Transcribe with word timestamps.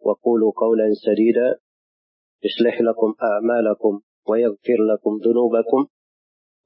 وقولوا 0.00 0.52
قولا 0.56 0.88
سديدا 1.06 1.58
يصلح 2.44 2.80
لكم 2.80 3.14
أعمالكم 3.22 4.00
ويغفر 4.28 4.78
لكم 4.92 5.10
ذنوبكم 5.24 5.86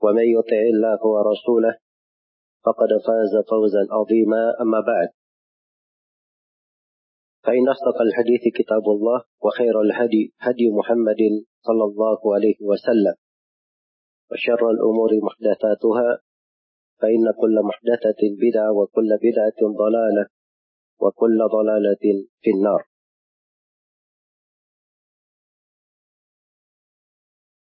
ومن 0.02 0.24
يطع 0.36 0.60
الله 0.74 1.06
ورسوله 1.06 1.78
فقد 2.64 2.88
فاز 3.06 3.44
فوزا 3.50 3.86
عظيما. 3.90 4.62
أما 4.62 4.80
بعد 4.80 5.08
فإن 7.44 7.68
أصدق 7.68 8.00
الحديث 8.00 8.40
كتاب 8.54 8.84
الله 8.88 9.24
وخير 9.44 9.80
الهدي 9.80 10.34
هدي 10.38 10.70
محمد 10.70 11.22
صلى 11.66 11.84
الله 11.84 12.34
عليه 12.34 12.56
وسلم 12.60 13.14
وشر 14.30 14.70
الأمور 14.70 15.10
محدثاتها 15.22 16.18
فإن 17.00 17.24
كل 17.40 17.56
محدثة 17.64 18.20
بدعة 18.44 18.72
وكل 18.72 19.10
بدعة 19.26 19.60
ضلالة 19.82 20.26
وكل 21.00 21.38
ضلالة 21.52 22.04
في 22.40 22.50
النار. 22.50 22.89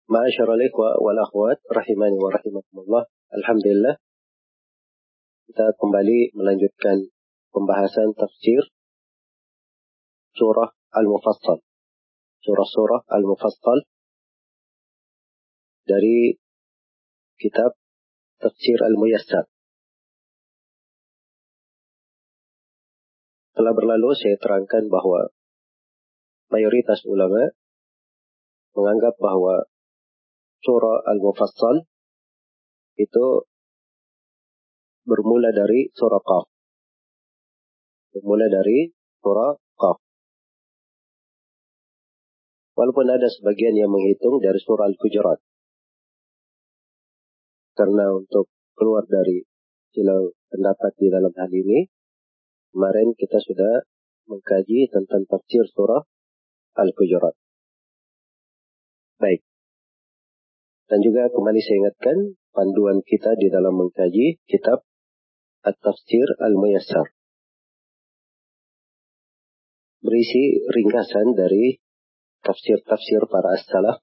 Ma'asyar 0.10 0.50
al-ikhwa 0.50 0.98
wal 1.06 1.22
akhwat 1.22 1.62
rahimani 1.70 2.18
wa 2.18 2.34
rahimakumullah. 2.34 3.06
Alhamdulillah. 3.30 4.02
Kita 5.46 5.78
kembali 5.78 6.34
melanjutkan 6.34 7.14
pembahasan 7.54 8.18
tafsir 8.18 8.74
surah 10.34 10.74
Al-Mufassal. 10.98 11.62
Surah-surah 12.42 13.06
Al-Mufassal 13.06 13.86
dari 15.86 16.42
kitab 17.38 17.78
Tafsir 18.42 18.82
Al-Muyassar. 18.82 19.46
Telah 23.54 23.74
berlalu 23.78 24.10
saya 24.18 24.42
terangkan 24.42 24.90
bahwa 24.90 25.30
mayoritas 26.50 27.06
ulama 27.06 27.54
menganggap 28.74 29.14
bahwa 29.22 29.69
surah 30.60 31.08
Al-Mufassal 31.08 31.88
itu 33.00 33.26
bermula 35.08 35.50
dari 35.56 35.88
surah 35.96 36.22
Qaf. 36.22 36.46
Bermula 38.14 38.52
dari 38.52 38.92
surah 39.24 39.56
Qaf. 39.80 39.98
Walaupun 42.76 43.08
ada 43.12 43.28
sebagian 43.28 43.76
yang 43.76 43.92
menghitung 43.92 44.40
dari 44.40 44.60
surah 44.60 44.88
Al-Hujurat. 44.88 45.40
Karena 47.76 48.12
untuk 48.12 48.52
keluar 48.76 49.08
dari 49.08 49.44
silau 49.96 50.36
pendapat 50.52 50.92
di 51.00 51.08
dalam 51.08 51.32
hal 51.32 51.52
ini, 51.52 51.88
kemarin 52.72 53.16
kita 53.16 53.40
sudah 53.40 53.84
mengkaji 54.28 54.92
tentang 54.92 55.24
tafsir 55.28 55.64
surah 55.72 56.04
Al-Hujurat. 56.76 57.36
Baik. 59.20 59.49
Dan 60.90 61.06
juga 61.06 61.30
kembali 61.30 61.62
saya 61.62 61.78
ingatkan 61.86 62.18
panduan 62.50 63.06
kita 63.06 63.38
di 63.38 63.54
dalam 63.54 63.78
mengkaji 63.78 64.42
kitab 64.50 64.82
At-Tafsir 65.62 66.28
Al-Muyassar. 66.42 67.14
Berisi 70.02 70.66
ringkasan 70.66 71.38
dari 71.38 71.78
tafsir-tafsir 72.42 73.22
para 73.30 73.54
as-salaf 73.54 74.02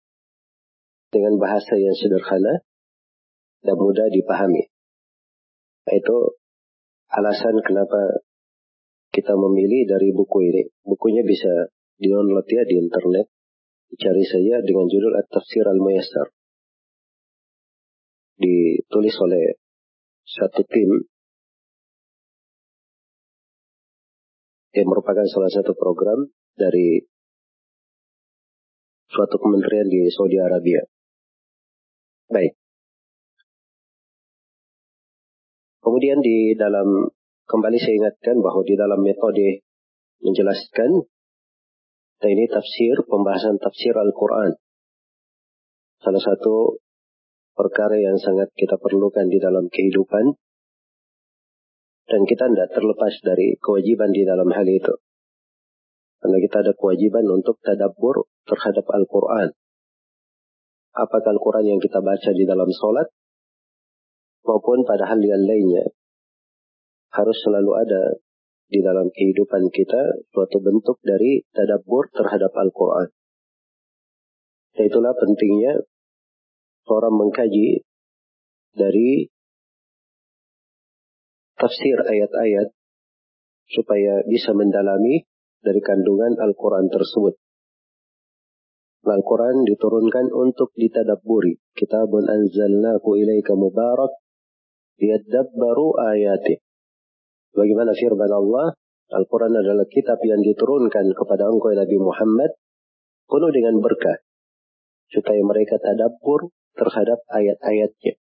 dengan 1.11 1.43
bahasa 1.43 1.75
yang 1.75 1.97
sederhana 1.97 2.63
dan 3.67 3.77
mudah 3.81 4.07
dipahami. 4.13 4.71
Itu 5.91 6.39
alasan 7.11 7.57
kenapa 7.67 8.23
kita 9.11 9.35
memilih 9.35 9.91
dari 9.91 10.15
buku 10.15 10.39
ini. 10.45 10.63
Bukunya 10.87 11.27
bisa 11.27 11.73
di-download 11.99 12.47
ya 12.47 12.63
di 12.63 12.79
internet. 12.79 13.27
Cari 13.97 14.25
saja 14.29 14.63
dengan 14.63 14.87
judul 14.87 15.19
At-Tafsir 15.19 15.67
Al-Muyassar. 15.67 16.36
Ditulis 18.37 19.17
oleh 19.21 19.57
satu 20.27 20.61
tim 20.69 21.09
yang 24.77 24.87
merupakan 24.93 25.25
salah 25.25 25.49
satu 25.49 25.73
program 25.73 26.29
dari 26.53 27.01
suatu 29.09 29.41
kementerian 29.41 29.89
di 29.89 30.13
Saudi 30.13 30.37
Arabia. 30.37 30.85
Baik. 32.29 32.53
Kemudian 35.81 36.21
di 36.21 36.53
dalam, 36.59 37.09
kembali 37.49 37.79
saya 37.79 37.95
ingatkan 37.95 38.43
bahwa 38.43 38.61
di 38.67 38.75
dalam 38.77 39.01
metode 39.01 39.65
menjelaskan, 40.21 41.07
ini 42.27 42.45
tafsir, 42.51 43.07
pembahasan 43.07 43.57
tafsir 43.63 43.95
Al-Quran. 43.95 44.59
Salah 46.03 46.21
satu 46.21 46.83
perkara 47.57 47.97
yang 47.97 48.21
sangat 48.21 48.53
kita 48.53 48.77
perlukan 48.77 49.27
di 49.33 49.41
dalam 49.41 49.73
kehidupan, 49.73 50.37
dan 52.07 52.23
kita 52.23 52.47
tidak 52.53 52.71
terlepas 52.71 53.15
dari 53.25 53.59
kewajiban 53.59 54.15
di 54.15 54.23
dalam 54.23 54.47
hal 54.53 54.69
itu. 54.69 54.95
Karena 56.23 56.39
kita 56.39 56.57
ada 56.63 56.73
kewajiban 56.77 57.27
untuk 57.33 57.59
tadabbur 57.65 58.31
terhadap 58.47 58.87
Al-Quran. 58.87 59.51
Apakah 60.97 61.35
Al-Quran 61.35 61.77
yang 61.77 61.81
kita 61.83 62.01
baca 62.01 62.31
di 62.33 62.45
dalam 62.47 62.71
sholat 62.73 63.09
maupun 64.47 64.87
pada 64.87 65.11
hal 65.11 65.21
yang 65.21 65.43
lainnya 65.45 65.85
harus 67.13 67.37
selalu 67.43 67.73
ada 67.75 68.03
di 68.67 68.81
dalam 68.83 69.11
kehidupan 69.11 69.71
kita 69.71 70.27
suatu 70.35 70.59
bentuk 70.63 70.99
dari 71.03 71.43
tadabbur 71.55 72.11
terhadap 72.15 72.55
Al-Quran. 72.55 73.11
Itulah 74.77 75.15
pentingnya 75.17 75.83
seorang 76.87 77.15
mengkaji 77.19 77.83
dari 78.73 79.27
tafsir 81.59 81.99
ayat-ayat 81.99 82.71
supaya 83.67 84.23
bisa 84.31 84.55
mendalami 84.55 85.27
dari 85.61 85.83
kandungan 85.83 86.39
Al-Quran 86.39 86.87
tersebut. 86.87 87.35
Al-Quran 89.07 89.63
diturunkan 89.67 90.35
untuk 90.35 90.75
ditadabburi. 90.75 91.59
Kitabun 91.75 92.27
anzalnahu 92.27 93.19
ilaika 93.19 93.55
mubarak 93.55 94.19
liyadabbaru 94.99 95.95
ayati. 95.99 96.59
Bagaimana 97.55 97.95
firman 97.95 98.31
Allah, 98.31 98.75
Al-Quran 99.15 99.55
adalah 99.55 99.87
kitab 99.87 100.19
yang 100.27 100.43
diturunkan 100.43 101.07
kepada 101.15 101.47
engkau 101.47 101.71
Nabi 101.71 101.97
Muhammad 102.03 102.51
penuh 103.31 103.51
dengan 103.55 103.79
berkah 103.79 104.19
supaya 105.11 105.39
mereka 105.47 105.79
tadabbur 105.79 106.51
terhadap 106.77 107.25
ayat-ayatnya. 107.33 108.21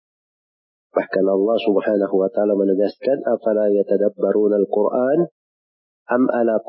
Bahkan 0.96 1.26
Allah 1.28 1.58
Subhanahu 1.62 2.16
wa 2.16 2.30
taala 2.32 2.58
menegaskan 2.58 3.22
afala 3.28 3.70
yatadabbaruna 3.70 4.58
al-Qur'an 4.58 5.30
am 6.08 6.24
ala. 6.32 6.64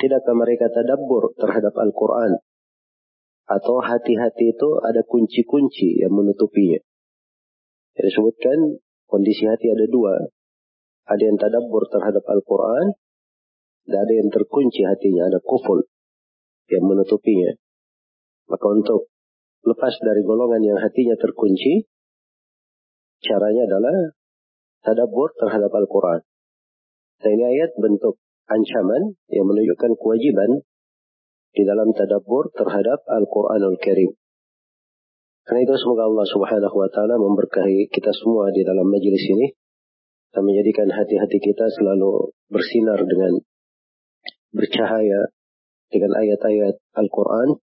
Tidakkah 0.00 0.32
mereka 0.32 0.72
tadabbur 0.72 1.36
terhadap 1.36 1.76
Al-Quran? 1.76 2.40
Atau 3.44 3.84
hati-hati 3.84 4.56
itu 4.56 4.80
ada 4.80 5.04
kunci-kunci 5.04 6.00
yang 6.00 6.16
menutupinya. 6.16 6.80
Yang 8.00 8.04
disebutkan 8.16 8.80
kondisi 9.04 9.44
hati 9.44 9.68
ada 9.68 9.84
dua. 9.92 10.24
Ada 11.04 11.22
yang 11.28 11.36
tadabbur 11.36 11.84
terhadap 11.92 12.24
Al-Quran, 12.24 12.96
tidak 13.84 14.00
ada 14.06 14.14
yang 14.14 14.28
terkunci 14.32 14.80
hatinya, 14.86 15.28
ada 15.28 15.42
kuful 15.42 15.84
yang 16.72 16.86
menutupinya. 16.86 17.52
Maka 18.48 18.66
untuk 18.70 19.09
lepas 19.64 19.94
dari 20.00 20.22
golongan 20.24 20.62
yang 20.64 20.78
hatinya 20.80 21.16
terkunci, 21.16 21.84
caranya 23.20 23.68
adalah 23.68 23.96
tadabur 24.80 25.32
terhadap 25.36 25.70
Al-Quran. 25.72 26.20
Dan 27.20 27.30
ini 27.36 27.44
ayat 27.58 27.76
bentuk 27.76 28.16
ancaman 28.48 29.14
yang 29.28 29.44
menunjukkan 29.44 29.92
kewajiban 30.00 30.64
di 31.52 31.62
dalam 31.66 31.92
tadabur 31.92 32.48
terhadap 32.56 33.04
Al-Quranul 33.06 33.76
Karim. 33.76 34.16
Karena 35.44 35.66
itu 35.66 35.74
semoga 35.82 36.06
Allah 36.06 36.26
subhanahu 36.30 36.76
wa 36.78 36.88
ta'ala 36.88 37.18
memberkahi 37.18 37.90
kita 37.90 38.12
semua 38.14 38.54
di 38.54 38.62
dalam 38.62 38.86
majelis 38.86 39.24
ini 39.34 39.50
dan 40.30 40.46
menjadikan 40.46 40.86
hati-hati 40.94 41.38
kita 41.42 41.66
selalu 41.74 42.30
bersinar 42.46 43.02
dengan 43.02 43.34
bercahaya 44.54 45.26
dengan 45.90 46.14
ayat-ayat 46.22 46.78
Al-Quran 46.94 47.58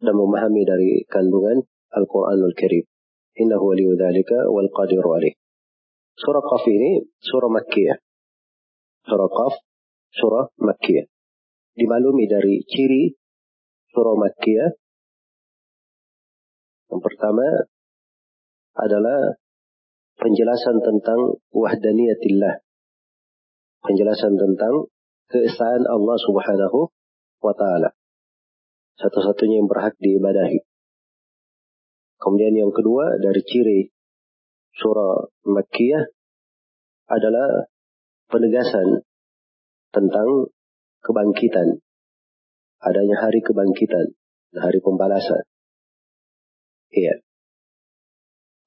dan 0.00 0.14
memahami 0.16 0.64
dari 0.64 1.04
kandungan 1.04 1.60
Al-Quranul 1.92 2.56
Karim. 2.56 2.84
Innahu 3.36 3.72
waliyu 3.72 3.94
dhalika 3.94 4.48
wal 4.48 4.68
qadiru 4.72 5.16
alaih. 5.16 5.36
Surah 6.16 6.44
Qaf 6.44 6.64
ini 6.68 7.04
surah 7.20 7.48
Makkiyah. 7.48 7.96
Surah 9.08 9.30
Qaf, 9.30 9.54
surah 10.12 10.46
Makkiyah. 10.60 11.06
Dimaklumi 11.76 12.28
dari 12.28 12.60
ciri 12.64 13.12
surah 13.92 14.16
Makkiyah. 14.16 14.70
Yang 16.90 17.02
pertama 17.06 17.46
adalah 18.76 19.38
penjelasan 20.18 20.82
tentang 20.84 21.40
wahdaniyatillah. 21.54 22.60
Penjelasan 23.80 24.36
tentang 24.36 24.90
keesaan 25.30 25.82
Allah 25.88 26.16
subhanahu 26.20 26.90
wa 27.40 27.54
ta'ala. 27.56 27.99
Satu-satunya 28.98 29.62
yang 29.62 29.68
berhak 29.70 29.94
diibadahi. 30.00 30.64
Kemudian 32.20 32.52
yang 32.52 32.72
kedua 32.74 33.16
dari 33.16 33.40
ciri 33.44 33.80
surah 34.76 35.28
Makkiyah 35.48 36.04
adalah 37.10 37.70
penegasan 38.28 39.02
tentang 39.90 40.52
kebangkitan. 41.02 41.80
Adanya 42.80 43.16
hari 43.24 43.40
kebangkitan, 43.44 44.16
hari 44.56 44.78
pembalasan. 44.80 45.44
Iya. 46.92 47.20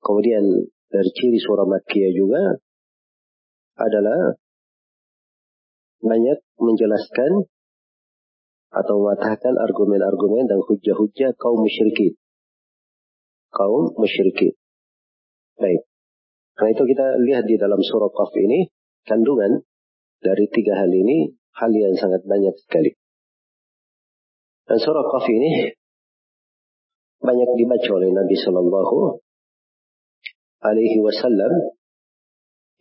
Kemudian 0.04 0.44
dari 0.92 1.10
ciri 1.14 1.40
surah 1.40 1.66
Makkiyah 1.66 2.14
juga 2.14 2.44
adalah 3.80 4.38
banyak 6.04 6.40
menjelaskan 6.60 7.48
atau 8.74 9.06
mematahkan 9.06 9.54
argumen-argumen 9.54 10.50
dan 10.50 10.58
hujah-hujah 10.66 11.38
kaum 11.38 11.62
musyrikin. 11.62 12.18
Kaum 13.54 13.94
musyrikin. 13.94 14.58
Baik. 15.62 15.86
Karena 16.58 16.70
itu 16.74 16.84
kita 16.90 17.06
lihat 17.22 17.46
di 17.46 17.56
dalam 17.62 17.78
surah 17.78 18.10
Qaf 18.10 18.34
ini, 18.38 18.70
kandungan 19.06 19.62
dari 20.22 20.46
tiga 20.50 20.74
hal 20.82 20.90
ini, 20.90 21.38
hal 21.54 21.70
yang 21.70 21.94
sangat 21.94 22.26
banyak 22.26 22.54
sekali. 22.66 22.98
Dan 24.66 24.78
surah 24.82 25.06
Qaf 25.06 25.26
ini 25.30 25.70
banyak 27.22 27.50
dibaca 27.58 27.90
oleh 27.94 28.10
Nabi 28.10 28.36
Shallallahu 28.42 28.98
Alaihi 30.66 30.98
Wasallam. 31.02 31.78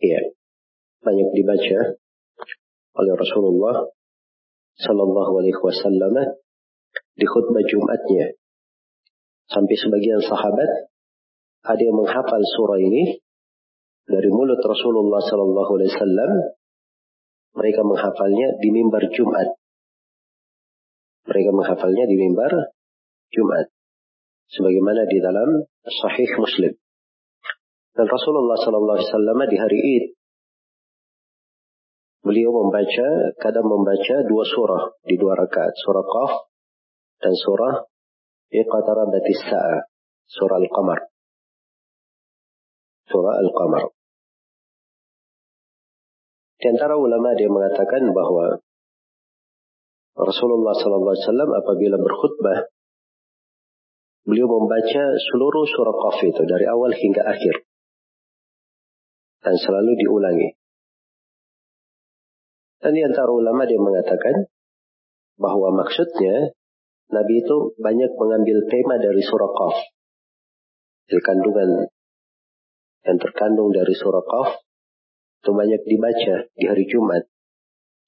Ya, 0.01 0.19
banyak 1.05 1.29
dibaca 1.37 1.79
oleh 2.93 3.13
Rasulullah 3.13 3.93
Sallallahu 4.79 5.31
Alaihi 5.41 5.59
Wasallam 5.59 6.15
di 7.13 7.25
khutbah 7.29 7.63
Jumatnya. 7.65 8.33
Sampai 9.49 9.75
sebagian 9.77 10.23
sahabat 10.23 10.89
ada 11.63 11.81
yang 11.81 11.95
menghafal 11.95 12.41
surah 12.41 12.79
ini 12.81 13.21
dari 14.09 14.29
mulut 14.33 14.59
Rasulullah 14.59 15.21
Sallallahu 15.21 15.71
Alaihi 15.77 15.91
Wasallam. 15.93 16.31
Mereka 17.53 17.81
menghafalnya 17.85 18.47
di 18.57 18.69
mimbar 18.73 19.05
Jumat. 19.13 19.53
Mereka 21.29 21.49
menghafalnya 21.53 22.09
di 22.09 22.15
mimbar 22.17 22.73
Jumat. 23.29 23.69
Sebagaimana 24.49 25.05
di 25.05 25.21
dalam 25.21 25.49
Sahih 25.85 26.33
Muslim. 26.41 26.73
Dan 27.93 28.09
Rasulullah 28.09 28.57
Sallallahu 28.57 28.97
Alaihi 28.97 29.09
Wasallam 29.13 29.39
di 29.53 29.57
hari 29.61 29.79
Id 29.79 30.03
Beliau 32.33 32.49
membaca, 32.49 33.29
kadang 33.37 33.69
membaca 33.69 34.15
dua 34.25 34.41
surah 34.41 34.97
di 35.05 35.21
dua 35.21 35.37
rakaat. 35.37 35.69
Surah 35.85 36.01
Qaf 36.01 36.49
dan 37.21 37.29
surah 37.37 37.85
Iqatarabatis 38.49 39.41
Sa'ah. 39.53 39.85
Surah 40.33 40.57
Al-Qamar. 40.57 41.13
Surah 43.05 43.37
Al-Qamar. 43.37 43.85
Di 46.57 46.73
antara 46.73 46.97
ulama 46.97 47.37
dia 47.37 47.53
mengatakan 47.53 48.01
bahwa 48.09 48.57
Rasulullah 50.17 50.73
SAW 50.73 51.53
apabila 51.53 52.01
berkhutbah, 52.01 52.65
beliau 54.25 54.49
membaca 54.49 55.03
seluruh 55.21 55.69
surah 55.69 55.95
Qaf 56.01 56.17
itu 56.25 56.41
dari 56.49 56.65
awal 56.65 56.97
hingga 56.97 57.29
akhir. 57.29 57.61
Dan 59.45 59.53
selalu 59.53 60.01
diulangi. 60.01 60.62
Dan 62.83 62.91
di 62.91 62.99
antara 62.99 63.31
ulama 63.31 63.63
dia 63.63 63.79
mengatakan 63.79 64.51
bahwa 65.39 65.71
maksudnya 65.71 66.51
Nabi 67.15 67.39
itu 67.39 67.71
banyak 67.79 68.11
mengambil 68.19 68.67
tema 68.67 68.99
dari 68.99 69.23
surah 69.23 69.51
Qaf. 69.55 69.75
Kandungan 71.13 71.87
yang 73.07 73.17
terkandung 73.21 73.71
dari 73.71 73.95
surah 73.95 74.23
Qaf 74.27 74.59
itu 75.43 75.51
banyak 75.55 75.81
dibaca 75.87 76.35
di 76.59 76.65
hari 76.67 76.83
Jumat. 76.91 77.23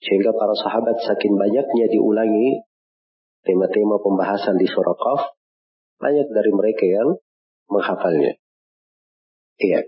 Sehingga 0.04 0.36
para 0.36 0.52
sahabat 0.60 1.00
saking 1.00 1.40
banyaknya 1.40 1.88
diulangi 1.88 2.60
tema-tema 3.48 3.96
pembahasan 4.04 4.60
di 4.60 4.68
surah 4.68 4.98
Qaf, 5.00 5.40
banyak 6.04 6.28
dari 6.36 6.52
mereka 6.52 6.84
yang 6.84 7.10
menghafalnya. 7.72 8.36
Iya. 9.56 9.88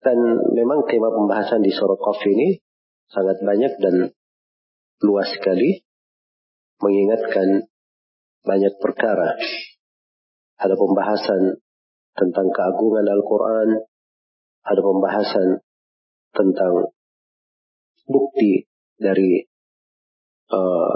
Dan 0.00 0.18
memang 0.56 0.88
tema 0.88 1.12
pembahasan 1.12 1.60
di 1.60 1.74
surah 1.74 2.00
Qaf 2.00 2.24
ini 2.30 2.64
sangat 3.10 3.38
banyak 3.42 3.72
dan 3.78 3.94
luas 5.02 5.28
sekali 5.36 5.84
mengingatkan 6.80 7.68
banyak 8.46 8.74
perkara. 8.78 9.36
Ada 10.56 10.72
pembahasan 10.72 11.60
tentang 12.16 12.48
keagungan 12.48 13.04
Al-Quran, 13.04 13.68
ada 14.64 14.80
pembahasan 14.80 15.60
tentang 16.32 16.96
bukti 18.08 18.64
dari 18.96 19.44
uh, 20.52 20.92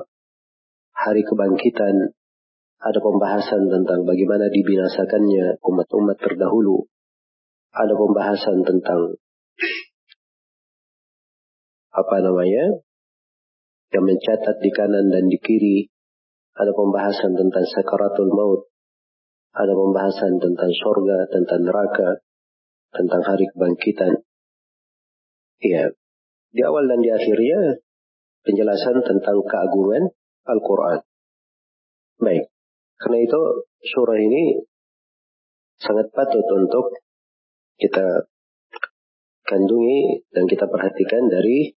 hari 0.96 1.23
kebangkitan, 1.25 2.16
ada 2.80 2.99
pembahasan 3.04 3.68
tentang 3.68 4.08
bagaimana 4.08 4.49
dibinasakannya 4.49 5.61
umat-umat 5.61 6.16
terdahulu, 6.16 6.88
ada 7.76 7.92
pembahasan 7.92 8.64
tentang 8.64 9.20
apa 12.00 12.16
namanya 12.25 12.80
yang 13.90 14.04
mencatat 14.07 14.57
di 14.62 14.71
kanan 14.73 15.12
dan 15.12 15.28
di 15.28 15.38
kiri 15.40 15.88
ada 16.57 16.73
pembahasan 16.73 17.37
tentang 17.37 17.64
sakaratul 17.69 18.33
maut 18.33 18.71
ada 19.50 19.75
pembahasan 19.75 20.38
tentang 20.38 20.71
surga 20.71 21.26
tentang 21.26 21.61
neraka 21.66 22.23
tentang 22.90 23.23
hari 23.23 23.47
kebangkitan. 23.50 24.23
Iya. 25.62 25.95
Di 26.50 26.61
awal 26.66 26.90
dan 26.90 26.99
di 27.02 27.11
akhirnya 27.11 27.78
penjelasan 28.42 29.02
tentang 29.07 29.38
keagungan 29.47 30.11
Al-Quran. 30.47 30.99
Baik. 32.19 32.50
Karena 32.99 33.19
itu 33.23 33.40
surah 33.95 34.19
ini 34.19 34.61
sangat 35.80 36.11
patut 36.12 36.45
untuk 36.52 36.92
kita 37.80 38.28
kandungi 39.47 40.21
dan 40.30 40.45
kita 40.45 40.69
perhatikan 40.69 41.30
dari 41.33 41.73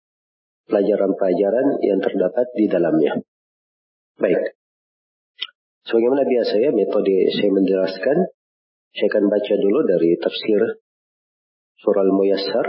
pelajaran-pelajaran 0.69 1.67
yang 1.81 2.01
terdapat 2.03 2.47
di 2.57 2.67
dalamnya. 2.69 3.13
Baik. 4.21 4.59
Sebagaimana 5.89 6.29
biasa 6.29 6.55
ya 6.61 6.71
metode 6.77 7.17
saya 7.35 7.51
menjelaskan, 7.51 8.19
saya 8.95 9.09
akan 9.11 9.25
baca 9.33 9.55
dulu 9.57 9.79
dari 9.89 10.11
tafsir 10.21 10.61
surah 11.81 12.05
Al-Muyassar. 12.05 12.67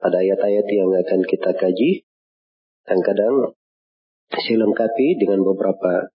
Ada 0.00 0.16
ayat-ayat 0.16 0.66
yang 0.68 0.90
akan 0.92 1.20
kita 1.24 1.50
kaji. 1.56 2.04
Dan 2.84 2.98
kadang 3.04 3.56
saya 4.32 4.56
lengkapi 4.60 5.20
dengan 5.20 5.44
beberapa 5.44 6.08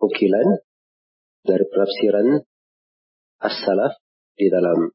ukilan 0.00 0.62
dari 1.44 1.64
penafsiran 1.68 2.26
as-salaf 3.42 3.98
di 4.38 4.46
dalam 4.48 4.94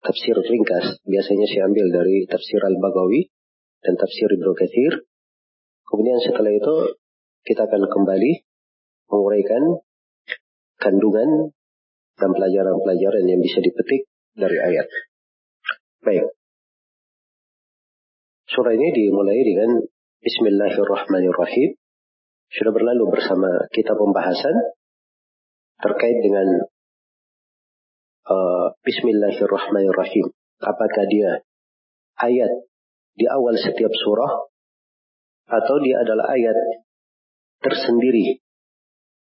tafsir 0.00 0.36
ringkas. 0.38 1.02
Biasanya 1.04 1.46
saya 1.50 1.62
ambil 1.68 1.86
dari 1.90 2.24
tafsir 2.30 2.60
Al-Bagawi 2.62 3.28
dan 3.80 3.94
tafsir 3.96 4.28
Ibnu 4.28 4.52
Katsir 4.56 5.10
Kemudian 5.90 6.22
setelah 6.22 6.54
itu 6.54 6.74
kita 7.42 7.66
akan 7.66 7.82
kembali 7.90 8.32
menguraikan 9.10 9.82
kandungan 10.78 11.50
dan 12.14 12.30
pelajaran-pelajaran 12.30 13.26
yang 13.26 13.42
bisa 13.42 13.58
dipetik 13.58 14.06
dari 14.38 14.54
ayat. 14.54 14.86
Baik. 16.06 16.30
Surah 18.46 18.70
ini 18.70 18.88
dimulai 18.94 19.42
dengan 19.42 19.82
Bismillahirrahmanirrahim. 20.22 21.74
Sudah 22.54 22.70
berlalu 22.70 23.10
bersama 23.10 23.66
kita 23.74 23.98
pembahasan 23.98 24.54
terkait 25.82 26.18
dengan 26.22 26.70
uh, 28.30 28.66
Bismillahirrahmanirrahim. 28.86 30.30
Apakah 30.62 31.04
dia 31.10 31.42
ayat 32.20 32.69
di 33.20 33.28
awal 33.28 33.52
setiap 33.52 33.92
surah 33.92 34.48
atau 35.50 35.76
dia 35.84 36.00
adalah 36.00 36.32
ayat 36.32 36.56
tersendiri 37.60 38.40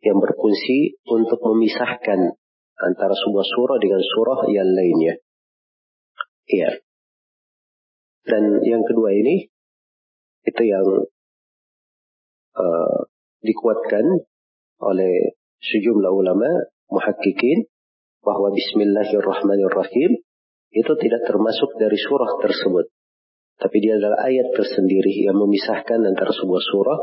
yang 0.03 0.19
berfungsi 0.19 0.99
untuk 1.07 1.39
memisahkan 1.39 2.35
antara 2.75 3.15
sebuah 3.15 3.47
surah 3.47 3.79
dengan 3.79 4.03
surah 4.03 4.41
yang 4.51 4.67
lainnya. 4.67 5.15
Iya. 6.51 6.71
Dan 8.27 8.67
yang 8.67 8.83
kedua 8.83 9.15
ini 9.15 9.47
itu 10.45 10.63
yang 10.67 10.87
uh, 12.59 12.99
dikuatkan 13.41 14.05
oleh 14.83 15.39
sejumlah 15.63 16.13
ulama 16.13 16.51
muhakkikin 16.91 17.71
bahwa 18.25 18.53
Bismillahirrahmanirrahim 18.53 20.21
itu 20.75 20.93
tidak 20.99 21.23
termasuk 21.29 21.71
dari 21.79 21.97
surah 21.97 22.43
tersebut. 22.43 22.94
Tapi 23.55 23.77
dia 23.79 23.95
adalah 23.97 24.27
ayat 24.27 24.51
tersendiri 24.51 25.25
yang 25.25 25.39
memisahkan 25.39 26.03
antara 26.03 26.35
sebuah 26.35 26.63
surah 26.63 27.01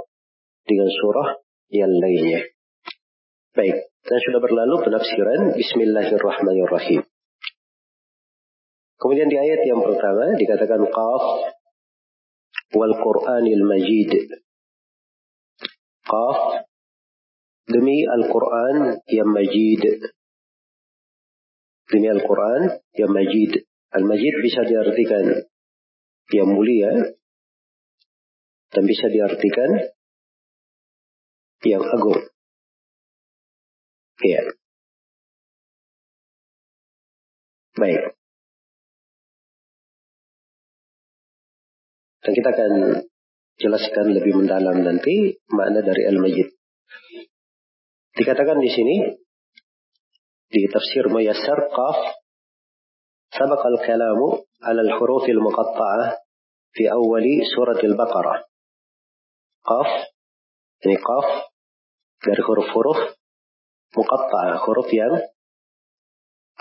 dengan 0.67 0.89
surah 0.91 1.29
yang 1.71 1.91
lainnya. 1.91 2.43
Baik, 3.55 3.91
dan 4.07 4.19
sudah 4.19 4.39
berlalu 4.43 4.75
penafsiran 4.83 5.55
Bismillahirrahmanirrahim. 5.55 7.03
Kemudian 9.01 9.27
di 9.27 9.37
ayat 9.39 9.61
yang 9.65 9.81
pertama 9.81 10.37
dikatakan 10.37 10.81
qaf 10.87 11.25
wal 12.77 12.95
Qur'anil 12.95 13.63
Majid. 13.65 14.11
Qaf 16.05 16.39
demi 17.67 18.05
Al-Quran 18.05 19.01
yang 19.09 19.29
Majid. 19.31 19.83
Demi 21.91 22.07
Al-Quran 22.07 22.61
yang 22.95 23.11
Majid. 23.11 23.51
Al-Majid 23.91 24.33
bisa 24.45 24.61
diartikan 24.63 25.50
yang 26.31 26.49
mulia 26.51 26.91
dan 28.71 28.83
bisa 28.87 29.11
diartikan 29.11 29.91
yang 31.67 31.83
agung. 31.83 32.21
Iya. 34.21 34.41
Baik. 37.75 38.01
Dan 42.21 42.31
kita 42.37 42.49
akan 42.53 42.73
jelaskan 43.57 44.07
lebih 44.13 44.33
mendalam 44.37 44.85
nanti 44.85 45.41
makna 45.49 45.81
dari 45.81 46.05
Al-Majid. 46.05 46.49
Dikatakan 48.13 48.57
di 48.61 48.69
sini 48.69 48.97
di 50.51 50.61
tafsir 50.69 51.09
Muyassar 51.09 51.71
Qaf 51.71 52.20
sabaq 53.31 53.61
al-kalamu 53.63 54.43
ala 54.59 54.81
al-huruf 54.83 55.23
al-muqatta'ah 55.23 56.19
fi 56.75 56.83
awwali 56.91 57.43
surat 57.47 57.79
al-Baqarah. 57.79 58.43
Qaf 59.61 59.89
ini 60.83 60.97
qaf 60.97 61.27
dari 62.21 62.41
huruf-huruf 62.43 62.99
muqatta'ah, 63.95 64.59
huruf 64.67 64.89
yang 64.91 65.13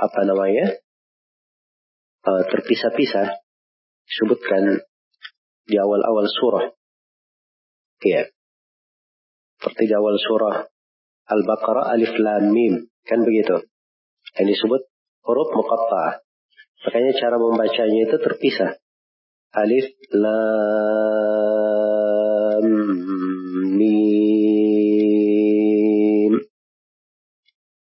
apa 0.00 0.20
namanya? 0.24 0.80
Uh, 2.20 2.44
terpisah-pisah 2.52 3.40
disebutkan 4.04 4.84
di 5.64 5.76
awal-awal 5.80 6.28
surah. 6.28 6.68
Ya. 8.04 8.28
Seperti 9.60 9.88
di 9.88 9.94
awal 9.96 10.16
surah 10.16 10.68
Al-Baqarah 11.30 11.92
Alif 11.94 12.16
Lam 12.16 12.52
Mim. 12.52 12.90
Kan 13.04 13.24
begitu. 13.24 13.64
Yang 14.36 14.46
disebut 14.56 14.82
huruf 15.24 15.48
muqatta'ah. 15.52 16.20
Makanya 16.80 17.12
cara 17.12 17.37
membacanya 17.37 18.08
itu 18.08 18.16
terpisah. 18.16 18.80
Alif 19.50 19.92
Lam 20.16 20.30
Mim. 23.76 24.30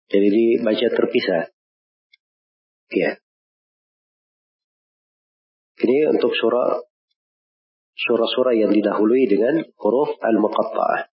Jadi 0.08 0.28
dibaca 0.32 0.88
terpisah. 0.90 1.52
Ya. 2.96 3.20
Ini 5.78 6.10
untuk 6.10 6.34
surah 6.34 6.82
surah-surah 7.98 8.54
yang 8.56 8.72
didahului 8.72 9.28
dengan 9.30 9.62
huruf 9.78 10.16
al-muqatta'ah. 10.22 11.10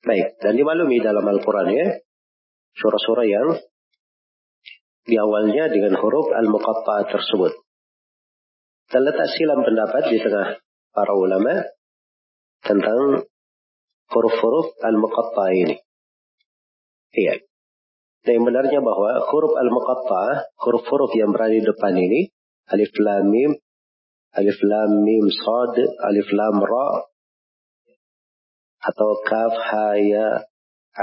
Baik, 0.00 0.40
dan 0.40 0.56
dimaklumi 0.56 1.04
dalam 1.04 1.20
Al-Quran 1.22 1.68
ya, 1.76 2.00
surah-surah 2.80 3.26
yang 3.28 3.60
di 5.10 5.18
awalnya 5.18 5.66
dengan 5.66 5.98
huruf 5.98 6.30
al-muqatta'ah 6.30 7.10
tersebut. 7.10 7.52
Dan 8.90 9.02
letak 9.06 9.26
silam 9.34 9.66
pendapat 9.66 10.14
di 10.14 10.22
tengah 10.22 10.62
para 10.94 11.12
ulama 11.18 11.66
tentang 12.62 13.26
huruf-huruf 14.14 14.78
al-muqatta'ah 14.78 15.54
ini. 15.54 15.76
Iya. 17.10 17.42
Dan 18.22 18.30
yang 18.38 18.46
benarnya 18.46 18.78
bahwa 18.78 19.18
huruf 19.26 19.58
al-muqatta'ah, 19.58 20.54
huruf-huruf 20.62 21.10
yang 21.18 21.34
berada 21.34 21.58
di 21.58 21.66
depan 21.66 21.98
ini, 21.98 22.30
alif 22.70 22.94
lam 23.02 23.26
mim, 23.26 23.58
alif 24.38 24.58
lam 24.62 24.90
mim 25.02 25.24
sad, 25.26 25.74
alif 26.06 26.28
lam 26.30 26.62
ra, 26.62 27.10
atau 28.80 29.10
kaf 29.26 29.54
ha 29.58 29.88
ya 29.98 30.28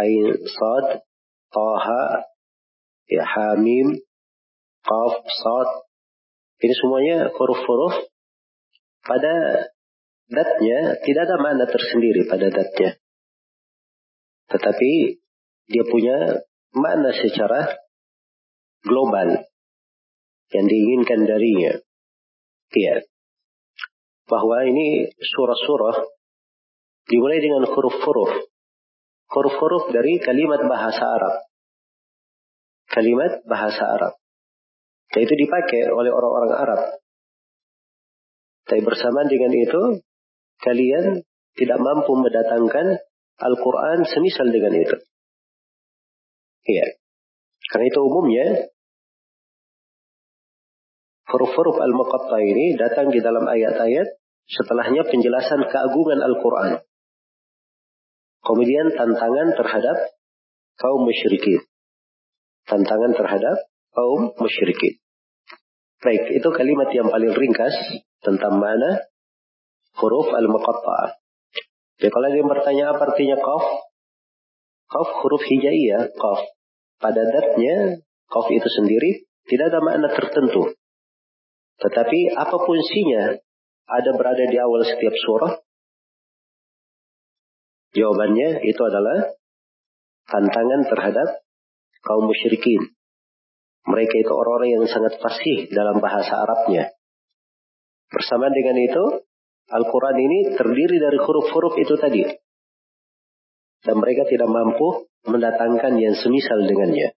ain 0.01 0.33
sad 0.49 1.05
taha 1.53 2.25
ya 3.07 3.23
hamim 3.23 3.95
qaf 4.83 5.13
sad 5.23 5.69
ini 6.63 6.73
semuanya 6.75 7.17
huruf-huruf 7.31 8.07
pada 9.03 9.67
datnya 10.27 10.99
tidak 11.03 11.21
ada 11.27 11.35
makna 11.39 11.65
tersendiri 11.67 12.27
pada 12.27 12.51
datnya 12.51 12.99
tetapi 14.51 15.19
dia 15.67 15.83
punya 15.87 16.43
makna 16.75 17.11
secara 17.15 17.79
global 18.83 19.47
yang 20.51 20.65
diinginkan 20.67 21.23
darinya 21.27 21.73
iya 22.75 23.03
bahwa 24.27 24.67
ini 24.67 25.07
surah-surah 25.15 26.03
dimulai 27.07 27.39
dengan 27.39 27.63
huruf-huruf. 27.63 28.31
Huruf-huruf 29.27 29.91
dari 29.91 30.19
kalimat 30.19 30.67
bahasa 30.67 31.03
Arab. 31.03 31.35
Kalimat 32.88 33.44
bahasa 33.44 33.84
Arab. 33.84 34.13
Dan 35.12 35.24
itu 35.24 35.34
dipakai 35.36 35.91
oleh 35.91 36.12
orang-orang 36.12 36.53
Arab. 36.56 36.82
Tapi 38.67 38.84
bersamaan 38.84 39.32
dengan 39.32 39.51
itu, 39.56 40.03
kalian 40.60 41.24
tidak 41.56 41.79
mampu 41.79 42.12
mendatangkan 42.20 43.00
Al-Quran 43.38 44.03
semisal 44.03 44.51
dengan 44.51 44.75
itu. 44.75 44.98
Iya. 46.67 47.00
Karena 47.72 47.86
itu 47.88 48.00
umumnya, 48.03 48.48
huruf-huruf 51.27 51.77
Al-Muqatta 51.79 52.39
ini 52.44 52.75
datang 52.79 53.12
di 53.12 53.20
dalam 53.20 53.44
ayat-ayat 53.44 54.08
setelahnya 54.48 55.03
penjelasan 55.08 55.67
keagungan 55.67 56.20
Al-Quran. 56.24 56.84
Kemudian 58.44 58.96
tantangan 58.96 59.60
terhadap 59.60 59.98
kaum 60.79 61.03
musyrikin. 61.03 61.66
Tantangan 62.67 63.15
terhadap 63.15 63.57
kaum 63.95 64.36
musyrikin. 64.36 65.00
Baik, 66.03 66.29
itu 66.36 66.50
kalimat 66.53 66.91
yang 66.93 67.09
paling 67.09 67.33
ringkas 67.33 67.74
tentang 68.21 68.59
mana 68.59 69.07
huruf 69.97 70.29
al-muqatta'ah. 70.29 71.17
Jadi 71.97 72.09
kalau 72.13 72.27
ada 72.29 72.38
yang 72.38 72.51
bertanya 72.51 72.86
apa 72.93 73.01
artinya 73.09 73.38
qaf? 73.39 73.65
Qaf 74.88 75.09
huruf 75.24 75.41
hijaiyah, 75.41 76.13
qaf. 76.13 76.39
Pada 77.01 77.24
datnya, 77.25 78.03
qaf 78.29 78.45
itu 78.53 78.69
sendiri 78.69 79.25
tidak 79.50 79.74
ada 79.74 79.79
makna 79.81 80.12
tertentu. 80.13 80.77
Tetapi 81.81 82.19
apa 82.36 82.55
fungsinya 82.62 83.41
ada 83.88 84.12
berada 84.13 84.43
di 84.45 84.57
awal 84.59 84.86
setiap 84.86 85.15
surah, 85.15 85.57
Jawabannya 87.97 88.62
itu 88.67 88.81
adalah 88.83 89.31
tantangan 90.29 90.81
terhadap 90.86 91.27
kaum 92.04 92.27
musyrikin. 92.27 92.94
Mereka 93.88 94.16
itu 94.20 94.32
orang-orang 94.36 94.82
yang 94.82 94.86
sangat 94.92 95.16
fasih 95.24 95.72
dalam 95.72 96.04
bahasa 96.04 96.44
Arabnya. 96.44 96.92
Bersama 98.12 98.51
dengan 98.51 98.75
itu, 98.84 99.04
Al-Quran 99.68 100.18
ini 100.20 100.39
terdiri 100.56 101.00
dari 101.00 101.20
huruf-huruf 101.20 101.75
itu 101.80 101.96
tadi. 101.96 102.24
Dan 103.84 103.96
mereka 104.00 104.27
tidak 104.27 104.51
mampu 104.51 105.08
mendatangkan 105.27 105.96
yang 106.00 106.16
semisal 106.20 106.60
dengannya. 106.68 107.16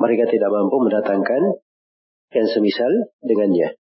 Mereka 0.00 0.32
tidak 0.32 0.48
mampu 0.48 0.76
mendatangkan 0.80 1.42
yang 2.32 2.48
semisal 2.48 2.92
dengannya. 3.20 3.76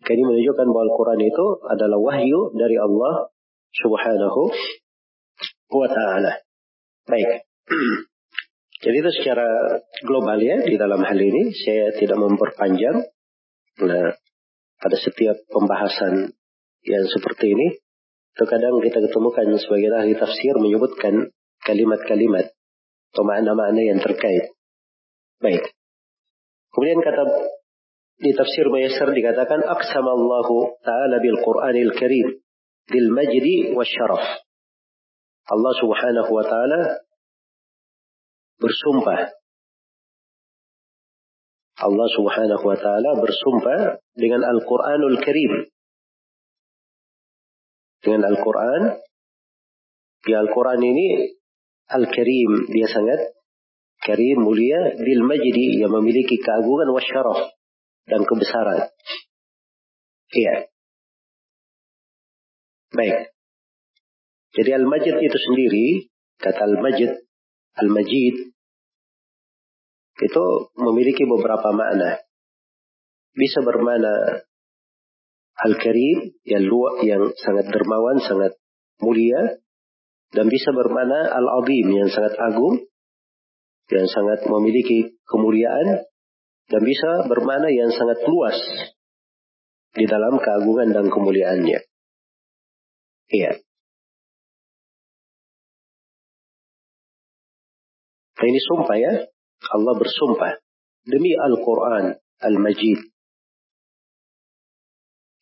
Ini 0.00 0.22
menunjukkan 0.24 0.66
bahwa 0.72 0.84
Al-Quran 0.88 1.20
itu 1.22 1.46
adalah 1.64 1.98
wahyu 2.00 2.56
dari 2.56 2.76
Allah 2.80 3.28
subhanahu 3.72 4.42
wa 5.70 5.88
ta'ala. 5.88 6.32
Baik. 7.06 7.44
Jadi 8.80 8.96
itu 8.96 9.10
secara 9.20 9.76
global 10.08 10.40
ya 10.40 10.64
di 10.64 10.80
dalam 10.80 11.04
hal 11.04 11.20
ini 11.20 11.52
saya 11.52 11.92
tidak 12.00 12.16
memperpanjang. 12.16 13.04
Nah, 13.84 14.08
pada 14.80 14.96
setiap 14.96 15.36
pembahasan 15.52 16.32
yang 16.88 17.04
seperti 17.12 17.52
ini, 17.52 17.76
terkadang 18.32 18.80
kita 18.80 19.04
ketemukan 19.04 19.52
sebagai 19.60 19.92
ahli 19.92 20.16
tafsir 20.16 20.56
menyebutkan 20.56 21.28
kalimat-kalimat 21.60 22.56
atau 23.12 23.22
makna-makna 23.28 23.82
yang 23.84 24.00
terkait. 24.00 24.56
Baik. 25.44 25.76
Kemudian 26.72 27.04
kata 27.04 27.22
di 28.20 28.32
tafsir 28.32 28.64
Mayassar 28.72 29.12
dikatakan 29.12 29.60
aqsamallahu 29.60 30.80
ta'ala 30.80 31.20
bil 31.20 31.36
Qur'anil 31.40 31.92
Karim 31.96 32.40
bil 32.88 33.08
majdi 33.12 33.76
syaraf. 33.76 34.24
Allah 35.50 35.72
Subhanahu 35.82 36.30
wa 36.30 36.44
taala 36.46 36.80
bersumpah. 38.60 39.32
Allah 41.80 42.08
Subhanahu 42.12 42.64
wa 42.64 42.76
taala 42.76 43.16
bersumpah 43.16 44.04
dengan 44.12 44.44
Al-Qur'anul 44.44 45.16
Karim. 45.24 45.52
Dengan 48.04 48.28
Al-Qur'an 48.28 49.00
di 50.20 50.32
Al-Quran 50.36 50.80
ini 50.84 51.32
Al-Karim 51.88 52.68
dia 52.68 52.88
sangat 52.92 53.32
karim 54.04 54.44
mulia 54.44 54.92
bil 55.00 55.24
majdi 55.24 55.80
yang 55.80 55.92
memiliki 55.92 56.36
keagungan 56.36 56.92
wasyaraf 56.92 57.56
dan 58.04 58.20
kebesaran. 58.28 58.92
Iya. 60.30 60.70
Baik. 62.94 63.32
Jadi 64.50 64.70
Al-Majid 64.74 65.14
itu 65.22 65.38
sendiri, 65.38 65.86
kata 66.42 66.58
Al-Majid, 66.74 67.10
Al-Majid, 67.78 68.49
itu 70.20 70.44
memiliki 70.76 71.24
beberapa 71.24 71.72
makna. 71.72 72.20
Bisa 73.32 73.64
bermakna 73.64 74.44
Al-Karim 75.60 76.36
yang 76.44 76.64
luak, 76.68 77.04
yang 77.04 77.32
sangat 77.36 77.72
dermawan, 77.72 78.20
sangat 78.20 78.56
mulia. 79.00 79.60
Dan 80.30 80.46
bisa 80.46 80.70
bermakna 80.70 81.26
Al-Azim 81.26 81.88
yang 81.90 82.08
sangat 82.12 82.36
agung. 82.36 82.84
Yang 83.90 84.06
sangat 84.12 84.46
memiliki 84.46 85.16
kemuliaan. 85.24 86.04
Dan 86.70 86.82
bisa 86.84 87.26
bermakna 87.26 87.72
yang 87.72 87.90
sangat 87.90 88.22
luas. 88.28 88.56
Di 89.96 90.06
dalam 90.06 90.38
keagungan 90.38 90.94
dan 90.94 91.10
kemuliaannya. 91.10 91.80
Iya. 93.30 93.52
Nah, 98.40 98.46
ini 98.48 98.60
sumpah 98.64 98.96
ya. 98.96 99.12
Allah 99.68 99.94
bersumpah 100.00 100.56
demi 101.04 101.36
Al-Quran 101.36 102.16
Al-Majid. 102.40 102.98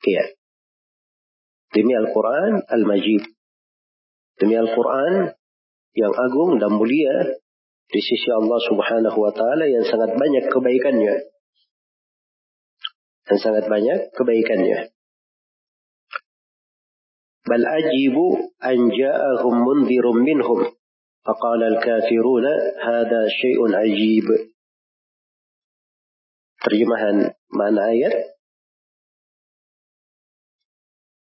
Iya. 0.03 0.25
Demi 1.71 1.95
Al-Quran 1.95 2.67
Al-Majid. 2.67 3.23
Demi 4.39 4.55
Al-Quran 4.59 5.35
yang 5.95 6.13
agung 6.15 6.59
dan 6.63 6.75
mulia 6.75 7.39
di 7.89 8.01
sisi 8.05 8.29
Allah 8.31 8.61
Subhanahu 8.69 9.19
wa 9.19 9.33
taala 9.35 9.65
yang 9.67 9.83
sangat 9.87 10.15
banyak 10.15 10.45
kebaikannya. 10.51 11.15
Dan 13.29 13.37
sangat 13.41 13.65
banyak 13.67 14.15
kebaikannya. 14.15 14.93
Bal 17.49 17.65
ajibu 17.65 18.53
an 18.61 18.93
ja'ahum 18.93 19.55
mundhirum 19.65 20.21
minhum 20.21 20.68
فقال 21.28 21.64
الكافرون 21.64 22.46
هذا 22.84 23.22
شيء 23.42 23.60
عجيب 23.76 24.28
terjemahan 26.64 27.36
mana 27.52 27.92
ayat 27.92 28.16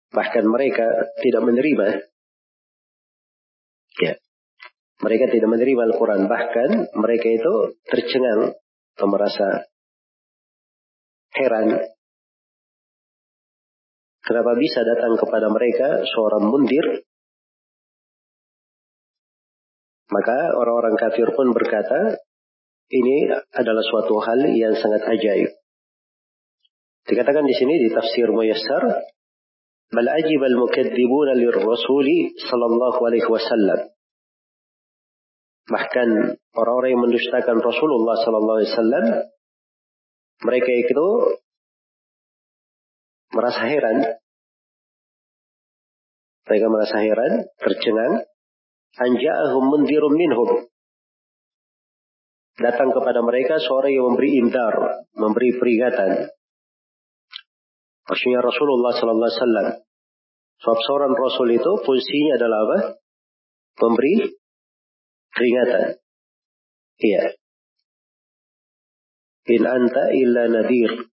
bahkan 0.09 0.49
mereka 0.49 0.89
tidak 1.21 1.43
menerima 1.45 2.01
ya 4.01 4.17
mereka 5.05 5.25
tidak 5.29 5.53
menerima 5.53 5.83
Al-Quran 5.93 6.33
bahkan 6.33 6.89
mereka 6.97 7.29
itu 7.29 7.55
tercengang 7.93 8.57
atau 8.97 9.07
merasa 9.07 9.69
heran 11.37 11.77
kenapa 14.25 14.53
bisa 14.57 14.81
datang 14.81 15.13
kepada 15.21 15.53
mereka 15.53 16.09
seorang 16.09 16.49
mundir 16.49 17.05
Maka 20.14 20.54
orang-orang 20.54 20.94
kafir 20.94 21.26
pun 21.34 21.50
berkata, 21.58 22.22
ini 22.94 23.34
adalah 23.50 23.82
suatu 23.82 24.22
hal 24.22 24.46
yang 24.54 24.78
sangat 24.78 25.02
ajaib. 25.10 25.50
Dikatakan 27.10 27.42
di 27.42 27.56
sini 27.58 27.82
di 27.82 27.90
tafsir 27.90 28.30
Muyassar, 28.30 29.10
bal 29.90 30.10
ajib 30.14 30.42
al 30.46 30.56
mukadzibun 30.62 31.34
lirrasuli 31.34 32.38
sallallahu 32.38 33.00
alaihi 33.02 33.26
wasallam. 33.26 33.90
Bahkan 35.74 36.10
orang-orang 36.54 36.90
yang 36.94 37.04
mendustakan 37.10 37.58
Rasulullah 37.58 38.16
sallallahu 38.22 38.58
alaihi 38.62 38.72
wasallam, 38.72 39.06
mereka 40.46 40.72
itu 40.78 41.08
merasa 43.34 43.66
heran. 43.66 43.98
Mereka 46.44 46.66
merasa 46.70 46.98
heran, 47.02 47.34
tercengang 47.58 48.28
anja'ahum 48.98 49.64
mundirun 49.70 50.14
minhum. 50.14 50.70
Datang 52.54 52.94
kepada 52.94 53.26
mereka 53.26 53.58
seorang 53.58 53.92
yang 53.98 54.06
memberi 54.14 54.30
indar, 54.38 54.76
memberi 55.18 55.58
peringatan. 55.58 56.30
Maksudnya 58.06 58.46
Rasulullah 58.46 58.94
Sallallahu 58.94 59.26
Alaihi 59.26 59.42
Wasallam. 59.42 59.68
Sebab 60.62 60.78
seorang 60.86 61.14
Rasul 61.18 61.50
itu 61.58 61.72
fungsinya 61.82 62.40
adalah 62.40 62.60
apa? 62.64 62.80
Memberi 63.84 64.32
peringatan. 65.34 65.98
Iya. 67.02 67.24
In 69.50 69.64
anta 69.66 70.04
illa 70.14 70.44
nadir. 70.48 71.10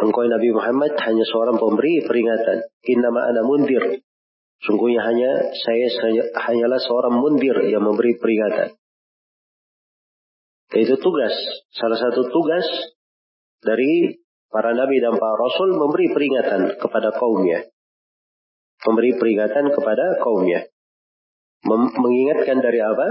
Engkau 0.00 0.24
Nabi 0.26 0.48
Muhammad 0.52 0.96
hanya 1.00 1.24
seorang 1.28 1.56
pemberi 1.56 2.02
peringatan. 2.04 2.66
Innama 2.88 3.30
ana 3.30 3.40
mundir. 3.46 4.04
Sungguhnya 4.60 5.00
hanya 5.00 5.30
saya 5.56 5.88
hanyalah 6.36 6.80
seorang 6.84 7.16
mundir 7.16 7.56
yang 7.72 7.80
memberi 7.80 8.20
peringatan. 8.20 8.76
Itu 10.70 11.00
tugas, 11.00 11.32
salah 11.72 11.98
satu 11.98 12.28
tugas 12.28 12.62
dari 13.64 14.20
para 14.52 14.76
nabi 14.76 15.00
dan 15.00 15.16
para 15.16 15.34
rasul 15.34 15.80
memberi 15.80 16.12
peringatan 16.12 16.76
kepada 16.76 17.10
kaumnya. 17.16 17.72
Memberi 18.84 19.16
peringatan 19.16 19.72
kepada 19.72 20.20
kaumnya. 20.20 20.68
Mem 21.64 21.92
mengingatkan 21.92 22.64
dari 22.64 22.80
apa? 22.80 23.08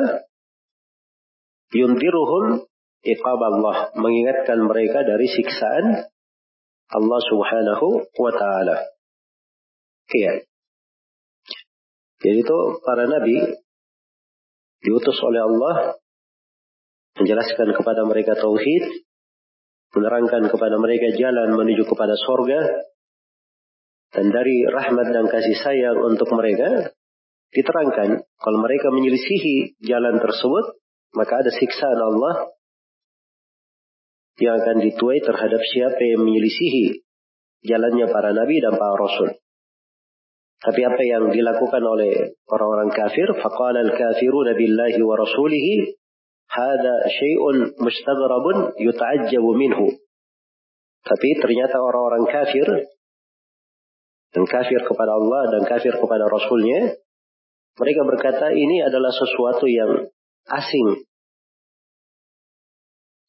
Yundiruhum 1.74 2.66
iqab 3.06 3.42
Allah. 3.42 3.94
Mengingatkan 3.94 4.58
mereka 4.66 5.06
dari 5.06 5.30
siksaan 5.30 6.10
Allah 6.90 7.22
subhanahu 7.22 7.88
wa 8.18 8.32
ta'ala. 8.34 8.78
Iya. 10.10 10.49
Jadi 12.20 12.38
itu 12.44 12.58
para 12.84 13.08
nabi 13.08 13.36
diutus 14.84 15.18
oleh 15.24 15.42
Allah 15.44 15.76
menjelaskan 17.20 17.76
kepada 17.76 18.04
mereka 18.08 18.36
tauhid, 18.36 18.84
menerangkan 19.96 20.48
kepada 20.48 20.76
mereka 20.80 21.16
jalan 21.16 21.56
menuju 21.56 21.84
kepada 21.88 22.16
sorga, 22.16 22.60
dan 24.10 24.34
dari 24.34 24.66
rahmat 24.66 25.08
dan 25.14 25.26
kasih 25.30 25.58
sayang 25.60 25.98
untuk 26.02 26.32
mereka 26.34 26.96
diterangkan 27.50 28.26
kalau 28.38 28.58
mereka 28.62 28.94
menyelisihi 28.94 29.82
jalan 29.82 30.22
tersebut 30.22 30.78
maka 31.18 31.42
ada 31.42 31.52
siksaan 31.54 31.98
Allah 31.98 32.54
yang 34.40 34.56
akan 34.56 34.78
dituai 34.86 35.20
terhadap 35.20 35.62
siapa 35.62 36.00
yang 36.00 36.22
menyelisihi 36.26 37.06
jalannya 37.66 38.08
para 38.08 38.32
nabi 38.32 38.62
dan 38.64 38.78
para 38.78 38.96
rasul. 38.96 39.30
Tapi 40.60 40.82
apa 40.84 41.02
yang 41.08 41.32
dilakukan 41.32 41.80
oleh 41.80 42.36
orang-orang 42.52 42.92
kafir, 42.92 43.32
faqala 43.32 43.80
al-kafiruna 43.80 44.60
billahi 44.60 45.00
wa 45.00 45.16
rasulihi 45.16 45.96
hada 46.52 46.94
syai'un 47.08 47.80
mustaghrabun 47.80 48.76
yuta'ajjabu 48.76 49.52
minhu. 49.56 49.96
Tapi 51.00 51.30
ternyata 51.40 51.80
orang-orang 51.80 52.28
kafir 52.28 52.68
dan 54.36 54.44
kafir 54.46 54.84
kepada 54.84 55.16
Allah 55.16 55.58
dan 55.58 55.64
kafir 55.64 55.96
kepada 55.96 56.28
Rasulnya, 56.28 57.00
mereka 57.80 58.02
berkata 58.04 58.52
ini 58.52 58.84
adalah 58.84 59.16
sesuatu 59.16 59.66
yang 59.66 60.12
asing. 60.52 61.08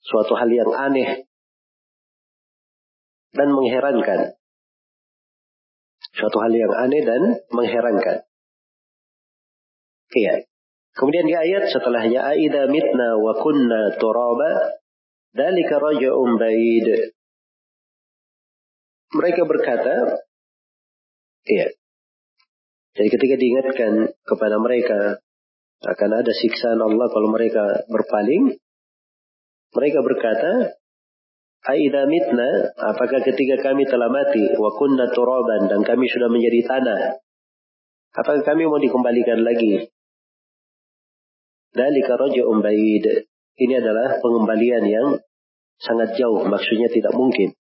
Suatu 0.02 0.34
hal 0.34 0.50
yang 0.50 0.72
aneh 0.74 1.30
dan 3.30 3.48
mengherankan. 3.54 4.39
Suatu 6.10 6.36
hal 6.42 6.52
yang 6.52 6.72
aneh 6.74 7.02
dan 7.06 7.22
mengherankan. 7.54 8.26
Iya. 10.10 10.46
Kemudian 10.90 11.26
di 11.30 11.34
ayat 11.38 11.70
setelahnya 11.70 12.26
aida 12.34 12.66
mitna 12.66 13.14
wa 13.14 13.38
kunna 13.38 13.94
turaba 13.94 14.74
dalika 15.30 15.78
raja'un 15.78 16.34
ba'id. 16.34 17.14
Mereka 19.10 19.42
berkata, 19.46 19.94
iya. 21.46 21.66
Jadi 22.94 23.08
ketika 23.10 23.34
diingatkan 23.38 23.92
kepada 24.26 24.58
mereka 24.58 25.22
akan 25.86 26.10
ada 26.10 26.32
siksaan 26.34 26.78
Allah 26.82 27.06
kalau 27.06 27.30
mereka 27.30 27.86
berpaling, 27.86 28.58
mereka 29.70 29.98
berkata, 30.02 30.79
Aida 31.60 32.08
mitna, 32.08 32.72
apakah 32.72 33.20
ketika 33.20 33.60
kami 33.60 33.84
telah 33.84 34.08
mati, 34.08 34.40
wa 34.56 34.72
kunna 34.72 35.12
turaban, 35.12 35.68
dan 35.68 35.84
kami 35.84 36.08
sudah 36.08 36.32
menjadi 36.32 36.64
tanah, 36.64 37.20
apakah 38.16 38.40
kami 38.40 38.64
mau 38.64 38.80
dikembalikan 38.80 39.44
lagi? 39.44 39.92
Dalika 41.76 42.16
raja'un 42.16 42.64
ba'id. 42.64 43.28
Ini 43.60 43.74
adalah 43.76 44.24
pengembalian 44.24 44.84
yang 44.88 45.08
sangat 45.76 46.16
jauh, 46.16 46.48
maksudnya 46.48 46.88
tidak 46.88 47.12
mungkin. 47.12 47.52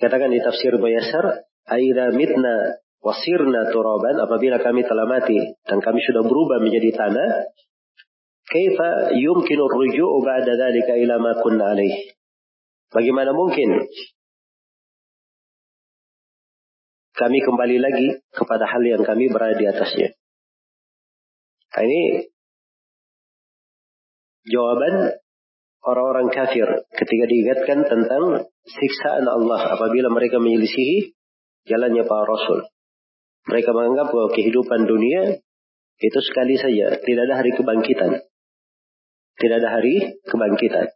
Katakan 0.00 0.32
di 0.32 0.40
tafsir 0.40 0.72
Bayasar, 0.80 1.44
Aida 1.68 2.10
mitna 2.16 2.82
wasirna 3.04 3.68
turaban, 3.68 4.16
apabila 4.16 4.58
kami 4.64 4.82
telah 4.82 5.04
mati 5.04 5.38
dan 5.68 5.78
kami 5.84 6.00
sudah 6.02 6.24
berubah 6.24 6.58
menjadi 6.58 6.90
tanah, 6.94 7.52
Kaifa 8.42 9.14
yumkinu 9.16 9.64
ruju'u 9.64 10.18
ba'da 10.22 10.52
dhalika 10.58 10.98
ila 10.98 11.16
ma 11.22 11.32
kunna 11.38 11.72
alaih? 11.72 12.16
Bagaimana 12.92 13.32
mungkin 13.32 13.88
kami 17.16 17.38
kembali 17.40 17.76
lagi 17.80 18.08
kepada 18.34 18.68
hal 18.68 18.82
yang 18.84 19.02
kami 19.06 19.30
berada 19.32 19.56
di 19.56 19.64
atasnya? 19.64 20.12
Nah, 21.72 21.82
ini 21.88 22.02
jawaban 24.44 25.16
orang-orang 25.82 26.28
kafir 26.34 26.68
ketika 26.92 27.24
diingatkan 27.24 27.78
tentang 27.88 28.52
siksaan 28.66 29.24
Allah 29.24 29.72
apabila 29.72 30.12
mereka 30.12 30.36
menyelisihi 30.36 31.16
jalannya 31.66 32.04
para 32.04 32.26
rasul. 32.26 32.66
Mereka 33.42 33.74
menganggap 33.74 34.14
bahwa 34.14 34.28
kehidupan 34.30 34.86
dunia 34.86 35.42
itu 35.98 36.18
sekali 36.22 36.58
saja, 36.58 36.98
tidak 36.98 37.22
ada 37.30 37.34
hari 37.42 37.50
kebangkitan. 37.54 38.22
Tidak 39.38 39.56
ada 39.60 39.68
hari 39.78 40.20
kebangkitan. 40.26 40.86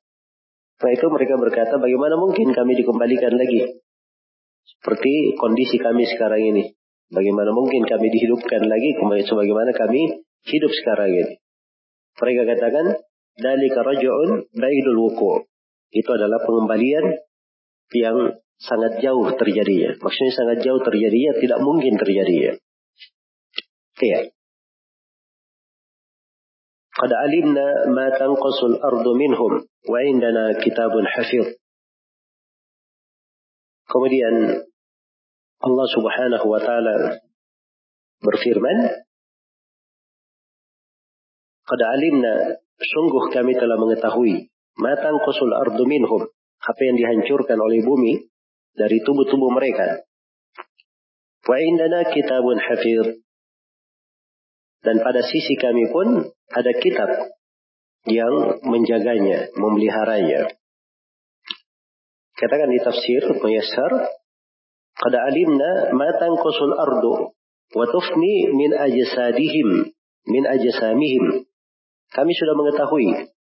Setelah 0.77 0.92
itu 0.92 1.07
mereka 1.09 1.35
berkata, 1.40 1.75
bagaimana 1.81 2.20
mungkin 2.20 2.53
kami 2.53 2.77
dikembalikan 2.77 3.33
lagi? 3.33 3.81
Seperti 4.66 5.38
kondisi 5.40 5.81
kami 5.81 6.05
sekarang 6.05 6.42
ini. 6.42 6.77
Bagaimana 7.09 7.55
mungkin 7.55 7.87
kami 7.87 8.12
dihidupkan 8.12 8.66
lagi 8.66 8.99
sebagaimana 9.25 9.72
kami 9.72 10.27
hidup 10.53 10.72
sekarang 10.75 11.16
ini. 11.16 11.35
Mereka 12.16 12.42
katakan, 12.44 12.87
Dalika 13.37 13.85
raja'un 13.85 14.49
baidul 14.57 14.96
wuku. 14.96 15.44
Itu 15.92 16.11
adalah 16.16 16.40
pengembalian 16.44 17.20
yang 17.92 18.40
sangat 18.57 19.05
jauh 19.05 19.29
terjadinya. 19.37 20.01
Maksudnya 20.01 20.33
sangat 20.33 20.59
jauh 20.64 20.81
terjadinya, 20.81 21.37
tidak 21.37 21.61
mungkin 21.61 22.01
terjadinya. 22.01 22.57
Iya. 24.01 24.20
قد 26.95 27.12
علمنا 27.13 27.67
ما 27.95 28.10
تنقص 28.19 28.60
الأرض 28.63 29.08
منهم 29.08 29.51
وعندنا 29.89 30.43
كتاب 30.60 30.93
حفيظ 31.06 31.47
Kemudian 33.91 34.63
Allah 35.60 35.88
Subhanahu 35.91 36.47
wa 36.47 36.63
taala 36.63 37.19
berfirman, 38.23 39.04
"Qad 41.67 41.82
alimna 41.84 42.56
sungguh 42.80 43.36
kami 43.36 43.51
telah 43.60 43.75
mengetahui 43.75 44.47
matang 44.80 45.19
kusul 45.21 45.51
ardu 45.51 45.84
minhum 45.84 46.23
apa 46.62 46.82
yang 46.82 46.95
dihancurkan 46.97 47.58
oleh 47.58 47.84
bumi 47.84 48.32
dari 48.77 49.01
tubuh-tubuh 49.04 49.51
mereka. 49.51 50.06
Wa 51.41 51.58
indana 51.58 52.06
kitabun 52.06 52.62
hafiz 52.62 53.21
dan 54.82 55.01
pada 55.01 55.21
sisi 55.25 55.58
kami 55.58 55.89
pun 55.89 56.08
ada 56.52 56.72
kitab 56.78 57.11
yang 58.06 58.62
menjaganya, 58.62 59.50
memeliharanya. 59.59 60.54
Katakan 62.37 62.68
di 62.70 62.78
tafsir 62.85 63.22
Muyassar, 63.40 63.92
"Qad 64.94 65.14
alimna 65.16 65.90
ma 65.96 66.14
tanqusul 66.14 66.74
ardu 66.76 67.35
wa 67.74 67.85
tufni 67.90 68.52
min 68.54 68.70
ajsadihim 68.76 69.90
min 70.28 70.42
ajsamihim." 70.46 71.48
Kami 72.14 72.32
sudah 72.37 72.54
mengetahui 72.54 73.35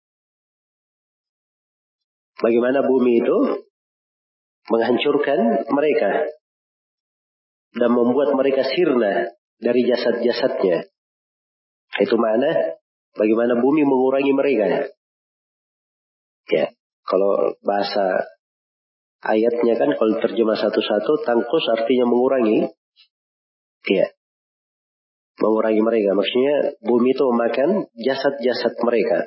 bagaimana 2.40 2.80
bumi 2.88 3.20
itu 3.20 3.38
menghancurkan 4.72 5.68
mereka 5.68 6.32
dan 7.74 7.90
membuat 7.92 8.32
mereka 8.32 8.64
sirna 8.64 9.34
dari 9.60 9.84
jasad-jasadnya. 9.84 10.88
Itu 12.00 12.16
mana 12.16 12.80
Bagaimana 13.14 13.58
bumi 13.62 13.86
mengurangi 13.86 14.32
mereka. 14.34 14.90
Ya, 16.50 16.66
kalau 17.06 17.54
bahasa 17.62 18.26
ayatnya 19.22 19.74
kan 19.78 19.94
kalau 19.96 20.18
terjemah 20.20 20.58
satu-satu, 20.58 21.22
tangkus 21.24 21.64
artinya 21.72 22.10
mengurangi. 22.10 22.68
Ya, 23.86 24.06
mengurangi 25.38 25.82
mereka. 25.82 26.10
Maksudnya 26.14 26.56
bumi 26.82 27.14
itu 27.14 27.22
memakan 27.30 27.70
jasad-jasad 27.96 28.74
mereka. 28.82 29.18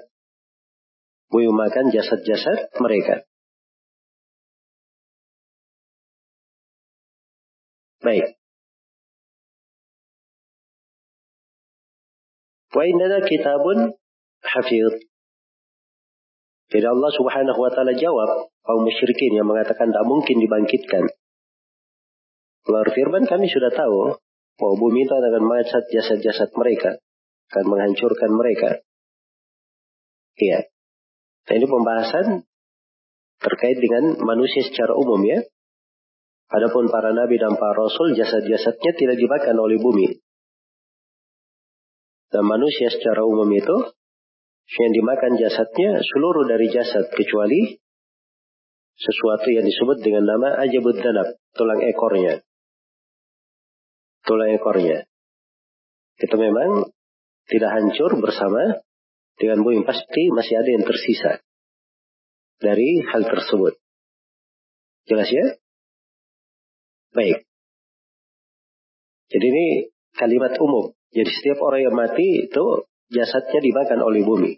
Bumi 1.28 1.48
memakan 1.52 1.92
jasad-jasad 1.92 2.72
mereka. 2.80 3.28
Baik. 8.00 8.37
Indana 12.86 13.24
kitabun 13.26 13.98
hafiz. 14.44 14.94
Jadi 16.68 16.84
Allah 16.84 17.12
subhanahu 17.16 17.60
wa 17.64 17.72
ta'ala 17.72 17.96
jawab 17.96 18.52
kaum 18.68 18.82
musyrikin 18.84 19.40
yang 19.40 19.48
mengatakan 19.48 19.88
tak 19.88 20.04
mungkin 20.04 20.38
dibangkitkan. 20.44 21.08
Allah 22.68 22.84
firman 22.92 23.24
kami 23.24 23.48
sudah 23.48 23.72
tahu 23.72 24.20
bahwa 24.60 24.76
bumi 24.76 25.08
itu 25.08 25.14
akan 25.16 25.44
mengacat 25.48 25.84
jasad-jasad 25.88 26.52
mereka. 26.60 27.00
Akan 27.48 27.66
menghancurkan 27.72 28.32
mereka. 28.36 28.84
Iya. 30.36 30.68
Nah 31.48 31.54
ini 31.56 31.66
pembahasan 31.72 32.26
terkait 33.40 33.80
dengan 33.80 34.20
manusia 34.20 34.68
secara 34.68 34.92
umum 35.00 35.24
ya. 35.24 35.40
Adapun 36.52 36.92
para 36.92 37.16
nabi 37.16 37.40
dan 37.40 37.56
para 37.56 37.76
rasul 37.76 38.12
jasad-jasadnya 38.12 38.92
tidak 39.00 39.16
dimakan 39.16 39.56
oleh 39.56 39.80
bumi. 39.80 40.27
Dan 42.28 42.44
manusia 42.44 42.92
secara 42.92 43.24
umum 43.24 43.48
itu 43.56 43.78
yang 44.68 44.92
dimakan 44.92 45.40
jasadnya 45.40 46.04
seluruh 46.04 46.44
dari 46.44 46.68
jasad 46.68 47.08
kecuali 47.16 47.80
sesuatu 48.98 49.48
yang 49.54 49.64
disebut 49.64 50.04
dengan 50.04 50.28
nama 50.28 50.60
ajabud 50.68 50.98
danab, 51.00 51.40
tulang 51.56 51.80
ekornya. 51.88 52.44
Tulang 54.28 54.52
ekornya. 54.58 55.08
Itu 56.20 56.36
memang 56.36 56.92
tidak 57.48 57.72
hancur 57.72 58.20
bersama 58.20 58.84
dengan 59.38 59.62
bumi 59.64 59.86
pasti 59.86 60.34
masih 60.34 60.60
ada 60.60 60.70
yang 60.74 60.84
tersisa 60.84 61.40
dari 62.58 63.06
hal 63.06 63.22
tersebut. 63.24 63.78
Jelas 65.08 65.30
ya? 65.30 65.46
Baik. 67.14 67.48
Jadi 69.32 69.46
ini 69.46 69.68
kalimat 70.18 70.58
umum. 70.58 70.97
Jadi 71.12 71.30
setiap 71.32 71.60
orang 71.64 71.82
yang 71.88 71.96
mati 71.96 72.48
itu 72.50 72.66
jasadnya 73.12 73.60
dimakan 73.64 74.00
oleh 74.04 74.22
bumi. 74.28 74.52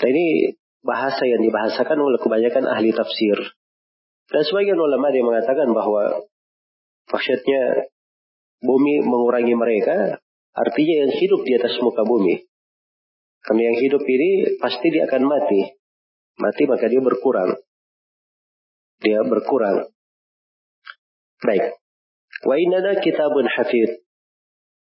Nah 0.00 0.08
ini 0.08 0.56
bahasa 0.84 1.24
yang 1.24 1.40
dibahasakan 1.44 1.98
oleh 2.00 2.18
kebanyakan 2.20 2.64
ahli 2.68 2.92
tafsir. 2.92 3.38
Dan 4.28 4.42
sebagian 4.44 4.80
ulama 4.80 5.12
yang 5.12 5.28
mengatakan 5.28 5.68
bahwa 5.76 6.24
maksudnya 7.12 7.92
bumi 8.64 9.04
mengurangi 9.04 9.52
mereka, 9.52 10.20
artinya 10.56 10.94
yang 11.04 11.12
hidup 11.12 11.40
di 11.44 11.52
atas 11.60 11.76
muka 11.84 12.04
bumi. 12.08 12.48
Karena 13.44 13.68
yang 13.68 13.78
hidup 13.84 14.00
ini 14.00 14.56
pasti 14.56 14.88
dia 14.88 15.04
akan 15.04 15.28
mati. 15.28 15.76
Mati 16.40 16.62
maka 16.64 16.88
dia 16.88 17.04
berkurang. 17.04 17.60
Dia 19.04 19.20
berkurang. 19.20 19.92
Baik. 21.44 21.76
Wa 22.48 22.56
kitabun 23.04 23.44
hafid. 23.44 24.03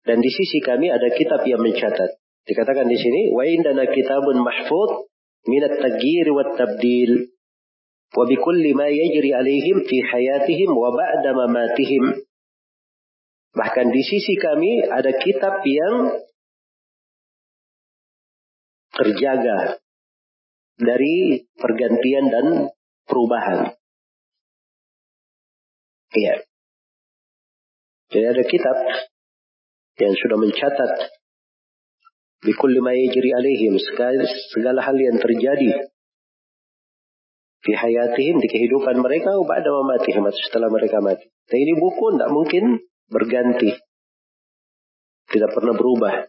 Dan 0.04 0.20
di 0.20 0.28
sisi 0.28 0.60
kami 0.60 0.92
ada 0.92 1.08
kitab 1.16 1.40
yang 1.48 1.64
mencatat. 1.64 2.20
Dikatakan 2.44 2.84
di 2.84 2.98
sini, 3.00 3.32
wa 3.32 3.40
indana 3.48 3.88
kitabun 3.88 4.44
mahfud 4.44 5.08
minat 5.48 5.80
tagir 5.80 6.28
wa 6.28 6.44
tabdil 6.52 7.32
wa 8.14 8.24
bikulli 8.28 8.76
ma 8.76 8.84
yajri 8.92 9.32
alaihim 9.32 9.80
fi 9.88 9.96
hayatihim 10.04 10.70
wa 10.76 10.92
ba'da 10.92 11.30
mamatihim. 11.32 12.20
Bahkan 13.54 13.86
di 13.88 14.02
sisi 14.04 14.36
kami 14.36 14.84
ada 14.84 15.08
kitab 15.16 15.64
yang 15.64 16.20
terjaga 18.92 19.80
dari 20.76 21.48
pergantian 21.56 22.28
dan 22.28 22.46
perubahan. 23.08 23.72
Iya. 26.14 26.34
Jadi 28.14 28.26
ada 28.30 28.42
kitab 28.46 28.76
yang 30.00 30.14
sudah 30.14 30.36
mencatat 30.40 30.90
bikulli 32.42 32.80
ma 32.82 32.92
yajri 32.92 33.30
alaihim 33.30 33.78
segala 34.52 34.80
hal 34.82 34.96
yang 34.98 35.16
terjadi 35.16 35.88
di 37.64 37.72
hayatihim 37.72 38.44
di 38.44 38.48
kehidupan 38.52 39.00
mereka 39.00 39.32
ba'da 39.40 39.72
mamatihim 39.72 40.28
setelah 40.36 40.68
mereka 40.68 41.00
mati. 41.00 41.32
Dan 41.48 41.58
ini 41.64 41.72
buku 41.80 42.12
tidak 42.12 42.30
mungkin 42.30 42.64
berganti. 43.08 43.72
Tidak 45.32 45.50
pernah 45.56 45.72
berubah. 45.72 46.28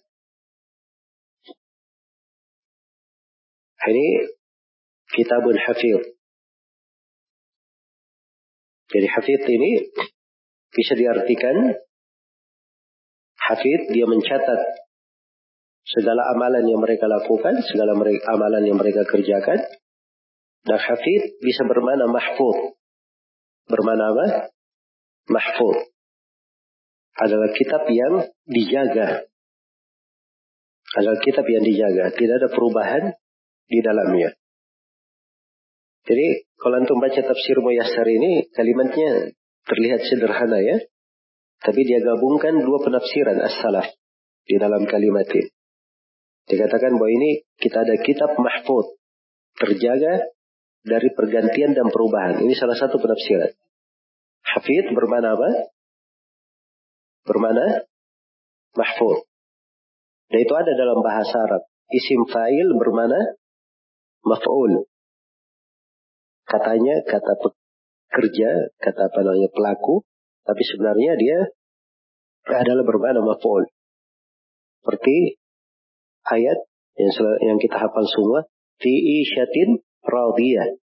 Ini 3.85 4.07
kitabun 5.11 5.59
hafid. 5.59 6.15
Jadi 8.95 9.07
hafid 9.11 9.41
ini 9.45 9.71
bisa 10.71 10.95
diartikan 10.95 11.75
Hafid 13.45 13.93
dia 13.93 14.05
mencatat 14.09 14.59
segala 15.85 16.33
amalan 16.33 16.65
yang 16.65 16.81
mereka 16.81 17.05
lakukan, 17.05 17.61
segala 17.69 17.93
mereka, 17.93 18.33
amalan 18.33 18.63
yang 18.65 18.77
mereka 18.77 19.05
kerjakan. 19.05 19.61
Dan 20.65 20.81
hafid 20.81 21.37
bisa 21.45 21.61
bermana 21.69 22.09
mahfud. 22.09 22.73
Bermana 23.69 24.17
apa? 24.17 24.27
Mahfud. 25.29 25.77
Adalah 27.21 27.53
kitab 27.53 27.85
yang 27.93 28.33
dijaga. 28.49 29.29
Adalah 30.97 31.21
kitab 31.21 31.45
yang 31.45 31.61
dijaga. 31.61 32.17
Tidak 32.17 32.35
ada 32.41 32.49
perubahan 32.49 33.13
di 33.69 33.79
dalamnya. 33.85 34.33
Jadi 36.05 36.49
kalau 36.57 36.81
antum 36.81 36.97
baca 37.01 37.17
tafsir 37.17 37.57
Muyassar 37.61 38.05
ini 38.05 38.49
kalimatnya 38.53 39.37
terlihat 39.69 40.01
sederhana 40.05 40.61
ya. 40.61 40.77
Tapi 41.61 41.81
dia 41.87 41.99
gabungkan 42.03 42.61
dua 42.61 42.79
penafsiran 42.83 43.39
as-salaf 43.41 43.87
di 44.45 44.55
dalam 44.59 44.83
kalimat 44.85 45.25
ini. 45.31 45.49
Dikatakan 46.45 46.93
bahwa 47.01 47.09
ini 47.09 47.41
kita 47.57 47.81
ada 47.81 47.95
kitab 48.05 48.37
mahfud. 48.37 48.97
Terjaga 49.55 50.29
dari 50.85 51.09
pergantian 51.17 51.73
dan 51.73 51.89
perubahan. 51.89 52.43
Ini 52.45 52.53
salah 52.53 52.77
satu 52.77 53.01
penafsiran. 53.01 53.49
Hafid 54.45 54.93
bermana 54.93 55.33
apa? 55.33 55.49
Bermana 57.25 57.65
mahfud. 58.77 59.25
Dan 60.29 60.39
itu 60.45 60.53
ada 60.53 60.71
dalam 60.77 61.01
bahasa 61.01 61.33
Arab. 61.49 61.65
Isim 61.89 62.29
fa'il 62.29 62.69
bermana 62.77 63.17
maf'ul. 64.25 64.85
Katanya 66.45 67.01
kata 67.05 67.33
pekerja, 67.41 68.49
kata 68.77 69.01
apa 69.09 69.19
namanya 69.25 69.49
pelaku, 69.49 70.05
tapi 70.45 70.61
sebenarnya 70.61 71.17
dia 71.17 71.37
adalah 72.53 72.85
bermakna 72.85 73.25
maf'ul. 73.25 73.65
Seperti 74.85 75.41
ayat 76.29 76.69
yang 77.01 77.11
yang 77.41 77.57
kita 77.57 77.81
hafal 77.81 78.05
semua, 78.05 78.45
fi 78.77 78.93
isyatin 78.93 79.81
radiyah. 80.05 80.77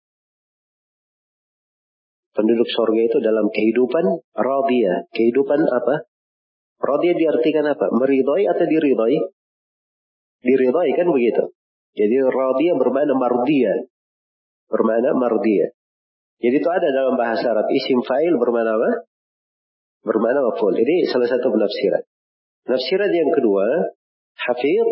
Penduduk 2.32 2.66
sorga 2.74 3.02
itu 3.06 3.18
dalam 3.22 3.54
kehidupan 3.54 4.06
radiyah. 4.34 5.06
Kehidupan 5.14 5.62
apa? 5.70 6.10
Radiyah 6.82 7.16
diartikan 7.22 7.70
apa? 7.70 7.94
Meridhoi 7.94 8.50
atau 8.50 8.66
diridhoi? 8.66 9.20
Diridhoi 10.42 10.92
kan 10.98 11.08
begitu. 11.14 11.54
Jadi 11.94 12.16
radiyah 12.26 12.76
bermakna 12.82 13.14
mardiyah. 13.14 13.86
Bermakna 14.72 15.14
mardiyah. 15.14 15.76
Jadi 16.42 16.56
itu 16.58 16.70
ada 16.74 16.88
dalam 16.90 17.14
bahasa 17.20 17.54
Arab. 17.54 17.70
Isim 17.70 18.02
fa'il 18.02 18.34
bermakna 18.34 18.74
apa? 18.80 19.11
Bermakna 20.02 20.42
maf'ul. 20.46 20.74
Ini 20.74 21.10
salah 21.10 21.30
satu 21.30 21.50
penafsiran. 21.54 22.04
Penafsiran 22.66 23.12
yang 23.14 23.30
kedua, 23.34 23.66
hafir 24.38 24.86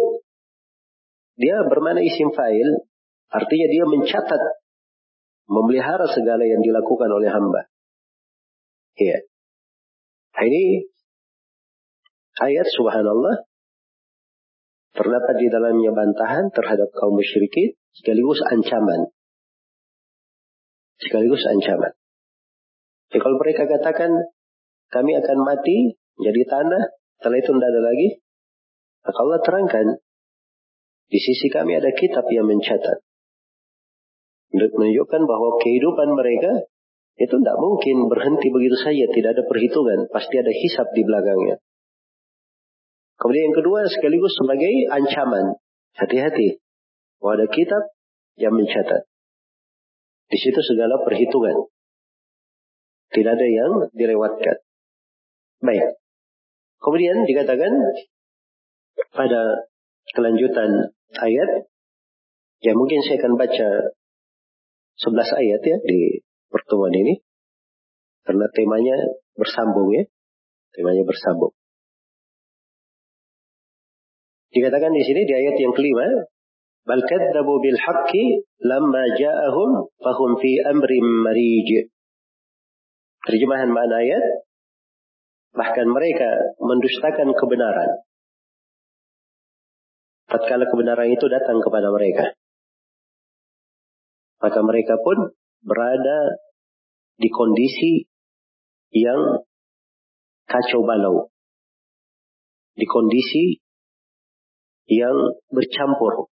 dia 1.39 1.55
bermakna 1.65 2.03
isim 2.03 2.35
fa'il, 2.35 2.83
artinya 3.31 3.67
dia 3.71 3.83
mencatat, 3.87 4.41
memelihara 5.47 6.05
segala 6.11 6.43
yang 6.43 6.59
dilakukan 6.59 7.09
oleh 7.09 7.29
hamba. 7.31 7.71
Iya. 8.99 9.23
Nah, 10.35 10.43
ini 10.45 10.87
ayat 12.43 12.67
subhanallah 12.75 13.47
terdapat 14.93 15.35
di 15.39 15.47
dalamnya 15.47 15.91
bantahan 15.95 16.51
terhadap 16.51 16.91
kaum 16.91 17.15
musyrikin 17.15 17.79
sekaligus 17.95 18.43
ancaman. 18.51 19.15
Sekaligus 20.99 21.39
ancaman. 21.47 21.95
Jadi 23.09 23.19
kalau 23.23 23.37
mereka 23.39 23.63
katakan 23.65 24.11
kami 24.89 25.11
akan 25.17 25.37
mati 25.45 25.97
jadi 26.19 26.41
tanah, 26.49 26.83
setelah 27.19 27.37
itu 27.39 27.51
tidak 27.55 27.69
ada 27.71 27.81
lagi. 27.81 28.09
Maka 29.05 29.19
Allah 29.23 29.39
terangkan, 29.39 29.87
di 31.09 31.19
sisi 31.21 31.47
kami 31.49 31.79
ada 31.79 31.89
kitab 31.95 32.27
yang 32.29 32.45
mencatat. 32.45 32.99
Untuk 34.49 34.71
menunjukkan 34.75 35.21
bahwa 35.23 35.49
kehidupan 35.61 36.09
mereka 36.17 36.51
itu 37.19 37.35
tidak 37.35 37.57
mungkin 37.61 38.09
berhenti 38.09 38.47
begitu 38.49 38.77
saja, 38.81 39.05
tidak 39.13 39.37
ada 39.37 39.43
perhitungan, 39.45 40.09
pasti 40.09 40.35
ada 40.41 40.51
hisap 40.51 40.87
di 40.91 41.01
belakangnya. 41.05 41.61
Kemudian 43.19 43.51
yang 43.51 43.57
kedua 43.59 43.83
sekaligus 43.91 44.31
sebagai 44.39 44.71
ancaman. 44.95 45.59
Hati-hati. 45.99 46.63
Bahwa 47.19 47.43
ada 47.43 47.47
kitab 47.51 47.83
yang 48.39 48.55
mencatat. 48.55 49.03
Di 50.31 50.37
situ 50.39 50.61
segala 50.63 51.03
perhitungan. 51.03 51.67
Tidak 53.11 53.31
ada 53.35 53.47
yang 53.47 53.91
dilewatkan. 53.91 54.68
Baik. 55.59 55.99
Kemudian 56.79 57.27
dikatakan 57.27 57.73
pada 59.11 59.41
kelanjutan 60.15 60.95
ayat, 61.19 61.49
ya 62.63 62.71
mungkin 62.71 63.03
saya 63.03 63.19
akan 63.19 63.33
baca 63.35 63.69
11 64.99 65.39
ayat 65.43 65.61
ya 65.63 65.77
di 65.83 66.23
pertemuan 66.47 66.95
ini. 66.95 67.19
Karena 68.23 68.45
temanya 68.55 68.97
bersambung 69.35 69.91
ya. 69.95 70.03
Temanya 70.75 71.03
bersambung. 71.03 71.51
Dikatakan 74.49 74.91
di 74.95 75.03
sini 75.05 75.21
di 75.29 75.33
ayat 75.33 75.55
yang 75.61 75.73
kelima, 75.77 76.07
bal 76.87 77.01
kadzabu 77.05 77.61
bil 77.61 77.77
haqqi 77.77 78.41
lamma 78.65 79.03
ja'ahum 79.13 79.91
fahum 80.01 80.31
fi 80.41 80.51
amrin 80.65 81.05
marij. 81.21 81.91
Terjemahan 83.29 83.69
makna 83.69 84.01
ayat, 84.01 84.25
Bahkan 85.49 85.87
mereka 85.89 86.29
mendustakan 86.61 87.33
kebenaran. 87.33 88.05
Tatkala 90.29 90.69
kebenaran 90.69 91.09
itu 91.09 91.25
datang 91.25 91.57
kepada 91.57 91.89
mereka. 91.89 92.37
Maka 94.39 94.59
mereka 94.61 95.01
pun 95.01 95.33
berada 95.65 96.37
di 97.17 97.27
kondisi 97.33 98.05
yang 98.93 99.41
kacau 100.45 100.85
balau. 100.85 101.33
Di 102.77 102.85
kondisi 102.85 103.57
yang 104.85 105.33
bercampur. 105.49 106.29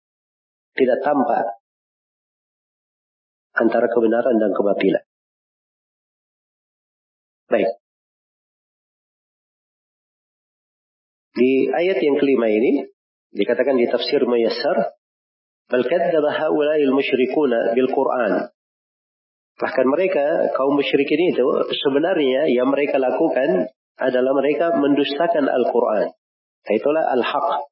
Tidak 0.72 1.04
tampak 1.04 1.62
antara 3.60 3.92
kebenaran 3.92 4.40
dan 4.40 4.56
kebatilan. 4.56 5.11
Di 11.32 11.72
ayat 11.72 11.98
yang 12.04 12.20
kelima 12.20 12.52
ini 12.52 12.88
dikatakan 13.32 13.80
di 13.80 13.88
tafsir 13.88 14.24
Muyassar, 14.28 14.96
"Bal 15.72 15.84
kadzdzaba 15.88 16.30
haula'il 16.36 16.92
musyrikuna 16.92 17.72
bil 17.76 17.88
Qur'an." 17.88 18.52
Bahkan 19.62 19.86
mereka 19.88 20.52
kaum 20.58 20.74
musyrikin 20.74 21.32
itu 21.32 21.46
sebenarnya 21.86 22.50
yang 22.50 22.68
mereka 22.74 22.98
lakukan 22.98 23.70
adalah 24.02 24.34
mereka 24.34 24.74
mendustakan 24.74 25.46
Al-Qur'an. 25.46 26.10
Nah, 26.62 26.74
itulah 26.74 27.04
al-haq. 27.14 27.70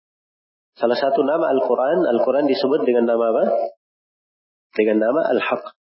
Salah 0.78 0.96
satu 0.96 1.26
nama 1.26 1.50
Al-Quran, 1.50 2.06
Al-Quran 2.14 2.46
disebut 2.46 2.86
dengan 2.86 3.10
nama 3.10 3.26
apa? 3.34 3.46
Dengan 4.78 5.02
nama 5.02 5.34
Al-Haq. 5.34 5.76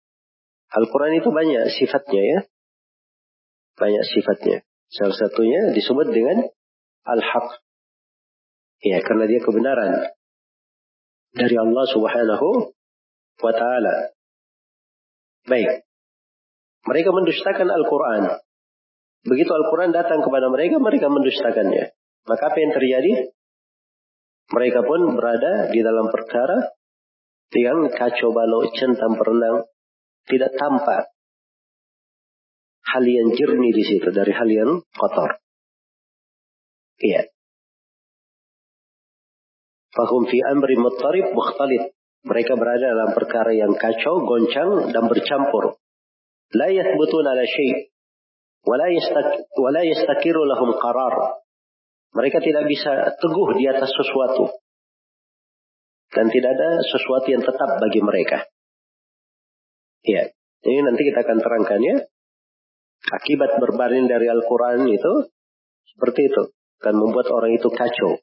Al-Quran 0.77 1.19
itu 1.19 1.33
banyak 1.33 1.73
sifatnya 1.73 2.23
ya. 2.23 2.39
Banyak 3.81 4.05
sifatnya. 4.13 4.63
Salah 4.93 5.17
satunya 5.17 5.73
disebut 5.75 6.15
dengan 6.15 6.47
al-haq. 7.09 7.64
Ya, 8.83 8.99
karena 9.05 9.25
dia 9.31 9.41
kebenaran 9.41 10.15
dari 11.35 11.57
Allah 11.59 11.85
Subhanahu 11.91 12.49
wa 13.43 13.53
taala. 13.53 14.15
Baik. 15.45 15.85
Mereka 16.85 17.11
mendustakan 17.11 17.69
Al-Qur'an. 17.69 18.25
Begitu 19.25 19.51
Al-Quran 19.51 19.91
datang 19.93 20.21
kepada 20.21 20.53
mereka, 20.53 20.77
mereka 20.81 21.09
mendustakannya. 21.09 21.97
Maka 22.29 22.43
apa 22.53 22.59
yang 22.61 22.73
terjadi? 22.77 23.13
Mereka 24.53 24.85
pun 24.85 25.17
berada 25.17 25.73
di 25.73 25.81
dalam 25.81 26.13
perkara 26.13 26.77
yang 27.57 27.89
kacau 27.89 28.37
balau, 28.37 28.69
centang 28.77 29.17
perenang, 29.17 29.65
tidak 30.29 30.53
tampak 30.61 31.15
hal 32.85 33.05
yang 33.05 33.33
jernih 33.33 33.73
di 33.73 33.85
situ 33.85 34.09
dari 34.13 34.33
hal 34.37 34.49
yang 34.49 34.71
kotor. 34.93 35.41
Iya. 37.01 37.34
Fahum 39.95 40.27
fi 40.27 40.39
amri 40.51 40.75
muttarib 40.75 41.31
mukhtalid. 41.31 41.95
Mereka 42.25 42.57
berada 42.57 42.89
dalam 42.89 43.13
perkara 43.15 43.53
yang 43.53 43.77
kacau, 43.77 44.25
goncang, 44.25 44.91
dan 44.91 45.05
bercampur. 45.07 45.77
La 46.57 46.73
yathbutuna 46.73 47.37
ala 47.37 47.45
syai' 47.45 47.95
wala 48.65 49.81
yastakiru 49.85 50.43
lahum 50.49 50.73
qarar. 50.81 51.45
Mereka 52.15 52.41
tidak 52.41 52.65
bisa 52.71 53.13
teguh 53.19 53.49
di 53.59 53.65
atas 53.69 53.91
sesuatu. 53.93 54.57
Dan 56.15 56.31
tidak 56.31 56.51
ada 56.55 56.71
sesuatu 56.87 57.27
yang 57.27 57.43
tetap 57.43 57.71
bagi 57.83 58.01
mereka. 58.01 58.47
Ya, 60.07 60.31
ini 60.63 60.81
nanti 60.85 61.03
kita 61.11 61.27
akan 61.27 61.39
terangkan 61.43 61.81
ya. 61.83 61.97
Akibat 63.05 63.59
berbaring 63.61 64.07
dari 64.07 64.31
Al-Quran 64.31 64.87
itu 64.89 65.13
seperti 65.93 66.31
itu. 66.31 66.43
Akan 66.81 67.03
membuat 67.03 67.29
orang 67.35 67.53
itu 67.57 67.69
kacau. 67.69 68.21